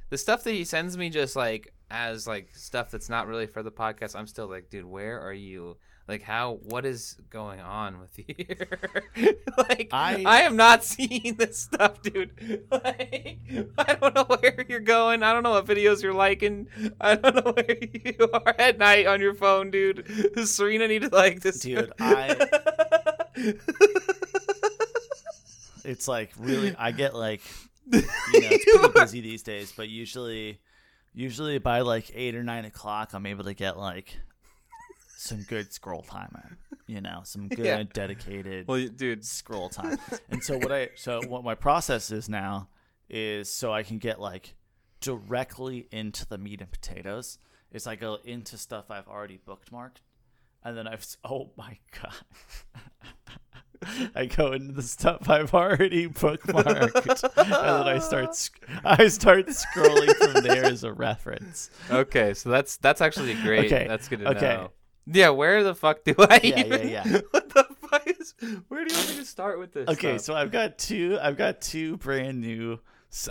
the 0.09 0.17
stuff 0.17 0.43
that 0.45 0.53
he 0.53 0.63
sends 0.63 0.97
me 0.97 1.09
just 1.09 1.35
like 1.35 1.73
as 1.89 2.27
like 2.27 2.49
stuff 2.55 2.91
that's 2.91 3.09
not 3.09 3.27
really 3.27 3.47
for 3.47 3.63
the 3.63 3.71
podcast. 3.71 4.15
I'm 4.15 4.27
still 4.27 4.47
like, 4.47 4.69
dude, 4.69 4.85
where 4.85 5.19
are 5.21 5.33
you? 5.33 5.77
Like, 6.07 6.21
how? 6.21 6.59
What 6.63 6.85
is 6.85 7.17
going 7.29 7.59
on 7.59 7.99
with 7.99 8.17
you 8.17 8.33
here? 8.37 8.79
like, 9.57 9.89
I- 9.91 10.23
I 10.25 10.41
am 10.43 10.55
not 10.55 10.85
seeing 10.85 11.35
this 11.35 11.57
stuff, 11.59 12.01
dude. 12.01 12.63
Like, 12.71 13.39
I 13.77 13.93
don't 13.99 14.15
know 14.15 14.23
where 14.23 14.65
you're 14.69 14.79
going. 14.79 15.21
I 15.21 15.33
don't 15.33 15.43
know 15.43 15.51
what 15.51 15.65
videos 15.65 16.01
you're 16.01 16.13
liking. 16.13 16.67
I 17.01 17.15
don't 17.15 17.35
know 17.35 17.51
where 17.51 17.77
you 17.81 18.29
are 18.33 18.55
at 18.57 18.77
night 18.77 19.05
on 19.05 19.19
your 19.19 19.33
phone, 19.33 19.69
dude. 19.69 20.05
Serena 20.47 20.87
need 20.87 21.01
to 21.01 21.09
like 21.09 21.41
this? 21.41 21.59
Dude, 21.59 21.91
I- 21.99 22.47
it's 25.87 26.07
like 26.07 26.31
really 26.37 26.75
I 26.77 26.91
get 26.91 27.15
like 27.15 27.41
you 27.91 28.01
know 28.01 28.07
it's 28.33 28.65
pretty 28.65 28.93
busy 28.93 29.21
these 29.21 29.43
days, 29.43 29.73
but 29.75 29.89
usually 29.89 30.59
usually 31.13 31.57
by 31.57 31.81
like 31.81 32.11
eight 32.13 32.35
or 32.35 32.43
nine 32.43 32.65
o'clock 32.65 33.13
I'm 33.13 33.25
able 33.25 33.45
to 33.45 33.53
get 33.53 33.77
like 33.77 34.17
some 35.17 35.41
good 35.43 35.73
scroll 35.73 36.03
time 36.03 36.35
in. 36.43 36.57
You 36.95 37.01
know, 37.01 37.21
some 37.23 37.47
good 37.49 37.65
Yeah. 37.65 37.83
dedicated 37.91 38.67
well, 38.67 38.85
dude. 38.87 39.25
scroll 39.25 39.69
time. 39.69 39.97
and 40.29 40.43
so 40.43 40.57
what 40.57 40.71
I 40.71 40.89
so 40.95 41.21
what 41.27 41.43
my 41.43 41.55
process 41.55 42.11
is 42.11 42.29
now 42.29 42.69
is 43.09 43.49
so 43.51 43.73
I 43.73 43.83
can 43.83 43.97
get 43.97 44.19
like 44.19 44.55
directly 45.01 45.87
into 45.91 46.25
the 46.27 46.37
meat 46.37 46.59
and 46.61 46.69
potatoes 46.71 47.39
is 47.71 47.87
I 47.87 47.95
go 47.95 48.17
into 48.23 48.57
stuff 48.57 48.89
I've 48.91 49.07
already 49.07 49.37
bookmarked 49.47 49.97
and 50.63 50.77
then 50.77 50.87
I've 50.87 51.05
oh 51.23 51.51
my 51.57 51.77
god. 52.01 52.13
I 54.15 54.25
go 54.25 54.51
into 54.53 54.73
the 54.73 54.81
stuff 54.81 55.29
I've 55.29 55.53
already 55.53 56.07
bookmarked, 56.07 57.23
and 57.37 57.51
then 57.51 57.87
I 57.87 57.99
start 57.99 58.35
sc- 58.35 58.63
I 58.83 59.07
start 59.07 59.47
scrolling 59.47 60.15
from 60.15 60.43
there 60.43 60.65
as 60.65 60.83
a 60.83 60.91
reference. 60.93 61.69
Okay, 61.89 62.33
so 62.33 62.49
that's 62.49 62.77
that's 62.77 63.01
actually 63.01 63.33
great. 63.35 63.65
Okay, 63.71 63.87
That's 63.87 64.07
good 64.07 64.19
to 64.19 64.29
okay. 64.29 64.55
know. 64.55 64.71
Yeah, 65.05 65.29
where 65.29 65.63
the 65.63 65.73
fuck 65.73 66.03
do 66.03 66.15
I 66.19 66.39
Yeah, 66.43 66.65
yeah, 66.65 66.83
yeah. 66.83 67.19
What 67.31 67.49
the 67.49 67.65
fuck 67.89 68.03
is? 68.07 68.33
Where 68.67 68.83
do 68.83 68.93
you 68.93 68.99
want 68.99 69.09
me 69.11 69.15
to 69.17 69.25
start 69.25 69.57
with 69.59 69.71
this? 69.73 69.87
Okay, 69.87 70.17
stuff? 70.17 70.21
so 70.21 70.35
I've 70.35 70.51
got 70.51 70.77
two. 70.77 71.17
I've 71.21 71.37
got 71.37 71.61
two 71.61 71.97
brand 71.97 72.41
new. 72.41 72.79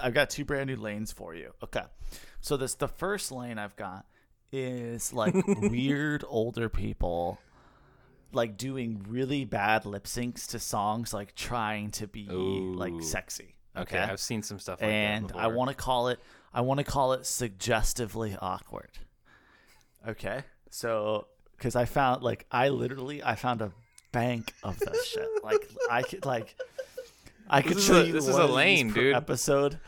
I've 0.02 0.14
got 0.14 0.30
two 0.30 0.44
brand 0.44 0.68
new 0.68 0.76
lanes 0.76 1.12
for 1.12 1.34
you. 1.34 1.52
Okay, 1.62 1.82
so 2.40 2.56
this 2.56 2.74
the 2.74 2.88
first 2.88 3.30
lane 3.30 3.58
I've 3.58 3.76
got 3.76 4.06
is 4.52 5.12
like 5.12 5.34
weird 5.60 6.24
older 6.26 6.68
people, 6.68 7.38
like 8.36 8.56
doing 8.56 9.04
really 9.08 9.44
bad 9.44 9.84
lip 9.84 10.04
syncs 10.04 10.46
to 10.48 10.58
songs, 10.60 11.12
like 11.12 11.34
trying 11.34 11.90
to 11.92 12.06
be 12.06 12.26
like 12.28 13.02
sexy. 13.02 13.56
okay, 13.76 13.96
Okay, 13.98 13.98
I've 14.12 14.20
seen 14.20 14.42
some 14.42 14.58
stuff 14.60 14.80
like 14.80 14.90
and 14.90 15.32
I 15.34 15.48
want 15.48 15.70
to 15.70 15.74
call 15.76 16.08
it. 16.08 16.20
I 16.54 16.60
want 16.60 16.78
to 16.78 16.84
call 16.84 17.12
it 17.14 17.26
suggestively 17.26 18.36
awkward. 18.40 18.90
Okay, 20.08 20.42
so 20.70 21.26
because 21.56 21.74
I 21.74 21.84
found 21.84 22.22
like 22.22 22.46
I 22.50 22.68
literally 22.68 23.22
I 23.22 23.34
found 23.34 23.60
a 23.62 23.72
bank 24.12 24.52
of 24.62 24.78
this 24.78 25.06
shit. 25.06 25.28
Like 25.42 25.68
I 25.90 26.02
could 26.02 26.24
like 26.24 26.54
I 27.48 27.62
could 27.62 27.76
This 27.76 27.78
is 27.78 27.86
show 27.86 28.00
a- 28.00 28.04
you 28.04 28.12
this 28.12 28.26
is 28.28 28.36
a 28.36 28.46
lane, 28.46 28.92
dude. 28.92 29.14
Episode. 29.14 29.78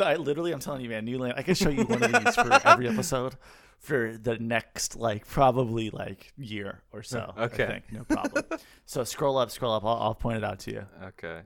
I 0.00 0.14
literally, 0.14 0.52
I'm 0.52 0.60
telling 0.60 0.82
you, 0.82 0.88
man, 0.88 1.04
new 1.04 1.18
lane. 1.18 1.32
I 1.36 1.42
could 1.42 1.56
show 1.56 1.68
you 1.68 1.82
one 1.84 2.00
of 2.02 2.12
these 2.12 2.34
for 2.36 2.52
every 2.64 2.86
episode 2.88 3.34
for 3.80 4.16
the 4.16 4.38
next 4.38 4.94
like 4.94 5.26
probably 5.26 5.90
like 5.90 6.32
year 6.36 6.82
or 6.92 7.02
so. 7.02 7.32
Okay, 7.36 7.64
I 7.64 7.66
think. 7.66 7.92
no 7.92 8.04
problem. 8.04 8.44
so 8.86 9.04
scroll 9.04 9.38
up, 9.38 9.50
scroll 9.50 9.72
up. 9.72 9.84
I'll, 9.84 9.96
I'll 9.96 10.14
point 10.14 10.38
it 10.38 10.44
out 10.44 10.60
to 10.60 10.70
you. 10.70 10.86
Okay. 11.04 11.40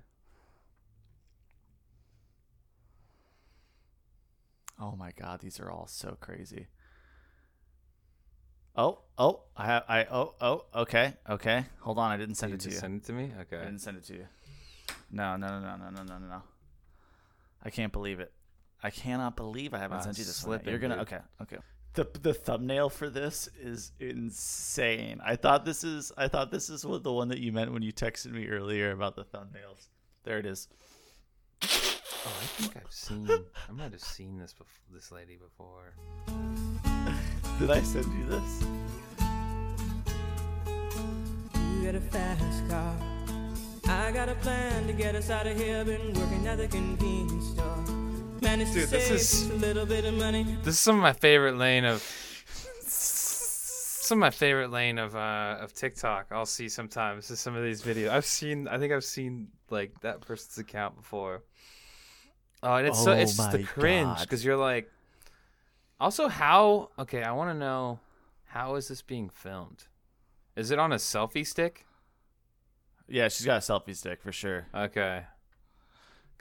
Oh 4.81 4.97
my 4.97 5.13
god, 5.13 5.41
these 5.41 5.61
are 5.61 5.71
all 5.71 5.87
so 5.87 6.17
crazy. 6.21 6.67
Oh, 8.77 8.99
oh, 9.17 9.43
I 9.57 9.67
have, 9.67 9.85
I, 9.89 10.05
oh, 10.07 10.35
oh, 10.41 10.65
okay, 10.75 11.15
okay. 11.31 11.65
Hold 11.83 11.97
on, 11.99 12.11
I 12.11 12.17
didn't 12.17 12.35
send 12.35 12.55
it 12.55 12.61
to 12.61 12.71
you. 12.71 12.75
Send 12.75 13.03
it 13.03 13.07
to 13.07 13.13
me. 13.13 13.31
Okay. 13.43 13.57
I 13.57 13.65
didn't 13.67 13.79
send 13.79 13.99
it 13.99 14.05
to 14.07 14.15
you. 14.15 14.27
No, 15.13 15.37
no, 15.37 15.61
no, 15.61 15.77
no, 15.77 15.91
no, 15.91 16.03
no, 16.03 16.19
no, 16.19 16.27
no. 16.27 16.43
I 17.63 17.71
can't 17.71 17.93
believe 17.93 18.19
it. 18.19 18.33
I 18.83 18.91
cannot 18.91 19.37
believe 19.37 19.75
I 19.75 19.79
haven't 19.79 19.99
uh, 19.99 20.03
sent 20.03 20.19
you 20.19 20.25
this. 20.25 20.35
slip. 20.35 20.67
You're 20.67 20.79
gonna. 20.79 20.97
Dude. 20.97 21.03
Okay, 21.03 21.19
okay. 21.43 21.57
The 21.95 22.09
the 22.23 22.35
thumbnail 22.35 22.91
for 22.91 23.09
this 23.09 23.49
is 23.61 23.93
insane. 24.01 25.21
I 25.25 25.37
thought 25.37 25.65
this 25.65 25.85
is 25.85 26.11
I 26.17 26.27
thought 26.27 26.51
this 26.51 26.69
is 26.69 26.85
what 26.85 27.05
the 27.05 27.13
one 27.13 27.29
that 27.29 27.39
you 27.39 27.53
meant 27.53 27.73
when 27.73 27.83
you 27.83 27.93
texted 27.93 28.33
me 28.33 28.49
earlier 28.49 28.91
about 28.91 29.15
the 29.15 29.25
thumbnails. 29.25 29.87
There 30.25 30.39
it 30.39 30.47
is. 30.47 30.67
Oh, 31.63 31.67
I 32.27 32.47
think 32.47 32.77
I've 32.77 32.93
seen. 32.93 33.29
I 33.31 33.73
might 33.73 33.93
have 33.93 34.01
seen 34.01 34.39
this 34.39 34.53
before. 34.53 34.83
This 34.93 35.13
lady 35.13 35.37
before. 35.37 35.95
Did 37.61 37.71
I 37.71 37.81
send 37.83 38.07
you 38.07 38.27
this? 38.27 38.65
You 41.55 41.83
get 41.83 41.95
a 41.95 42.01
fast 42.01 42.69
car. 42.69 42.97
I 43.87 44.11
got 44.11 44.29
a 44.29 44.35
plan 44.37 44.87
to 44.89 44.93
get 44.93 45.15
us 45.15 45.31
out 45.31 45.47
of 45.47 45.57
here. 45.57 45.85
Been 45.85 46.13
working 46.15 46.47
at 46.49 46.59
the 46.59 46.67
convenience 46.67 47.51
store. 47.51 47.74
Managed 48.45 48.75
Dude, 48.75 48.85
to 48.85 48.91
this 48.91 49.07
save 49.07 49.15
is- 49.15 49.51
a 49.51 49.55
little 49.55 49.87
bit 49.87 50.05
of 50.05 50.15
money. 50.15 50.45
This 50.63 50.75
is 50.75 50.81
some 50.81 50.97
of 50.97 51.03
my 51.03 51.13
favorite 51.15 51.57
lane 51.57 51.85
of. 51.85 52.03
Some 52.87 54.19
of 54.19 54.21
my 54.21 54.31
favorite 54.31 54.71
lane 54.71 54.99
of 54.99 55.17
uh 55.17 55.57
of 55.61 55.73
TikTok. 55.73 56.27
I'll 56.31 56.45
see 56.45 56.69
sometimes. 56.69 57.31
Is 57.31 57.41
some 57.41 57.57
of 57.57 57.65
these 57.65 57.83
videos 57.83 58.11
I've 58.11 58.27
seen. 58.27 58.69
I 58.69 58.77
think 58.79 58.93
I've 58.93 59.05
seen 59.05 59.49
like 59.71 59.99
that 60.03 60.21
person's 60.21 60.59
account 60.59 60.97
before. 60.97 61.43
Oh, 62.63 62.75
and 62.75 62.87
it's 62.87 63.03
so 63.03 63.13
Oh 63.13 63.17
it's 63.17 63.37
just 63.37 63.53
the 63.53 63.63
cringe 63.63 64.21
because 64.21 64.45
you're 64.45 64.59
like. 64.59 64.91
Also, 66.01 66.29
how? 66.29 66.91
Okay, 66.99 67.23
I 67.23 67.33
want 67.33 67.49
to 67.51 67.55
know 67.55 67.99
how 68.45 68.75
is 68.75 68.89
this 68.89 69.01
being 69.01 69.31
filmed? 69.31 69.85
Is 70.55 70.71
it 70.71 70.79
on 70.79 70.93
a 70.93 70.97
selfie 70.97 71.47
stick? 71.47 71.87
Yeah, 73.09 73.29
she's 73.29 73.47
got 73.47 73.57
a 73.57 73.73
selfie 73.73 73.97
stick 73.97 74.21
for 74.21 74.33
sure. 74.33 74.67
Okay. 74.75 75.23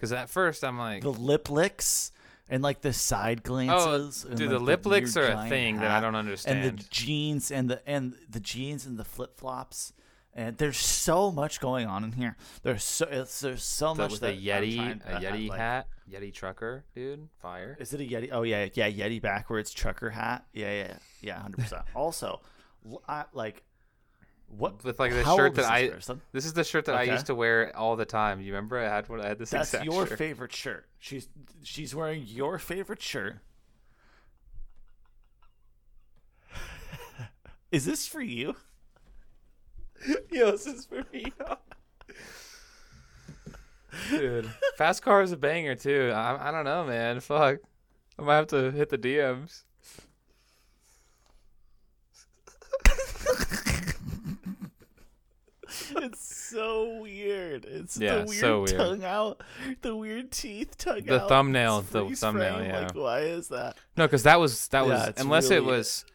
Because 0.04 0.12
at 0.12 0.30
first 0.30 0.66
I'm 0.66 0.78
like, 0.78 1.02
The 1.02 1.14
lip 1.14 1.50
licks 1.50 2.12
and 2.50 2.62
like 2.62 2.82
the 2.82 2.92
side 2.92 3.42
glances. 3.42 4.26
Oh, 4.26 4.30
and, 4.32 4.38
dude, 4.38 4.50
like, 4.50 4.60
the 4.60 4.66
lip 4.66 4.86
licks 4.86 5.16
are 5.16 5.28
a 5.32 5.48
thing 5.48 5.78
that 5.78 5.92
I 5.92 6.02
don't 6.02 6.16
understand. 6.16 6.60
And 6.66 6.78
the 6.80 6.84
jeans 6.90 7.52
and 7.52 7.70
the 7.70 7.82
and 7.88 8.14
the 8.30 8.42
jeans 8.42 8.86
and 8.86 8.98
the 9.00 9.06
flip 9.06 9.38
flops. 9.38 9.94
And 10.34 10.58
there's 10.58 10.76
so 10.76 11.32
much 11.32 11.62
going 11.62 11.88
on 11.88 12.04
in 12.04 12.12
here. 12.12 12.36
There's 12.64 12.84
so 12.84 13.08
it's, 13.10 13.40
there's 13.40 13.64
so 13.64 13.94
The- 13.94 14.04
much 14.10 14.16
a 14.16 14.36
Yeti, 14.38 14.76
trying 14.76 15.02
a 15.08 15.22
Yeti 15.22 15.48
like- 15.48 15.58
hat, 15.58 15.88
Yeti 16.12 16.34
trucker, 16.34 16.84
dude, 16.94 17.30
fire. 17.42 17.78
Is 17.80 17.94
it 17.94 18.02
a 18.02 18.04
Yeti? 18.04 18.28
Oh 18.34 18.42
yeah, 18.42 18.68
yeah, 18.74 18.90
Yeti 18.92 19.22
backwards 19.22 19.72
trucker 19.72 20.10
hat. 20.10 20.44
Yeah, 20.52 20.74
yeah, 20.74 20.98
yeah, 21.22 21.40
hundred 21.42 21.60
percent. 21.60 21.84
Also, 21.96 22.42
I, 23.08 23.24
like 23.32 23.64
what 24.58 24.84
With 24.84 25.00
like 25.00 25.12
the 25.12 25.24
how 25.24 25.36
shirt 25.38 25.56
that 25.56 25.66
I, 25.66 25.82
this 25.88 25.94
person? 25.96 26.22
this 26.32 26.46
is 26.46 26.54
the 26.54 26.64
shirt 26.64 26.86
that 26.86 26.96
I 26.96 27.04
used 27.04 27.26
to 27.28 27.36
wear 27.36 27.76
all 27.76 27.96
the 27.96 28.06
time. 28.06 28.40
You 28.42 28.54
remember 28.54 28.78
I 28.80 28.84
had 28.84 29.08
one? 29.10 29.22
I 29.22 29.28
had 29.28 29.40
this 29.40 29.50
That's 29.50 29.74
your 29.84 30.08
shirt. 30.08 30.18
favorite 30.18 30.54
shirt. 30.54 30.86
She's 31.00 31.28
she's 31.64 31.94
wearing 31.96 32.24
your 32.28 32.58
favorite 32.60 33.02
shirt. 33.02 33.38
Is 37.72 37.86
this 37.86 38.08
for 38.08 38.22
you? 38.22 38.56
Yo, 40.32 40.52
this 40.52 40.68
is 40.68 40.86
for 40.86 41.04
me. 41.14 41.32
Dude, 44.10 44.50
fast 44.78 45.02
car 45.02 45.22
is 45.22 45.32
a 45.32 45.38
banger 45.38 45.76
too. 45.76 46.12
I, 46.14 46.50
I 46.50 46.52
don't 46.52 46.66
know, 46.66 46.84
man. 46.84 47.20
Fuck, 47.20 47.60
I 48.20 48.22
might 48.22 48.36
have 48.36 48.48
to 48.48 48.72
hit 48.72 48.90
the 48.90 48.98
DMs. 48.98 49.64
It's 55.96 56.43
so 56.54 57.00
weird. 57.02 57.66
It's 57.66 57.98
Yeah, 57.98 58.20
the 58.20 58.26
weird 58.26 58.40
so 58.40 58.58
weird. 58.62 58.70
tongue 58.78 59.04
out, 59.04 59.42
the 59.82 59.96
weird 59.96 60.32
teeth 60.32 60.78
tongue 60.78 61.04
The 61.04 61.22
out. 61.24 61.30
thumbnail, 61.30 61.82
the 61.82 62.10
thumbnail, 62.16 62.56
frame. 62.58 62.70
yeah. 62.70 62.80
Like, 62.82 62.96
why 62.96 63.20
is 63.22 63.50
that? 63.50 63.78
No, 63.98 64.06
because 64.06 64.24
that 64.24 64.40
was 64.40 64.68
that 64.70 64.86
was 64.86 65.00
Yeah, 65.00 65.10
it's 65.10 65.22
unless 65.22 65.52
it 65.52 65.64
was 65.66 66.06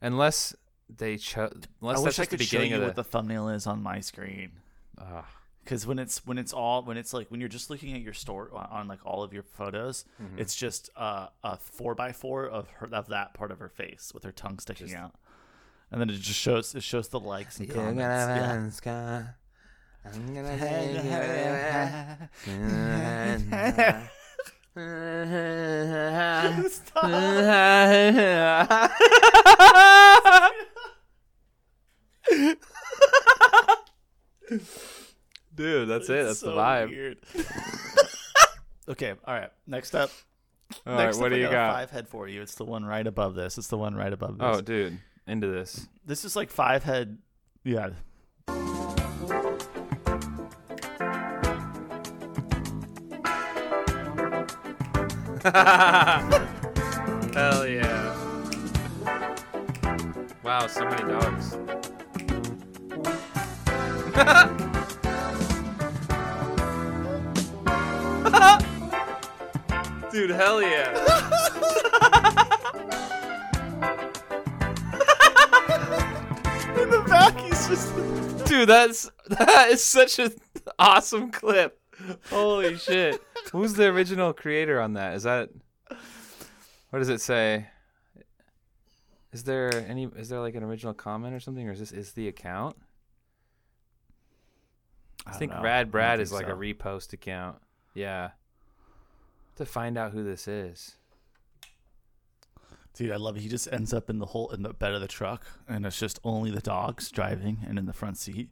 unless 0.00 0.54
they 0.88 1.16
chose 1.16 1.52
unless 1.80 1.98
I 1.98 2.02
that's 2.02 2.04
wish 2.04 2.18
I 2.18 2.22
just 2.22 2.30
the 2.30 2.36
could 2.38 2.46
show 2.46 2.62
you 2.62 2.76
of 2.76 2.82
what 2.82 2.96
the. 2.96 3.02
the 3.02 3.08
thumbnail 3.08 3.48
is 3.50 3.66
on 3.66 3.82
my 3.82 4.00
screen. 4.00 4.52
Because 5.64 5.86
when 5.86 5.98
it's 5.98 6.26
when 6.26 6.36
it's 6.38 6.52
all 6.52 6.82
when 6.82 6.96
it's 6.96 7.12
like 7.12 7.30
when 7.30 7.38
you're 7.40 7.48
just 7.48 7.70
looking 7.70 7.94
at 7.94 8.00
your 8.00 8.12
store 8.14 8.50
on, 8.52 8.88
like 8.88 8.98
all 9.04 9.22
of 9.22 9.32
your 9.32 9.42
photos 9.44 10.04
Mm-hmm. 10.20 10.38
it's 10.38 10.56
just 10.56 10.90
uh, 10.96 11.28
a 11.44 11.56
four 11.58 11.94
by 11.94 12.12
four 12.12 12.46
of 12.48 12.68
her 12.70 12.88
of 12.92 13.08
that 13.08 13.34
part 13.34 13.50
of 13.50 13.58
her 13.60 13.68
face 13.68 14.10
with 14.12 14.24
her 14.24 14.32
tongue 14.32 14.58
sticking 14.58 14.94
out 14.94 15.14
and 15.92 16.00
then 16.00 16.10
it 16.10 16.14
just 16.18 16.38
shows 16.40 16.74
it 16.74 16.82
shows 16.82 17.08
the 17.08 17.20
likes 17.20 17.58
and 17.60 17.70
comments 17.70 18.80
yeah. 18.84 19.22
I'm 20.04 20.34
gonna 20.34 20.56
Dude, 35.54 35.88
that's 35.88 36.08
it. 36.08 36.24
That's 36.24 36.38
so 36.40 36.50
the 36.50 36.56
vibe. 36.56 36.88
weird. 36.90 37.18
okay 38.88 39.14
all 39.24 39.34
right 39.34 39.50
next 39.68 39.94
up 39.94 40.10
All 40.84 40.94
right, 40.94 41.04
next 41.04 41.18
what 41.18 41.26
up 41.26 41.30
do 41.32 41.36
I 41.36 41.38
you 41.38 41.44
got 41.44 41.50
a 41.50 41.54
got? 41.54 41.74
five 41.74 41.90
head 41.90 42.08
for 42.08 42.26
you 42.26 42.42
it's 42.42 42.56
the 42.56 42.64
one 42.64 42.84
right 42.84 43.06
above 43.06 43.34
this 43.36 43.56
it's 43.56 43.68
the 43.68 43.78
one 43.78 43.94
right 43.94 44.12
above 44.12 44.36
oh, 44.40 44.48
this 44.52 44.58
Oh, 44.58 44.60
dude, 44.62 44.98
into 45.28 45.46
this. 45.46 45.86
this 46.04 46.24
is 46.24 46.34
like 46.34 46.50
five 46.50 46.82
head 46.82 47.18
yeah 47.62 47.90
Hell 55.42 55.56
yeah. 57.66 58.14
Wow, 60.44 60.66
so 60.66 60.84
many 60.84 61.02
dogs. 61.02 61.54
Dude, 70.12 70.30
hell 70.30 70.60
yeah. 70.60 70.90
In 76.76 76.90
the 76.90 77.00
back, 77.08 77.40
he's 77.40 77.66
just. 77.66 77.94
Dude, 78.44 78.68
that's 78.68 79.10
that 79.28 79.68
is 79.70 79.82
such 79.82 80.18
an 80.18 80.34
awesome 80.78 81.30
clip. 81.30 81.80
Holy 82.28 82.76
shit. 82.76 83.22
Who's 83.52 83.74
the 83.74 83.86
original 83.86 84.32
creator 84.32 84.80
on 84.80 84.94
that? 84.94 85.14
Is 85.14 85.24
that 85.24 85.50
what 86.90 86.98
does 87.00 87.08
it 87.08 87.20
say? 87.20 87.66
Is 89.32 89.44
there 89.44 89.84
any 89.88 90.08
is 90.16 90.28
there 90.28 90.40
like 90.40 90.54
an 90.54 90.62
original 90.62 90.94
comment 90.94 91.34
or 91.34 91.40
something 91.40 91.68
or 91.68 91.72
is 91.72 91.78
this 91.78 91.92
is 91.92 92.12
the 92.12 92.28
account? 92.28 92.76
I, 95.26 95.32
think 95.32 95.52
Rad 95.52 95.90
Brad 95.90 96.20
is 96.20 96.32
like 96.32 96.48
a 96.48 96.52
repost 96.52 97.12
account. 97.12 97.58
Yeah. 97.94 98.30
To 99.56 99.66
find 99.66 99.98
out 99.98 100.12
who 100.12 100.24
this 100.24 100.48
is. 100.48 100.96
Dude, 102.94 103.12
I 103.12 103.16
love 103.16 103.36
it. 103.36 103.40
He 103.40 103.48
just 103.48 103.72
ends 103.72 103.92
up 103.92 104.10
in 104.10 104.18
the 104.18 104.26
whole 104.26 104.50
in 104.50 104.62
the 104.62 104.72
bed 104.72 104.94
of 104.94 105.00
the 105.00 105.08
truck, 105.08 105.46
and 105.68 105.86
it's 105.86 105.98
just 105.98 106.18
only 106.24 106.50
the 106.50 106.60
dogs 106.60 107.10
driving 107.10 107.58
and 107.68 107.78
in 107.78 107.86
the 107.86 107.92
front 107.92 108.18
seat. 108.18 108.50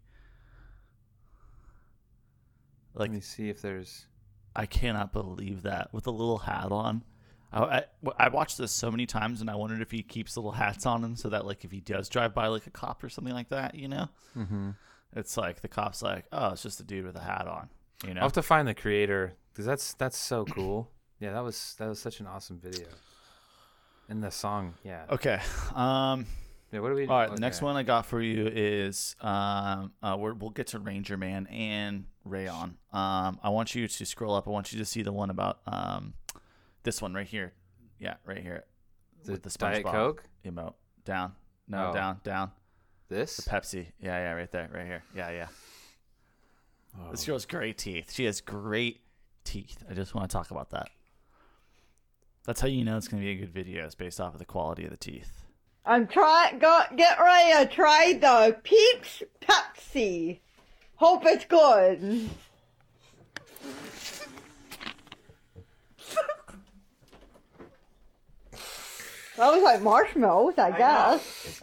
Like 2.95 3.09
Let 3.09 3.13
me 3.13 3.21
see 3.21 3.49
if 3.49 3.61
there's 3.63 4.07
I 4.55 4.67
cannot 4.67 5.13
believe 5.13 5.63
that 5.63 5.93
with 5.93 6.07
a 6.07 6.11
little 6.11 6.39
hat 6.39 6.73
on. 6.73 7.05
I, 7.53 7.63
I, 7.63 7.85
I 8.19 8.29
watched 8.29 8.59
this 8.59 8.73
so 8.73 8.91
many 8.91 9.07
times, 9.07 9.41
and 9.41 9.49
I 9.49 9.55
wondered 9.55 9.81
if 9.81 9.91
he 9.91 10.03
keeps 10.03 10.37
little 10.37 10.53
hats 10.53 10.85
on 10.85 11.03
him 11.03 11.17
so 11.17 11.31
that 11.31 11.47
like 11.47 11.65
if 11.65 11.71
he 11.71 11.81
does 11.81 12.09
drive 12.09 12.35
by 12.35 12.49
like 12.49 12.67
a 12.67 12.71
cop 12.71 13.03
or 13.03 13.09
something 13.09 13.33
like 13.33 13.49
that, 13.49 13.75
you 13.75 13.89
know, 13.89 14.09
mm-hmm. 14.37 14.71
it's 15.17 15.37
like 15.37 15.61
the 15.61 15.69
cop's 15.69 16.03
like, 16.03 16.27
oh, 16.33 16.53
it's 16.53 16.63
just 16.63 16.81
a 16.81 16.85
dude 16.85 17.07
with 17.07 17.17
a 17.17 17.21
hat 17.21 17.47
on, 17.47 17.69
you 18.07 18.15
know. 18.15 18.21
I'll 18.21 18.27
have 18.27 18.33
to 18.35 18.43
find 18.43 18.69
the 18.69 18.75
creator 18.75 19.35
because 19.53 19.65
that's 19.65 19.95
that's 19.95 20.19
so 20.19 20.45
cool. 20.45 20.91
Yeah, 21.21 21.33
that 21.33 21.43
was 21.43 21.75
that 21.79 21.89
was 21.89 21.99
such 21.99 22.21
an 22.21 22.27
awesome 22.27 22.61
video. 22.61 22.89
And 24.11 24.23
the 24.23 24.31
song, 24.31 24.75
yeah. 24.85 25.05
okay. 25.11 25.41
Um. 25.75 26.27
Yeah, 26.71 26.81
what 26.81 26.91
do 26.91 26.95
we? 26.97 27.07
All 27.07 27.17
right, 27.19 27.31
the 27.35 27.41
next 27.41 27.63
one 27.63 27.77
I 27.77 27.83
got 27.83 28.05
for 28.05 28.21
you 28.21 28.47
is 28.47 29.17
um, 29.23 29.93
uh, 30.03 30.17
we're, 30.19 30.35
we'll 30.35 30.51
get 30.51 30.67
to 30.69 30.79
Ranger 30.79 31.17
Man 31.17 31.47
and 31.47 32.05
Rayon. 32.25 32.77
Um, 32.93 33.39
I 33.43 33.49
want 33.49 33.75
you 33.75 33.89
to 33.89 34.05
scroll 34.05 34.35
up. 34.35 34.47
I 34.47 34.51
want 34.51 34.73
you 34.73 34.79
to 34.79 34.85
see 34.85 35.01
the 35.03 35.13
one 35.13 35.31
about 35.31 35.61
um, 35.67 36.13
this 36.83 37.01
one 37.01 37.15
right 37.15 37.27
here. 37.27 37.55
Yeah, 37.99 38.15
right 38.27 38.39
here 38.43 38.65
The 39.25 39.33
with 39.33 39.43
the 39.45 39.51
Diet 39.59 39.85
Coke. 39.85 40.25
emote. 40.45 40.75
Down, 41.05 41.33
no, 41.69 41.89
Oh. 41.89 41.95
down, 41.95 42.21
down. 42.23 42.51
This. 43.09 43.39
The 43.39 43.51
Pepsi. 43.51 43.87
Yeah, 43.99 44.19
yeah, 44.19 44.33
right 44.33 44.51
there, 44.53 44.69
right 44.73 44.85
here. 44.87 45.03
Yeah, 45.17 45.31
yeah. 45.31 45.47
This 47.11 47.25
girl's 47.25 47.47
great 47.47 47.79
teeth. 47.79 48.13
She 48.13 48.25
has 48.27 48.41
great 48.43 49.01
teeth. 49.45 49.83
I 49.89 49.95
just 49.95 50.15
want 50.15 50.29
to 50.31 50.37
talk 50.37 50.51
about 50.51 50.71
that. 50.71 50.91
That's 52.45 52.61
how 52.61 52.67
you 52.69 52.85
know 52.85 52.97
it's 52.99 53.09
going 53.09 53.23
to 53.23 53.27
be 53.27 53.33
a 53.33 53.37
good 53.37 53.53
video. 53.55 53.85
It's 53.87 53.95
based 53.95 54.21
off 54.21 54.35
of 54.35 54.39
the 54.39 54.45
quality 54.45 54.85
of 54.85 54.91
the 54.91 54.97
teeth. 54.99 55.45
I'm 55.85 56.07
trying. 56.07 56.59
Get 56.59 57.19
ready 57.19 57.65
to 57.67 57.75
try 57.75 58.13
the 58.13 58.57
Peeps 58.63 59.23
Pepsi. 59.41 60.41
Hope 60.97 61.25
it's 61.25 61.45
good. 61.45 62.01
that 69.37 69.53
was 69.53 69.63
like 69.63 69.81
marshmallows, 69.83 70.59
I, 70.59 70.71
guess. 70.73 71.61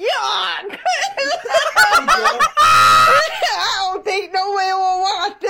Yuck! 0.00 0.78
I 2.62 3.92
don't 3.92 4.04
think 4.04 4.32
nobody 4.32 4.72
will 4.72 5.00
want 5.00 5.40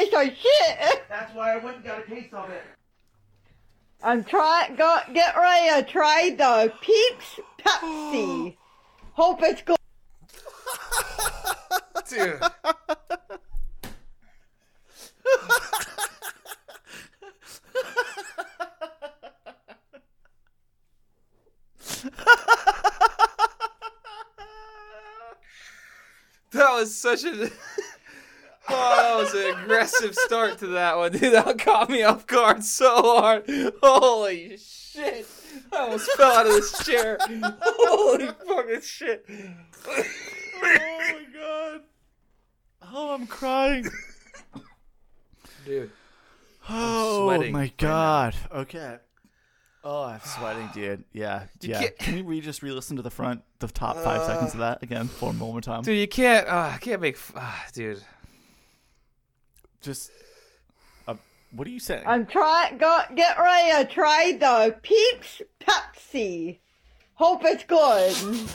this. 0.00 0.08
This 0.08 0.14
like 0.14 0.36
shit. 0.36 1.02
That's 1.08 1.34
why 1.34 1.54
I 1.54 1.56
went 1.58 1.76
and 1.76 1.84
got 1.84 2.00
a 2.00 2.02
case 2.02 2.32
of 2.32 2.50
it. 2.50 2.62
I'm 4.02 4.24
trying. 4.24 4.76
Go 4.76 4.98
get 5.12 5.36
ready 5.36 5.82
to 5.82 5.90
try 5.90 6.34
the 6.36 6.72
Peeps 6.80 7.40
Pepsi. 7.58 8.56
Hope 9.12 9.40
it's 9.42 9.62
good. 9.62 9.76
Dude. 12.08 12.40
that 26.52 26.72
was 26.72 26.96
such 26.96 27.24
a 27.24 27.50
Oh, 28.72 28.96
that 28.96 29.16
was 29.34 29.34
an 29.34 29.62
aggressive 29.62 30.14
start 30.14 30.58
to 30.58 30.68
that 30.68 30.96
one, 30.96 31.12
dude. 31.12 31.32
That 31.34 31.58
caught 31.58 31.90
me 31.90 32.02
off 32.02 32.26
guard 32.26 32.62
so 32.64 33.02
hard. 33.20 33.44
Holy 33.82 34.56
shit. 34.56 35.26
I 35.72 35.78
almost 35.78 36.10
fell 36.12 36.32
out 36.32 36.46
of 36.46 36.52
this 36.52 36.84
chair. 36.84 37.18
Holy 37.62 38.26
fucking 38.26 38.80
shit. 38.82 39.24
oh 39.28 40.04
my 40.62 41.24
god. 41.34 41.80
Oh, 42.92 43.14
I'm 43.14 43.26
crying. 43.26 43.86
Dude. 45.64 45.90
Oh 46.68 47.26
my 47.26 47.48
right 47.60 47.76
god. 47.76 48.34
okay. 48.52 48.96
Oh, 49.82 50.02
I'm 50.04 50.20
sweating, 50.20 50.68
dude. 50.74 51.04
Yeah, 51.12 51.44
You 51.60 51.70
yeah. 51.70 51.80
can't- 51.80 51.98
Can 51.98 52.24
we 52.26 52.40
just 52.40 52.62
re-listen 52.62 52.96
to 52.96 53.02
the 53.02 53.10
front, 53.10 53.42
the 53.60 53.68
top 53.68 53.96
five 53.96 54.24
seconds 54.24 54.52
of 54.54 54.60
that 54.60 54.82
again 54.82 55.08
for 55.08 55.26
one 55.26 55.36
more 55.36 55.60
time? 55.60 55.82
Dude, 55.82 55.98
you 55.98 56.06
can't. 56.08 56.46
Uh, 56.46 56.72
I 56.74 56.78
can't 56.78 57.00
make. 57.00 57.16
Uh, 57.34 57.52
dude. 57.72 58.02
Just, 59.80 60.10
uh, 61.08 61.14
what 61.52 61.66
are 61.66 61.70
you 61.70 61.80
saying? 61.80 62.04
I'm 62.06 62.26
trying. 62.26 62.76
Go 62.78 63.00
get 63.14 63.38
ready 63.38 63.84
to 63.84 63.92
try 63.92 64.36
the 64.38 64.76
Peeps 64.82 65.40
Pepsi. 65.60 66.58
Hope 67.14 67.42
it's 67.44 67.64
good. 67.64 68.14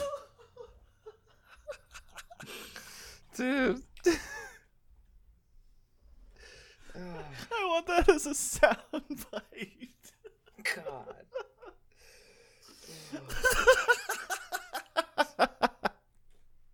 Dude. 3.36 3.82
I 6.96 7.66
want 7.68 7.86
that 7.88 8.08
as 8.08 8.26
a 8.26 8.34
sound 8.34 8.76
bite. 9.30 10.12
God. 10.62 11.14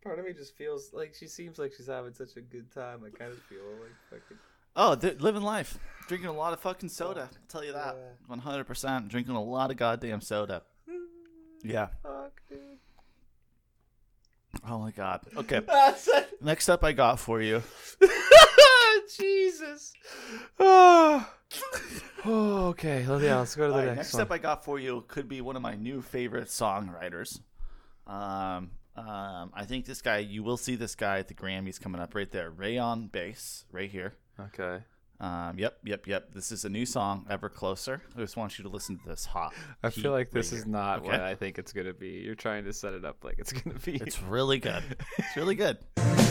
Part 0.02 0.18
of 0.18 0.24
me 0.24 0.32
just 0.32 0.56
feels 0.56 0.92
like 0.92 1.14
she 1.14 1.28
seems 1.28 1.58
like 1.58 1.72
she's 1.76 1.86
having 1.86 2.12
such 2.12 2.36
a 2.36 2.40
good 2.40 2.72
time. 2.72 3.02
I 3.06 3.16
kind 3.16 3.30
of 3.32 3.40
feel 3.42 3.60
like 3.80 3.92
fucking. 4.22 4.36
Oh, 4.74 4.94
th- 4.94 5.20
living 5.20 5.42
life, 5.42 5.78
drinking 6.08 6.28
a 6.28 6.32
lot 6.32 6.52
of 6.52 6.60
fucking 6.60 6.88
soda. 6.88 7.28
I'll 7.32 7.38
tell 7.48 7.64
you 7.64 7.72
that, 7.72 7.96
one 8.26 8.40
hundred 8.40 8.64
percent. 8.64 9.08
Drinking 9.08 9.34
a 9.36 9.42
lot 9.42 9.70
of 9.70 9.76
goddamn 9.76 10.20
soda. 10.20 10.62
Yeah. 11.64 11.90
Fuck, 12.02 12.42
dude. 12.48 12.58
Oh 14.68 14.80
my 14.80 14.90
god. 14.90 15.20
Okay. 15.36 15.60
Next 16.40 16.68
up, 16.68 16.82
I 16.82 16.90
got 16.90 17.20
for 17.20 17.40
you. 17.40 17.62
Jesus. 19.16 19.92
Oh. 20.58 21.30
oh, 22.24 22.66
okay. 22.68 23.04
Well, 23.06 23.22
yeah, 23.22 23.38
let's 23.38 23.54
go 23.54 23.68
to 23.68 23.72
the 23.72 23.78
right, 23.78 23.86
next, 23.86 23.96
next 23.98 24.14
one. 24.14 24.22
up, 24.22 24.32
I 24.32 24.38
got 24.38 24.64
for 24.64 24.78
you 24.78 25.04
could 25.06 25.28
be 25.28 25.40
one 25.40 25.54
of 25.54 25.62
my 25.62 25.74
new 25.76 26.00
favorite 26.02 26.48
songwriters. 26.48 27.40
Um, 28.06 28.70
um, 28.96 29.50
I 29.54 29.64
think 29.66 29.84
this 29.86 30.02
guy. 30.02 30.18
You 30.18 30.42
will 30.42 30.56
see 30.56 30.76
this 30.76 30.94
guy 30.94 31.18
at 31.18 31.28
the 31.28 31.34
Grammys 31.34 31.80
coming 31.80 32.00
up 32.00 32.14
right 32.14 32.30
there. 32.30 32.50
Rayon 32.50 33.06
bass, 33.08 33.64
right 33.72 33.90
here. 33.90 34.14
okay. 34.38 34.84
Um, 35.20 35.56
yep, 35.56 35.78
yep, 35.84 36.08
yep. 36.08 36.34
This 36.34 36.50
is 36.50 36.64
a 36.64 36.68
new 36.68 36.84
song, 36.84 37.26
Ever 37.30 37.48
Closer. 37.48 38.02
I 38.16 38.18
just 38.20 38.36
want 38.36 38.58
you 38.58 38.64
to 38.64 38.68
listen 38.68 38.98
to 38.98 39.08
this 39.08 39.24
hot. 39.24 39.52
I 39.80 39.90
feel 39.90 40.10
like 40.10 40.26
right 40.26 40.32
this 40.34 40.50
here. 40.50 40.58
is 40.58 40.66
not 40.66 40.98
Okay? 41.00 41.06
what 41.08 41.20
I 41.20 41.36
think 41.36 41.58
it's 41.58 41.72
gonna 41.72 41.92
be. 41.94 42.22
You're 42.24 42.34
trying 42.34 42.64
to 42.64 42.72
set 42.72 42.92
it 42.92 43.04
up 43.04 43.22
like 43.24 43.36
it's 43.38 43.52
gonna 43.52 43.78
be. 43.78 43.96
It's 43.96 44.20
really 44.20 44.58
good. 44.58 44.82
It's 45.18 45.36
really 45.36 45.54
good. 45.54 45.78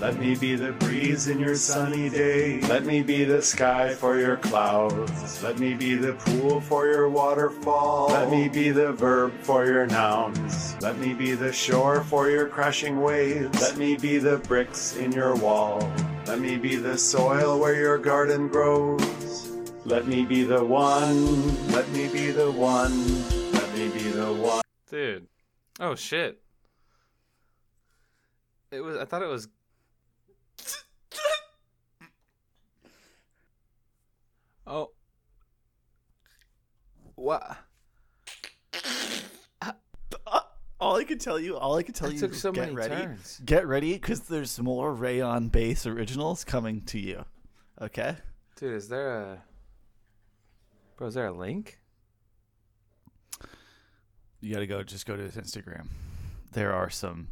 Let 0.00 0.18
me 0.18 0.34
be 0.34 0.54
the 0.54 0.72
breeze 0.72 1.28
in 1.28 1.38
your 1.38 1.54
sunny 1.54 2.08
day. 2.08 2.62
Let 2.62 2.86
me 2.86 3.02
be 3.02 3.24
the 3.24 3.42
sky 3.42 3.92
for 3.92 4.18
your 4.18 4.38
clouds. 4.38 5.42
Let 5.42 5.58
me 5.58 5.74
be 5.74 5.94
the 5.94 6.14
pool 6.14 6.62
for 6.62 6.86
your 6.86 7.10
waterfall. 7.10 8.08
Let 8.08 8.30
me 8.30 8.48
be 8.48 8.70
the 8.70 8.92
verb 8.92 9.34
for 9.42 9.66
your 9.66 9.86
nouns. 9.86 10.74
Let 10.80 10.96
me 10.96 11.12
be 11.12 11.34
the 11.34 11.52
shore 11.52 12.02
for 12.02 12.30
your 12.30 12.48
crashing 12.48 13.02
waves. 13.02 13.60
Let 13.60 13.76
me 13.76 13.98
be 13.98 14.16
the 14.16 14.38
bricks 14.38 14.96
in 14.96 15.12
your 15.12 15.36
wall. 15.36 15.92
Let 16.26 16.40
me 16.40 16.56
be 16.56 16.76
the 16.76 16.96
soil 16.96 17.60
where 17.60 17.76
your 17.76 17.98
garden 17.98 18.48
grows. 18.48 19.50
Let 19.84 20.06
me 20.06 20.24
be 20.24 20.44
the 20.44 20.64
one. 20.64 21.68
Let 21.72 21.86
me 21.90 22.08
be 22.08 22.30
the 22.30 22.50
one. 22.50 23.52
Let 23.52 23.70
me 23.74 23.88
be 23.88 24.10
the 24.12 24.32
one. 24.32 24.62
Dude. 24.90 25.26
Oh 25.78 25.94
shit. 25.94 26.40
It 28.70 28.80
was. 28.80 28.96
I 28.96 29.04
thought 29.04 29.22
it 29.22 29.28
was. 29.28 29.48
Oh. 34.66 34.90
What? 37.16 37.56
all 40.80 40.96
I 40.96 41.04
can 41.04 41.18
tell 41.18 41.38
you, 41.38 41.56
all 41.58 41.76
I 41.76 41.82
can 41.82 41.92
tell 41.92 42.08
That 42.08 42.14
you, 42.14 42.20
took 42.20 42.32
is 42.32 42.40
so 42.40 42.52
get 42.52 42.60
many 42.62 42.74
ready. 42.74 42.94
turns. 42.94 43.40
Get 43.44 43.66
ready, 43.66 43.94
because 43.94 44.20
there's 44.20 44.58
more 44.60 44.94
Rayon 44.94 45.48
Bass 45.48 45.86
originals 45.86 46.44
coming 46.44 46.80
to 46.82 46.98
you. 46.98 47.24
Okay. 47.80 48.16
Dude, 48.56 48.74
is 48.74 48.88
there 48.88 49.20
a. 49.20 49.42
Bro, 50.96 51.08
is 51.08 51.14
there 51.14 51.26
a 51.26 51.32
link? 51.32 51.78
You 54.40 54.54
got 54.54 54.60
to 54.60 54.66
go. 54.66 54.82
Just 54.82 55.04
go 55.04 55.16
to 55.16 55.22
his 55.22 55.36
Instagram. 55.36 55.88
There 56.52 56.72
are 56.72 56.88
some. 56.90 57.28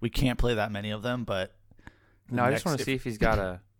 We 0.00 0.10
can't 0.10 0.38
play 0.38 0.54
that 0.54 0.70
many 0.72 0.90
of 0.90 1.02
them, 1.02 1.24
but 1.24 1.54
No, 2.30 2.44
I 2.44 2.50
just 2.52 2.64
want 2.66 2.78
to 2.78 2.84
see 2.84 2.94
if 2.94 3.04
he's 3.04 3.18
got 3.18 3.38
a. 3.38 3.60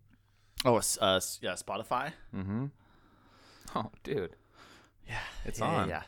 Oh, 0.65 0.75
uh, 0.77 0.77
s- 1.17 1.37
yeah, 1.43 1.53
Spotify. 1.53 2.13
Mm-hmm. 2.35 2.65
Oh, 3.75 3.91
dude. 4.03 4.35
Yeah, 5.07 5.19
It's 5.45 5.59
yeah, 5.59 5.65
on. 5.65 5.87
Yeah, 5.89 6.01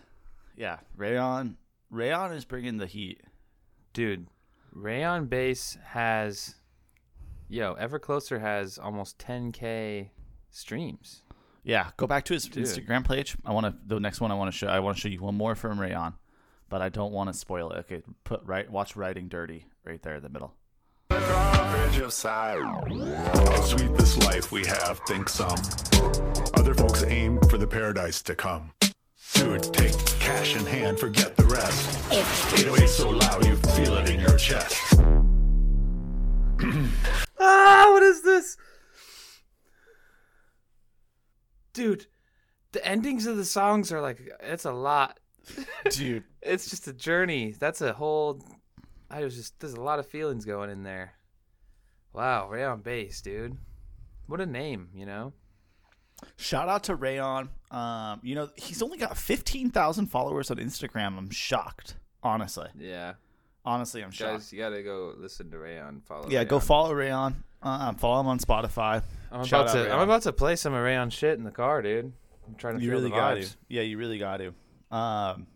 yeah. 0.58 0.78
Rayon, 0.98 1.56
Rayon 1.92 2.34
is 2.34 2.46
bringing 2.46 2.78
the 2.78 2.88
heat. 2.88 3.22
Dude, 3.94 4.26
Rayon 4.74 5.28
Base 5.28 5.78
has. 5.86 6.56
Yo, 7.48 7.74
Ever 7.74 8.00
Closer 8.00 8.40
has 8.40 8.80
almost 8.80 9.20
10k 9.20 10.10
streams. 10.50 11.22
Yeah, 11.64 11.92
go 11.98 12.08
back 12.08 12.26
to 12.26 12.34
his 12.34 12.46
Dude. 12.46 12.66
Instagram 12.66 13.08
page. 13.08 13.38
I 13.46 13.52
want 13.54 13.68
to. 13.68 13.76
The 13.86 14.00
next 14.00 14.20
one 14.20 14.32
I 14.32 14.36
want 14.36 14.52
to 14.52 14.58
show. 14.58 14.68
I 14.68 14.80
want 14.80 14.98
to 14.98 15.02
show 15.02 15.10
you 15.10 15.22
one 15.22 15.36
more 15.36 15.54
from 15.56 15.80
Rayon, 15.80 16.16
but 16.70 16.82
I 16.82 16.90
don't 16.90 17.12
want 17.12 17.32
to 17.32 17.34
spoil 17.34 17.72
it. 17.72 17.80
Okay, 17.80 18.04
put 18.24 18.42
right. 18.46 18.70
Watch 18.70 18.96
Riding 18.96 19.28
Dirty 19.28 19.66
right 19.84 20.02
there 20.02 20.16
in 20.16 20.24
the 20.24 20.30
middle. 20.30 20.54
Garbage 21.10 21.98
of. 22.00 22.14
How 22.24 23.62
sweet 23.62 23.94
this 23.96 24.18
life 24.20 24.52
we 24.52 24.66
have, 24.66 25.00
think 25.08 25.28
some. 25.28 25.58
Other 26.54 26.74
folks 26.74 27.04
aim 27.04 27.40
for 27.50 27.58
the 27.58 27.68
paradise 27.68 28.22
to 28.24 28.36
come. 28.36 28.72
Dude, 29.34 29.64
take 29.74 29.96
cash 30.20 30.56
in 30.56 30.66
hand, 30.66 31.00
forget 31.00 31.36
the 31.36 31.46
rest. 31.46 32.12
808 32.54 32.88
so 32.90 33.10
loud 33.10 33.46
you 33.46 33.56
feel 33.56 33.98
it 33.98 34.10
in 34.10 34.20
your 34.20 34.38
chest. 34.38 35.00
Ah, 37.42 37.88
what 37.94 38.04
is 38.04 38.22
this? 38.22 38.58
Dude, 41.72 42.08
the 42.74 42.86
endings 42.86 43.26
of 43.26 43.38
the 43.38 43.46
songs 43.46 43.94
are 43.94 44.02
like 44.02 44.20
it's 44.42 44.66
a 44.66 44.74
lot. 44.74 45.22
Dude, 45.92 46.24
It's 46.42 46.70
just 46.70 46.88
a 46.88 46.94
journey. 46.94 47.56
That's 47.58 47.82
a 47.82 47.94
whole 47.94 48.42
I 49.10 49.24
was 49.24 49.36
just 49.36 49.60
there's 49.60 49.74
a 49.74 49.82
lot 49.82 50.00
of 50.00 50.08
feelings 50.08 50.46
going 50.46 50.70
in 50.70 50.84
there. 50.84 51.14
Wow, 52.14 52.50
Rayon 52.50 52.82
Base, 52.82 53.22
dude. 53.22 53.58
What 54.28 54.42
a 54.42 54.46
name, 54.46 54.90
you 54.94 55.06
know? 55.06 55.34
shout 56.36 56.68
out 56.68 56.84
to 56.84 56.96
Rayon. 56.96 57.50
Um, 57.72 58.20
you 58.24 58.36
know 58.36 58.50
he's 58.56 58.82
only 58.82 58.98
got 58.98 59.18
fifteen 59.18 59.70
thousand 59.70 60.08
followers 60.08 60.52
on 60.52 60.58
Instagram. 60.58 61.18
I'm 61.18 61.30
shocked, 61.30 61.96
honestly. 62.24 62.68
Yeah. 62.78 63.14
Honestly, 63.66 64.04
I'm 64.04 64.12
shocked. 64.12 64.34
Guys, 64.34 64.54
you 64.54 64.60
gotta 64.60 64.82
go 64.84 65.14
listen 65.18 65.52
to 65.52 65.58
Rayon. 65.60 66.02
Follow. 66.06 66.30
yeah, 66.30 66.44
go 66.44 66.60
follow 66.60 66.94
Rayon. 66.94 67.44
Um, 67.62 67.96
follow 67.96 68.22
him 68.22 68.28
on 68.28 68.40
Spotify. 68.40 69.04
I'm 69.32 69.44
Shout 69.46 69.62
about 69.62 69.70
out 69.70 69.74
to. 69.74 69.80
Rayon. 69.84 69.92
I'm 69.98 70.02
about 70.02 70.22
to 70.24 70.34
play 70.34 70.56
some 70.56 70.74
of 70.74 70.84
Rayon 70.84 71.10
shit 71.10 71.38
in 71.38 71.44
the 71.44 71.52
car, 71.52 71.82
dude. 71.82 72.12
I'm 72.48 72.56
trying 72.56 72.78
to 72.78 72.84
You 72.84 72.90
feel 72.90 73.00
really 73.00 73.10
the 73.12 73.16
got 73.16 73.34
to. 73.36 73.48
Yeah, 73.68 73.82
you 73.84 73.98
really 73.98 74.18
got 74.18 74.38
to. 74.38 74.54
Um, 74.92 75.48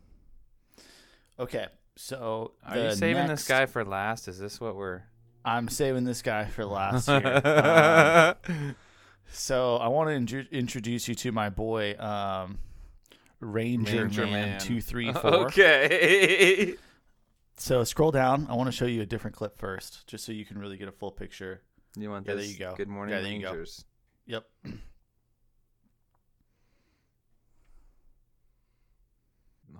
okay, 1.40 1.68
so 1.96 2.54
Are 2.66 2.78
you 2.78 2.92
saving 2.96 3.28
next- 3.28 3.42
this 3.42 3.48
guy 3.48 3.66
for 3.66 3.84
last? 3.86 4.28
Is 4.28 4.38
this 4.40 4.60
what 4.62 4.76
we're? 4.76 5.02
I'm 5.46 5.68
saving 5.68 6.04
this 6.06 6.22
guy 6.22 6.46
for 6.46 6.66
last 6.66 7.08
year. 7.08 8.36
Um, 8.46 8.76
so 9.36 9.78
I 9.78 9.88
want 9.88 10.10
to 10.10 10.14
intro- 10.16 10.46
introduce 10.52 11.08
you 11.08 11.16
to 11.16 11.32
my 11.32 11.50
boy, 11.50 11.96
um, 11.98 12.60
Ranger, 13.40 14.04
Ranger 14.04 14.26
Man 14.26 14.50
Man. 14.50 14.60
two 14.60 14.80
three 14.80 15.12
four. 15.12 15.24
Okay. 15.48 16.76
So 17.56 17.84
scroll 17.84 18.10
down. 18.12 18.48
I 18.50 18.56
want 18.56 18.68
to 18.68 18.72
show 18.72 18.86
you 18.86 19.02
a 19.04 19.06
different 19.06 19.36
clip 19.36 19.58
first, 19.60 20.08
just 20.08 20.26
so 20.26 20.32
you 20.32 20.44
can 20.44 20.58
really 20.58 20.76
get 20.76 20.88
a 20.88 20.92
full 20.92 21.12
picture. 21.12 21.62
you 21.96 22.10
want 22.10 22.26
Yeah, 22.28 22.34
this? 22.34 22.46
there 22.46 22.52
you 22.54 22.60
go. 22.60 22.74
Good 22.76 22.88
morning, 22.88 23.14
Yeah, 23.16 23.22
there 23.22 23.32
you 23.32 23.42
go. 23.42 23.50
Rangers. 23.52 23.86
Yep. 24.26 24.46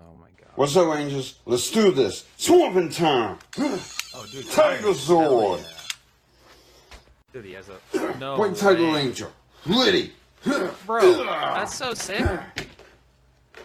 Oh 0.00 0.16
my 0.20 0.28
god. 0.38 0.50
What's 0.54 0.76
up, 0.76 0.92
Rangers? 0.94 1.38
Let's 1.46 1.70
do 1.70 1.90
this. 1.90 2.24
Swamping 2.36 2.88
time. 2.90 3.38
Oh, 3.58 4.26
dude. 4.30 4.50
Tiger 4.50 4.94
Sword. 4.94 5.60
Dude, 7.32 7.44
he 7.44 7.52
has 7.52 7.68
a. 7.68 8.18
No. 8.18 8.36
White 8.36 8.56
Tiger 8.56 8.84
way. 8.84 8.92
Ranger. 8.94 9.28
Liddy. 9.66 10.12
Bro, 10.86 11.24
that's 11.24 11.74
so 11.74 11.94
sick. 11.94 12.28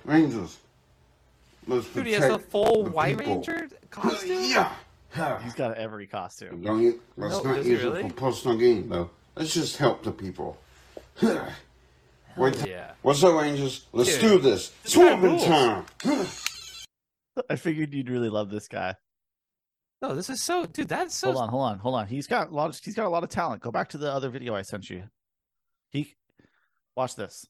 Rangers. 0.06 0.58
Let's 1.68 1.88
Dude, 1.90 2.08
he 2.08 2.14
has 2.14 2.24
a 2.24 2.40
full 2.40 2.86
the 2.86 2.92
White 2.92 3.18
people. 3.18 3.36
Ranger 3.36 3.70
costume. 3.90 4.44
Yeah. 4.44 4.74
He's 5.44 5.54
got 5.54 5.78
every 5.78 6.08
costume. 6.08 6.62
Don't 6.62 6.82
you, 6.82 7.02
let's 7.18 7.36
No, 7.36 7.42
oh, 7.42 7.44
not 7.44 7.56
does 7.58 7.68
use 7.68 7.84
really? 7.84 8.02
it 8.02 8.10
for 8.10 8.14
personal 8.14 8.58
gain, 8.58 8.90
though. 8.90 9.10
Let's 9.36 9.54
just 9.54 9.78
help 9.78 10.04
the 10.04 10.12
people. 10.12 10.58
White 12.40 12.54
Ti- 12.54 12.70
Yeah. 12.70 12.92
What's 13.02 13.22
up, 13.24 13.40
Rangers? 13.40 13.86
Let's 13.92 14.18
Dude, 14.18 14.22
do 14.22 14.38
this. 14.40 14.72
guy 14.86 15.40
time. 15.40 15.86
I 17.50 17.56
figured 17.58 17.94
you'd 17.94 18.10
really 18.10 18.30
love 18.30 18.50
this 18.50 18.68
guy. 18.70 18.96
No, 20.02 20.16
this 20.16 20.30
is 20.30 20.42
so, 20.42 20.66
dude. 20.66 20.88
That's 20.88 21.14
so. 21.14 21.34
hold 21.34 21.44
on, 21.44 21.50
hold 21.50 21.64
on, 21.64 21.80
hold 21.80 21.96
on. 21.96 22.08
He's 22.08 22.28
got 22.28 22.50
a 22.50 22.56
lot. 22.56 22.70
Of, 22.70 22.80
he's 22.82 22.96
got 22.96 23.06
a 23.06 23.10
lot 23.10 23.24
of 23.24 23.30
talent. 23.30 23.62
Go 23.62 23.72
back 23.72 23.90
to 23.90 23.98
the 23.98 24.10
other 24.10 24.30
video 24.30 24.56
I 24.56 24.62
sent 24.62 24.90
you. 24.90 25.04
He, 25.92 26.16
watch 26.96 27.16
this. 27.16 27.46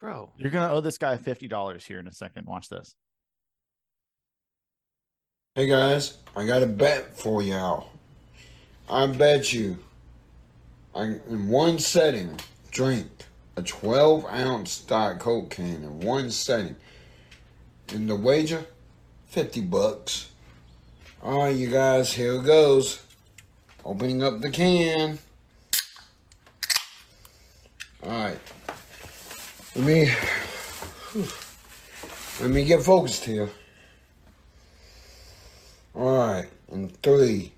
bro. 0.00 0.32
You're 0.38 0.50
gonna 0.50 0.72
owe 0.72 0.80
this 0.80 0.96
guy 0.96 1.18
fifty 1.18 1.46
dollars 1.46 1.84
here 1.84 1.98
in 1.98 2.08
a 2.08 2.12
second. 2.12 2.46
Watch 2.46 2.70
this. 2.70 2.94
Hey 5.54 5.66
guys, 5.66 6.16
I 6.34 6.46
got 6.46 6.62
a 6.62 6.66
bet 6.66 7.14
for 7.18 7.42
y'all. 7.42 7.90
I 8.88 9.06
bet 9.06 9.52
you, 9.52 9.76
I 10.94 11.02
in 11.28 11.48
one 11.48 11.78
setting, 11.78 12.38
drink 12.70 13.08
a 13.56 13.62
12 13.62 14.24
ounce 14.26 14.80
Diet 14.80 15.18
Coke 15.20 15.50
can 15.50 15.66
in 15.84 16.00
one 16.00 16.30
setting. 16.30 16.76
And 17.88 18.08
the 18.08 18.16
wager, 18.16 18.64
50 19.28 19.60
bucks. 19.62 20.30
Alright, 21.22 21.56
you 21.56 21.70
guys, 21.70 22.12
here 22.12 22.34
it 22.34 22.44
goes. 22.44 23.02
Opening 23.84 24.22
up 24.22 24.40
the 24.40 24.50
can. 24.50 25.18
Alright. 28.02 28.38
Let 29.76 29.84
me. 29.84 30.12
Let 32.40 32.50
me 32.50 32.64
get 32.64 32.82
focused 32.82 33.24
here. 33.24 33.48
All 35.94 36.18
right, 36.18 36.48
in 36.72 36.88
three, 36.88 37.52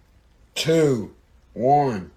two, 0.54 1.14
one. 1.54 2.10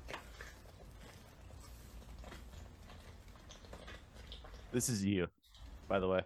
This 4.72 4.90
is 4.90 5.04
you, 5.04 5.28
by 5.88 6.00
the 6.00 6.08
way. 6.08 6.22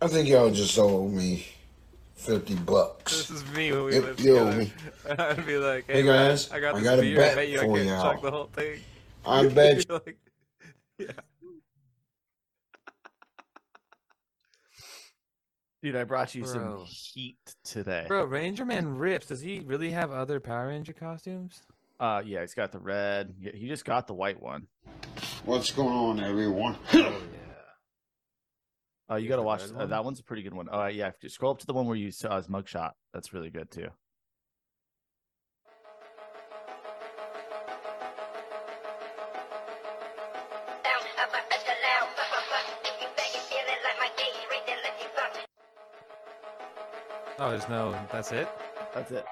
I 0.00 0.06
think 0.06 0.28
y'all 0.28 0.50
just 0.50 0.78
owe 0.78 1.08
me 1.08 1.46
fifty 2.14 2.54
bucks. 2.54 3.28
This 3.28 3.30
is 3.42 3.44
me 3.54 3.72
when 3.72 3.84
we 3.84 3.92
Yep, 3.92 4.04
lived 4.04 4.20
you 4.20 4.36
owe 4.38 4.44
together. 4.44 4.58
me. 4.58 4.72
I'd 5.18 5.46
be 5.46 5.56
like, 5.58 5.86
Hey, 5.86 6.02
man, 6.02 6.30
guys, 6.30 6.50
I 6.50 6.60
got 6.60 6.74
I 6.76 6.78
this 6.78 6.84
got 6.84 6.98
a 6.98 7.14
bet 7.14 7.32
I 7.32 7.34
bet 7.36 7.48
you 7.48 7.60
I 7.60 7.64
for 7.64 7.76
can't 7.78 7.88
y'all. 7.88 8.02
chug 8.02 8.22
the 8.22 8.30
whole 8.30 8.50
thing. 8.52 8.80
I 9.26 9.46
bet 9.48 9.76
You'd 9.88 9.90
like, 9.90 10.16
yeah. 10.98 11.06
Dude, 15.80 15.94
I 15.94 16.04
brought 16.04 16.34
you 16.34 16.42
Bro. 16.42 16.52
some 16.52 16.84
heat 16.86 17.38
today. 17.62 18.04
Bro, 18.08 18.24
Ranger 18.24 18.64
Man 18.64 18.96
rips. 18.96 19.26
Does 19.26 19.40
he 19.40 19.60
really 19.60 19.90
have 19.92 20.10
other 20.10 20.40
Power 20.40 20.68
Ranger 20.68 20.92
costumes? 20.92 21.62
Uh, 22.00 22.22
yeah, 22.24 22.40
he's 22.40 22.54
got 22.54 22.72
the 22.72 22.80
red. 22.80 23.34
Yeah, 23.38 23.52
he 23.54 23.68
just 23.68 23.84
got 23.84 24.06
the 24.06 24.14
white 24.14 24.42
one. 24.42 24.66
What's 25.44 25.70
going 25.70 25.94
on, 25.94 26.20
everyone? 26.20 26.76
Oh 26.92 26.98
yeah. 26.98 27.10
Uh, 29.10 29.16
you 29.16 29.28
got 29.28 29.36
to 29.36 29.42
watch 29.42 29.62
red 29.62 29.70
uh, 29.70 29.74
one? 29.74 29.90
that 29.90 30.04
one's 30.04 30.20
a 30.20 30.24
pretty 30.24 30.42
good 30.42 30.54
one. 30.54 30.68
Oh, 30.70 30.86
yeah, 30.86 31.12
just 31.22 31.36
scroll 31.36 31.52
up 31.52 31.58
to 31.60 31.66
the 31.66 31.72
one 31.72 31.86
where 31.86 31.96
you 31.96 32.10
saw 32.10 32.36
his 32.36 32.48
mugshot. 32.48 32.90
That's 33.14 33.32
really 33.32 33.50
good 33.50 33.70
too. 33.70 33.88
Oh, 47.40 47.50
there's 47.50 47.68
no. 47.68 47.96
That's 48.10 48.32
it. 48.32 48.48
That's 48.92 49.12
it. 49.12 49.24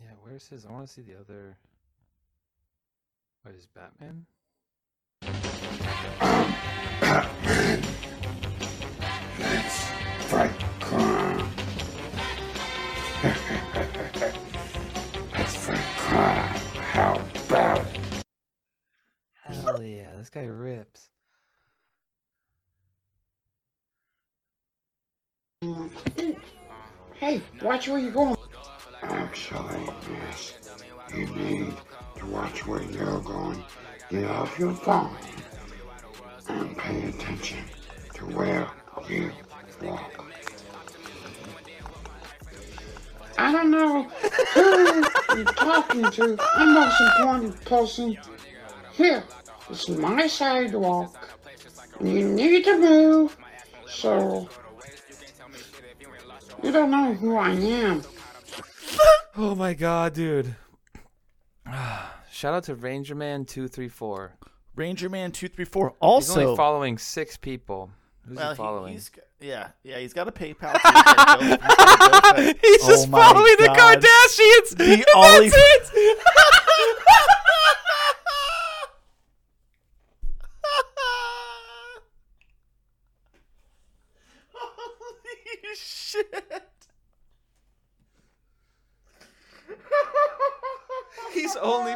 Yeah. 0.00 0.12
Where's 0.22 0.46
his? 0.46 0.64
I 0.64 0.70
want 0.70 0.86
to 0.86 0.92
see 0.92 1.02
the 1.02 1.18
other. 1.18 1.56
What 3.42 3.56
is 3.56 3.66
Batman? 3.66 4.24
Batman. 7.00 7.82
Let's 9.40 9.84
fight 10.26 10.52
crime. 10.78 11.50
Let's 15.36 15.56
fight 15.56 15.78
crime. 15.96 16.54
How 16.92 17.20
about? 17.48 17.84
Hell 19.42 19.82
yeah, 19.82 20.14
this 20.16 20.30
guy 20.30 20.44
rips. 20.44 21.10
Hey, 27.14 27.42
watch 27.62 27.88
where 27.88 27.98
you're 27.98 28.12
going. 28.12 28.36
Actually, 29.02 29.88
yes. 30.12 30.54
You 31.14 31.26
need 31.26 31.74
to 32.16 32.26
watch 32.26 32.66
where 32.66 32.82
you're 32.82 33.20
going. 33.20 33.62
Get 34.10 34.24
off 34.30 34.58
your 34.58 34.74
phone 34.74 35.16
and 36.48 36.76
pay 36.76 37.08
attention 37.08 37.58
to 38.14 38.24
where 38.26 38.68
you 39.08 39.30
walk. 39.82 40.24
I 43.36 43.52
don't 43.52 43.70
know 43.70 44.04
who 44.54 45.04
you're 45.36 45.44
talking 45.44 46.10
to. 46.10 46.38
I'm 46.56 46.74
the 46.74 46.80
most 46.80 47.00
important 47.00 47.64
person 47.64 48.16
here. 48.92 49.22
It's 49.70 49.88
my 49.88 50.26
sidewalk. 50.26 51.36
You 52.00 52.28
need 52.28 52.64
to 52.64 52.78
move. 52.78 53.36
So 53.88 54.48
you 56.68 56.72
don't 56.74 56.90
know 56.90 57.14
who 57.14 57.36
I 57.36 57.50
am. 57.50 58.02
Oh 59.40 59.54
my 59.54 59.72
god, 59.72 60.14
dude. 60.14 60.56
Shout 62.32 62.54
out 62.54 62.64
to 62.64 62.74
Ranger 62.74 63.14
Man 63.14 63.44
two 63.44 63.68
three 63.68 63.88
four. 63.88 64.32
Ranger 64.74 65.08
Man 65.08 65.30
two 65.30 65.46
three 65.48 65.64
four. 65.64 65.90
He's 65.90 65.96
Also, 66.00 66.42
only 66.42 66.56
following 66.56 66.98
six 66.98 67.36
people. 67.36 67.90
Who's 68.26 68.36
well, 68.36 68.50
he 68.50 68.56
following? 68.56 68.92
He's, 68.94 69.10
yeah, 69.40 69.68
yeah, 69.84 69.98
he's 70.00 70.12
got 70.12 70.26
a 70.26 70.32
PayPal. 70.32 70.72
Too. 70.72 70.80
Got 70.82 71.40
a 71.40 71.46
Go- 71.46 71.48
he's 71.48 71.56
got 71.58 72.38
a 72.38 72.42
GoFundMe. 72.42 72.58
He's 72.60 72.82
Oh 72.82 72.88
just 72.88 73.08
my 73.08 73.18
following 73.20 73.56
the 73.58 73.68
Kardashians. 73.68 74.76
The 74.76 74.84
and 74.94 75.04
only- 75.14 75.48
That's 75.50 75.90
it. 75.94 76.18
Holy 84.52 85.74
shit! 85.74 86.64
He's 91.34 91.56
only 91.56 91.94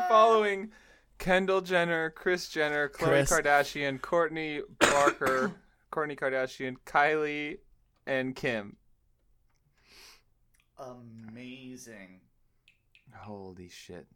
following 0.53 0.70
Kendall 1.18 1.61
Jenner, 1.61 2.11
Kris 2.11 2.48
Jenner, 2.48 2.88
Khloe 2.88 3.28
Kardashian, 3.28 4.00
Kourtney 4.00 4.61
Barker, 4.78 5.53
Kourtney 5.92 6.18
Kardashian, 6.18 6.76
Kylie, 6.86 7.59
and 8.07 8.34
Kim. 8.34 8.76
Amazing, 10.78 12.20
Holy 13.14 13.68
shit! 13.68 14.07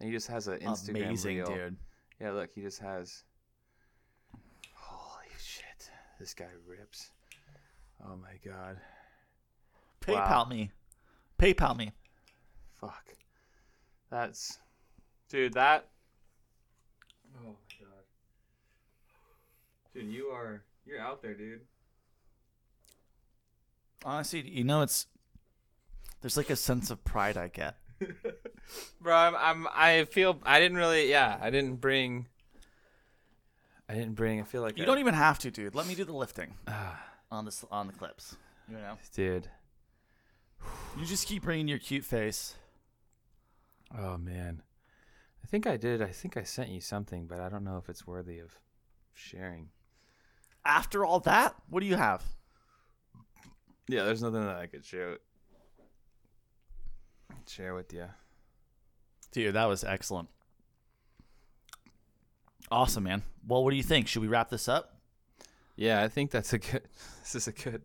And 0.00 0.08
he 0.08 0.14
just 0.14 0.26
has 0.28 0.48
an 0.48 0.58
Instagram 0.58 1.06
amazing, 1.06 1.36
reel. 1.38 1.46
dude. 1.46 1.76
Yeah, 2.20 2.32
look, 2.32 2.50
he 2.54 2.60
just 2.60 2.80
has. 2.80 3.24
Holy 4.74 5.24
shit! 5.42 5.90
This 6.18 6.34
guy 6.34 6.48
rips. 6.66 7.10
Oh 8.04 8.16
my 8.16 8.38
god! 8.44 8.76
PayPal 10.02 10.28
Wow. 10.28 10.44
me, 10.50 10.70
PayPal 11.38 11.76
me. 11.76 11.92
Fuck. 12.80 13.14
That's, 14.10 14.58
dude. 15.30 15.54
That. 15.54 15.86
Oh 17.38 17.46
my 17.46 17.52
god. 17.78 18.04
Dude, 19.94 20.12
you 20.12 20.26
are 20.26 20.62
you're 20.84 21.00
out 21.00 21.22
there, 21.22 21.34
dude. 21.34 21.60
Honestly, 24.04 24.40
you 24.40 24.64
know, 24.64 24.82
it's 24.82 25.06
there's 26.20 26.36
like 26.36 26.50
a 26.50 26.56
sense 26.56 26.90
of 26.90 27.02
pride 27.04 27.36
I 27.36 27.48
get. 27.48 27.76
Bro, 29.00 29.14
I'm, 29.14 29.34
I'm 29.36 29.68
I 29.74 30.04
feel 30.04 30.38
I 30.44 30.58
didn't 30.60 30.78
really 30.78 31.08
yeah 31.08 31.38
I 31.40 31.50
didn't 31.50 31.76
bring. 31.76 32.26
I 33.88 33.94
didn't 33.94 34.14
bring. 34.14 34.40
I 34.40 34.44
feel 34.44 34.62
like 34.62 34.76
You 34.76 34.84
I- 34.84 34.86
don't 34.86 34.98
even 34.98 35.14
have 35.14 35.38
to, 35.40 35.50
dude. 35.50 35.74
Let 35.74 35.86
me 35.86 35.94
do 35.94 36.04
the 36.04 36.12
lifting 36.12 36.54
ah. 36.68 37.02
on 37.30 37.44
this 37.44 37.64
on 37.70 37.86
the 37.86 37.92
clips. 37.92 38.36
You 38.68 38.76
know, 38.76 38.98
dude. 39.14 39.48
you 40.98 41.04
just 41.04 41.26
keep 41.26 41.42
bringing 41.42 41.66
your 41.66 41.78
cute 41.78 42.04
face. 42.04 42.54
Oh 43.98 44.16
man, 44.16 44.62
I 45.42 45.46
think 45.46 45.66
I 45.66 45.76
did. 45.76 46.02
I 46.02 46.08
think 46.08 46.36
I 46.36 46.42
sent 46.42 46.70
you 46.70 46.80
something, 46.80 47.26
but 47.26 47.40
I 47.40 47.48
don't 47.48 47.64
know 47.64 47.78
if 47.78 47.88
it's 47.88 48.06
worthy 48.06 48.38
of 48.38 48.58
sharing. 49.14 49.70
After 50.64 51.04
all 51.04 51.20
that, 51.20 51.54
what 51.68 51.80
do 51.80 51.86
you 51.86 51.96
have? 51.96 52.22
Yeah, 53.88 54.04
there's 54.04 54.22
nothing 54.22 54.44
that 54.44 54.56
I 54.56 54.66
could 54.66 54.84
share. 54.84 55.18
Share 57.48 57.74
with 57.74 57.92
you. 57.92 58.06
Dude, 59.32 59.54
that 59.54 59.64
was 59.66 59.82
excellent. 59.82 60.28
Awesome, 62.70 63.04
man. 63.04 63.22
Well, 63.46 63.64
what 63.64 63.70
do 63.70 63.76
you 63.76 63.82
think? 63.82 64.06
Should 64.06 64.22
we 64.22 64.28
wrap 64.28 64.50
this 64.50 64.68
up? 64.68 65.00
Yeah, 65.74 66.02
I 66.02 66.08
think 66.08 66.30
that's 66.30 66.52
a 66.52 66.58
good. 66.58 66.82
This 67.20 67.34
is 67.34 67.48
a 67.48 67.52
good 67.52 67.82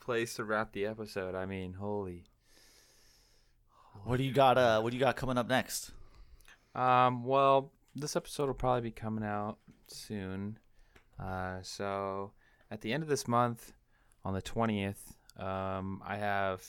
place 0.00 0.34
to 0.34 0.42
wrap 0.44 0.72
the 0.72 0.86
episode. 0.86 1.36
I 1.36 1.46
mean, 1.46 1.74
holy. 1.74 2.24
What 4.04 4.16
do 4.16 4.24
you 4.24 4.32
got? 4.32 4.58
Uh, 4.58 4.80
what 4.80 4.90
do 4.90 4.96
you 4.96 5.00
got 5.00 5.14
coming 5.14 5.38
up 5.38 5.48
next? 5.48 5.92
Um. 6.74 7.24
Well, 7.24 7.72
this 7.94 8.16
episode 8.16 8.46
will 8.46 8.54
probably 8.54 8.82
be 8.82 8.90
coming 8.90 9.24
out 9.24 9.58
soon. 9.86 10.58
Uh. 11.18 11.58
So 11.62 12.32
at 12.70 12.80
the 12.80 12.92
end 12.92 13.02
of 13.02 13.08
this 13.08 13.26
month, 13.28 13.72
on 14.24 14.34
the 14.34 14.42
twentieth, 14.42 15.16
um, 15.38 16.02
I 16.06 16.16
have. 16.16 16.64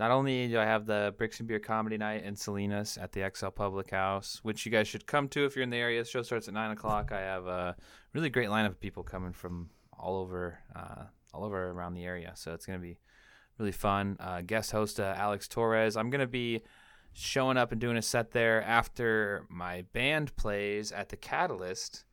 Not 0.00 0.10
only 0.10 0.48
do 0.48 0.58
I 0.58 0.64
have 0.64 0.86
the 0.86 1.14
Bricks 1.16 1.38
and 1.38 1.46
Beer 1.46 1.60
Comedy 1.60 1.98
Night 1.98 2.24
in 2.24 2.34
Salinas 2.34 2.96
at 2.96 3.12
the 3.12 3.30
XL 3.32 3.48
Public 3.48 3.90
House, 3.90 4.40
which 4.42 4.64
you 4.64 4.72
guys 4.72 4.88
should 4.88 5.06
come 5.06 5.28
to 5.28 5.44
if 5.44 5.54
you're 5.54 5.62
in 5.62 5.70
the 5.70 5.76
area. 5.76 6.02
The 6.02 6.08
show 6.08 6.22
starts 6.22 6.48
at 6.48 6.54
nine 6.54 6.70
o'clock. 6.70 7.12
I 7.12 7.20
have 7.20 7.46
a 7.46 7.76
really 8.14 8.30
great 8.30 8.48
lineup 8.48 8.68
of 8.68 8.80
people 8.80 9.02
coming 9.02 9.32
from 9.32 9.68
all 9.96 10.16
over, 10.16 10.58
uh, 10.74 11.04
all 11.32 11.44
over 11.44 11.70
around 11.70 11.94
the 11.94 12.04
area. 12.04 12.32
So 12.34 12.52
it's 12.54 12.64
gonna 12.66 12.78
be 12.78 12.98
really 13.58 13.70
fun. 13.70 14.16
Uh, 14.18 14.40
guest 14.40 14.72
host 14.72 14.98
uh, 14.98 15.14
Alex 15.16 15.46
Torres. 15.46 15.96
I'm 15.96 16.10
gonna 16.10 16.26
be 16.26 16.62
showing 17.14 17.56
up 17.56 17.72
and 17.72 17.80
doing 17.80 17.96
a 17.96 18.02
set 18.02 18.32
there 18.32 18.62
after 18.62 19.44
my 19.48 19.82
band 19.92 20.34
plays 20.36 20.92
at 20.92 21.08
the 21.10 21.16
Catalyst 21.16 22.04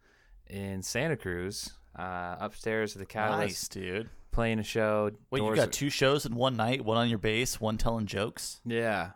in 0.47 0.81
Santa 0.81 1.15
Cruz, 1.17 1.71
uh, 1.97 2.35
upstairs 2.39 2.95
at 2.95 2.99
the 2.99 3.05
Catalyst, 3.05 3.39
Nice, 3.41 3.67
dude. 3.67 4.09
playing 4.31 4.59
a 4.59 4.63
show. 4.63 5.11
Wait, 5.31 5.41
you 5.41 5.55
got 5.55 5.67
are- 5.67 5.71
two 5.71 5.89
shows 5.89 6.25
in 6.25 6.35
one 6.35 6.55
night. 6.55 6.83
One 6.83 6.97
on 6.97 7.09
your 7.09 7.19
bass, 7.19 7.59
one 7.59 7.77
telling 7.77 8.05
jokes. 8.07 8.61
Yeah, 8.65 9.11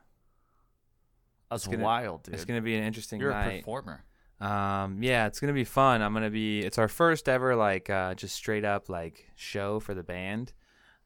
That's 1.50 1.68
gonna- 1.68 1.84
wild, 1.84 2.24
dude. 2.24 2.36
it's 2.36 2.46
gonna 2.46 2.62
be 2.62 2.76
an 2.76 2.84
interesting 2.84 3.20
You're 3.20 3.32
a 3.32 3.58
performer. 3.60 4.04
Um, 4.40 5.02
yeah, 5.02 5.28
it's 5.28 5.40
gonna 5.40 5.54
be 5.54 5.64
fun. 5.64 6.02
I'm 6.02 6.14
gonna 6.14 6.30
be. 6.30 6.60
It's 6.60 6.78
our 6.78 6.88
first 6.88 7.30
ever 7.30 7.56
like 7.56 7.90
uh, 7.90 8.14
just 8.16 8.36
straight 8.36 8.66
up 8.66 8.90
like 8.90 9.30
show 9.36 9.80
for 9.80 9.94
the 9.94 10.04
band. 10.04 10.54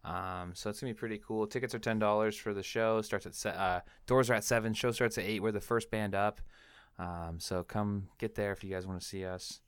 Um, 0.08 0.52
so 0.54 0.70
it's 0.70 0.80
gonna 0.80 0.94
be 0.94 0.98
pretty 0.98 1.18
cool. 1.18 1.46
Tickets 1.48 1.76
are 1.76 1.80
ten 1.80 2.00
dollars 2.00 2.38
for 2.38 2.54
the 2.54 2.64
show. 2.64 3.02
Starts 3.02 3.26
at 3.26 3.36
se- 3.36 3.56
uh, 3.58 3.82
doors 4.06 4.30
are 4.30 4.36
at 4.36 4.44
seven. 4.44 4.74
Show 4.74 4.92
starts 4.92 5.18
at 5.18 5.26
eight. 5.26 5.42
We're 5.42 5.52
the 5.52 5.60
first 5.60 5.92
band 5.92 6.16
up. 6.16 6.40
Um, 6.98 7.38
so 7.40 7.64
come 7.64 8.08
get 8.18 8.36
there 8.36 8.54
if 8.54 8.64
you 8.64 8.70
guys 8.70 8.88
want 8.88 9.02
to 9.02 9.06
see 9.06 9.26
us. 9.26 9.60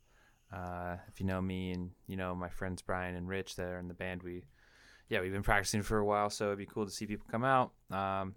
Uh, 0.52 0.96
if 1.08 1.20
you 1.20 1.26
know 1.26 1.42
me 1.42 1.72
and 1.72 1.92
you 2.08 2.16
know 2.16 2.34
my 2.34 2.50
friends 2.50 2.82
Brian 2.82 3.16
and 3.16 3.28
Rich 3.28 3.58
that 3.58 3.68
are 3.68 3.80
in 3.80 3.90
the 3.90 3.94
band, 3.94 4.24
we 4.24 4.44
yeah 5.10 5.20
we've 5.20 5.34
been 5.34 5.44
practicing 5.44 5.82
for 5.82 5.98
a 5.98 6.06
while, 6.06 6.30
so 6.30 6.46
it'd 6.48 6.58
be 6.58 6.66
cool 6.66 6.86
to 6.86 6.92
see 6.92 7.06
people 7.06 7.28
come 7.30 7.44
out. 7.44 7.74
Um, 7.92 8.36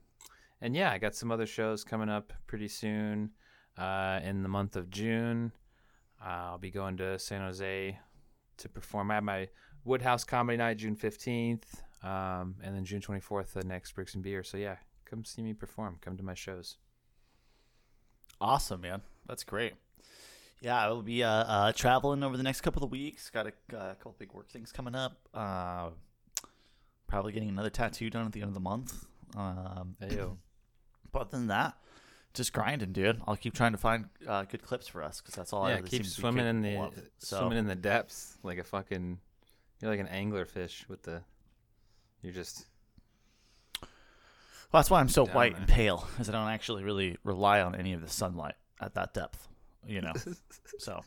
and 0.61 0.75
yeah, 0.75 0.91
I 0.91 0.99
got 0.99 1.15
some 1.15 1.31
other 1.31 1.47
shows 1.47 1.85
coming 1.85 2.09
up 2.09 2.33
pretty 2.47 2.69
soon 2.69 3.31
uh, 3.79 4.21
in 4.25 4.43
the 4.43 4.49
month 4.49 4.77
of 4.77 4.91
June. 4.91 5.53
Uh, 6.21 6.51
I'll 6.51 6.59
be 6.59 6.71
going 6.71 6.97
to 6.99 7.19
San 7.19 7.41
Jose 7.41 7.99
to 8.59 8.69
perform. 8.69 9.11
I 9.11 9.15
have 9.15 9.25
my 9.25 9.49
Woodhouse 9.85 10.23
Comedy 10.23 10.57
Night 10.59 10.77
June 10.77 10.95
15th, 10.95 11.65
um, 12.03 12.57
and 12.63 12.75
then 12.75 12.85
June 12.85 13.01
24th, 13.01 13.53
the 13.53 13.65
next 13.65 13.93
Bricks 13.93 14.15
and 14.15 14.23
Beer. 14.23 14.43
So, 14.43 14.57
yeah, 14.57 14.77
come 15.05 15.25
see 15.25 15.43
me 15.43 15.53
perform. 15.53 15.99
Come 16.01 16.17
to 16.17 16.23
my 16.23 16.35
shows. 16.35 16.77
Awesome, 18.41 18.81
man. 18.81 19.03
That's 19.27 19.45
great. 19.45 19.75
Yeah, 20.61 20.81
I 20.81 20.91
will 20.91 21.03
be 21.03 21.25
uh, 21.25 21.29
uh, 21.29 21.73
traveling 21.73 22.23
over 22.23 22.37
the 22.37 22.43
next 22.43 22.61
couple 22.61 22.85
of 22.85 22.91
weeks. 22.91 23.31
Got 23.31 23.49
a 23.49 23.77
uh, 23.77 23.95
couple 23.95 24.15
big 24.19 24.33
work 24.33 24.49
things 24.49 24.71
coming 24.71 24.95
up. 24.95 25.17
Uh, 25.35 25.91
probably 27.09 27.33
getting 27.33 27.49
another 27.49 27.71
tattoo 27.71 28.11
done 28.11 28.27
at 28.27 28.33
the 28.33 28.41
end 28.41 28.49
of 28.49 28.55
the 28.55 28.61
month. 28.61 29.05
Um, 29.37 29.97
Ayo. 30.01 30.37
but 31.13 31.23
other 31.23 31.31
than 31.33 31.49
that, 31.49 31.75
just 32.33 32.53
grinding, 32.53 32.93
dude. 32.93 33.21
I'll 33.27 33.37
keep 33.37 33.55
trying 33.55 33.73
to 33.73 33.79
find 33.79 34.07
uh, 34.27 34.45
good 34.45 34.63
clips 34.63 34.87
for 34.87 35.03
us 35.03 35.21
because 35.21 35.35
that's 35.35 35.53
all 35.53 35.65
I 35.65 35.71
yeah, 35.71 35.77
really 35.77 35.89
keep 35.89 36.05
seem 36.05 36.11
to 36.13 36.17
be 36.17 36.21
swimming 36.23 36.47
in 36.47 36.63
the 36.63 36.77
of. 36.79 36.95
So, 37.19 37.39
swimming 37.39 37.59
in 37.59 37.67
the 37.67 37.75
depths 37.75 38.39
like 38.43 38.59
a 38.59 38.65
fucking. 38.65 39.19
You're 39.81 39.91
like 39.91 40.01
an 40.01 40.07
anglerfish 40.07 40.89
with 40.89 41.03
the. 41.03 41.23
You're 42.23 42.33
just. 42.33 42.67
well, 43.81 43.89
that's 44.73 44.91
why 44.91 45.01
I'm 45.01 45.09
so 45.09 45.27
Down 45.27 45.35
white 45.35 45.53
there. 45.53 45.61
and 45.61 45.69
pale, 45.69 46.09
because 46.13 46.29
I 46.29 46.33
don't 46.33 46.49
actually 46.49 46.85
really 46.85 47.17
rely 47.25 47.61
on 47.61 47.75
any 47.75 47.93
of 47.93 48.01
the 48.01 48.09
sunlight 48.09 48.55
at 48.81 48.95
that 48.95 49.13
depth. 49.13 49.49
you 49.87 50.01
know. 50.01 50.13
so, 50.79 51.01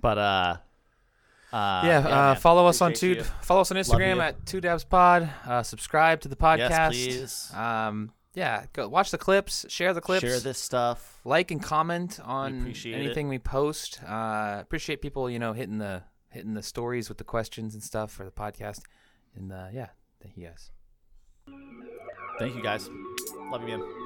but 0.00 0.18
uh, 0.18 0.56
uh 1.52 1.82
yeah, 1.84 1.98
uh, 1.98 2.10
man, 2.10 2.36
follow 2.36 2.66
us 2.66 2.80
on 2.82 2.90
appreciate 2.90 3.14
two. 3.14 3.20
you. 3.20 3.24
Follow 3.40 3.62
us 3.62 3.70
on 3.70 3.78
Instagram 3.78 4.16
you. 4.16 4.20
at 4.22 4.46
Two 4.46 4.60
Dabs 4.60 4.84
Pod. 4.84 5.30
Uh, 5.46 5.62
subscribe 5.62 6.20
to 6.20 6.28
the 6.28 6.36
podcast. 6.36 6.92
Yes, 6.92 7.48
please. 7.48 7.54
Um, 7.54 8.12
yeah, 8.34 8.64
go 8.72 8.88
watch 8.88 9.10
the 9.10 9.18
clips, 9.18 9.66
share 9.68 9.92
the 9.92 10.00
clips, 10.00 10.22
Share 10.22 10.40
this 10.40 10.58
stuff. 10.58 11.20
like 11.24 11.50
and 11.50 11.62
comment 11.62 12.18
on 12.24 12.60
appreciate 12.60 12.94
anything 12.94 13.28
we 13.28 13.38
post. 13.38 14.00
Uh, 14.06 14.58
appreciate 14.60 15.02
people, 15.02 15.28
you 15.28 15.38
know, 15.38 15.52
hitting 15.52 15.78
the 15.78 16.02
hitting 16.32 16.54
the 16.54 16.62
stories 16.62 17.08
with 17.08 17.18
the 17.18 17.24
questions 17.24 17.74
and 17.74 17.82
stuff 17.82 18.10
for 18.10 18.24
the 18.24 18.30
podcast. 18.30 18.80
And 19.36 19.52
uh, 19.52 19.66
yeah, 19.72 19.88
thank 20.22 20.36
you 20.36 20.46
guys. 20.46 20.70
Thank 22.38 22.54
you 22.56 22.62
guys. 22.62 22.88
Love 23.50 23.62
you 23.62 23.74
again. 23.74 24.01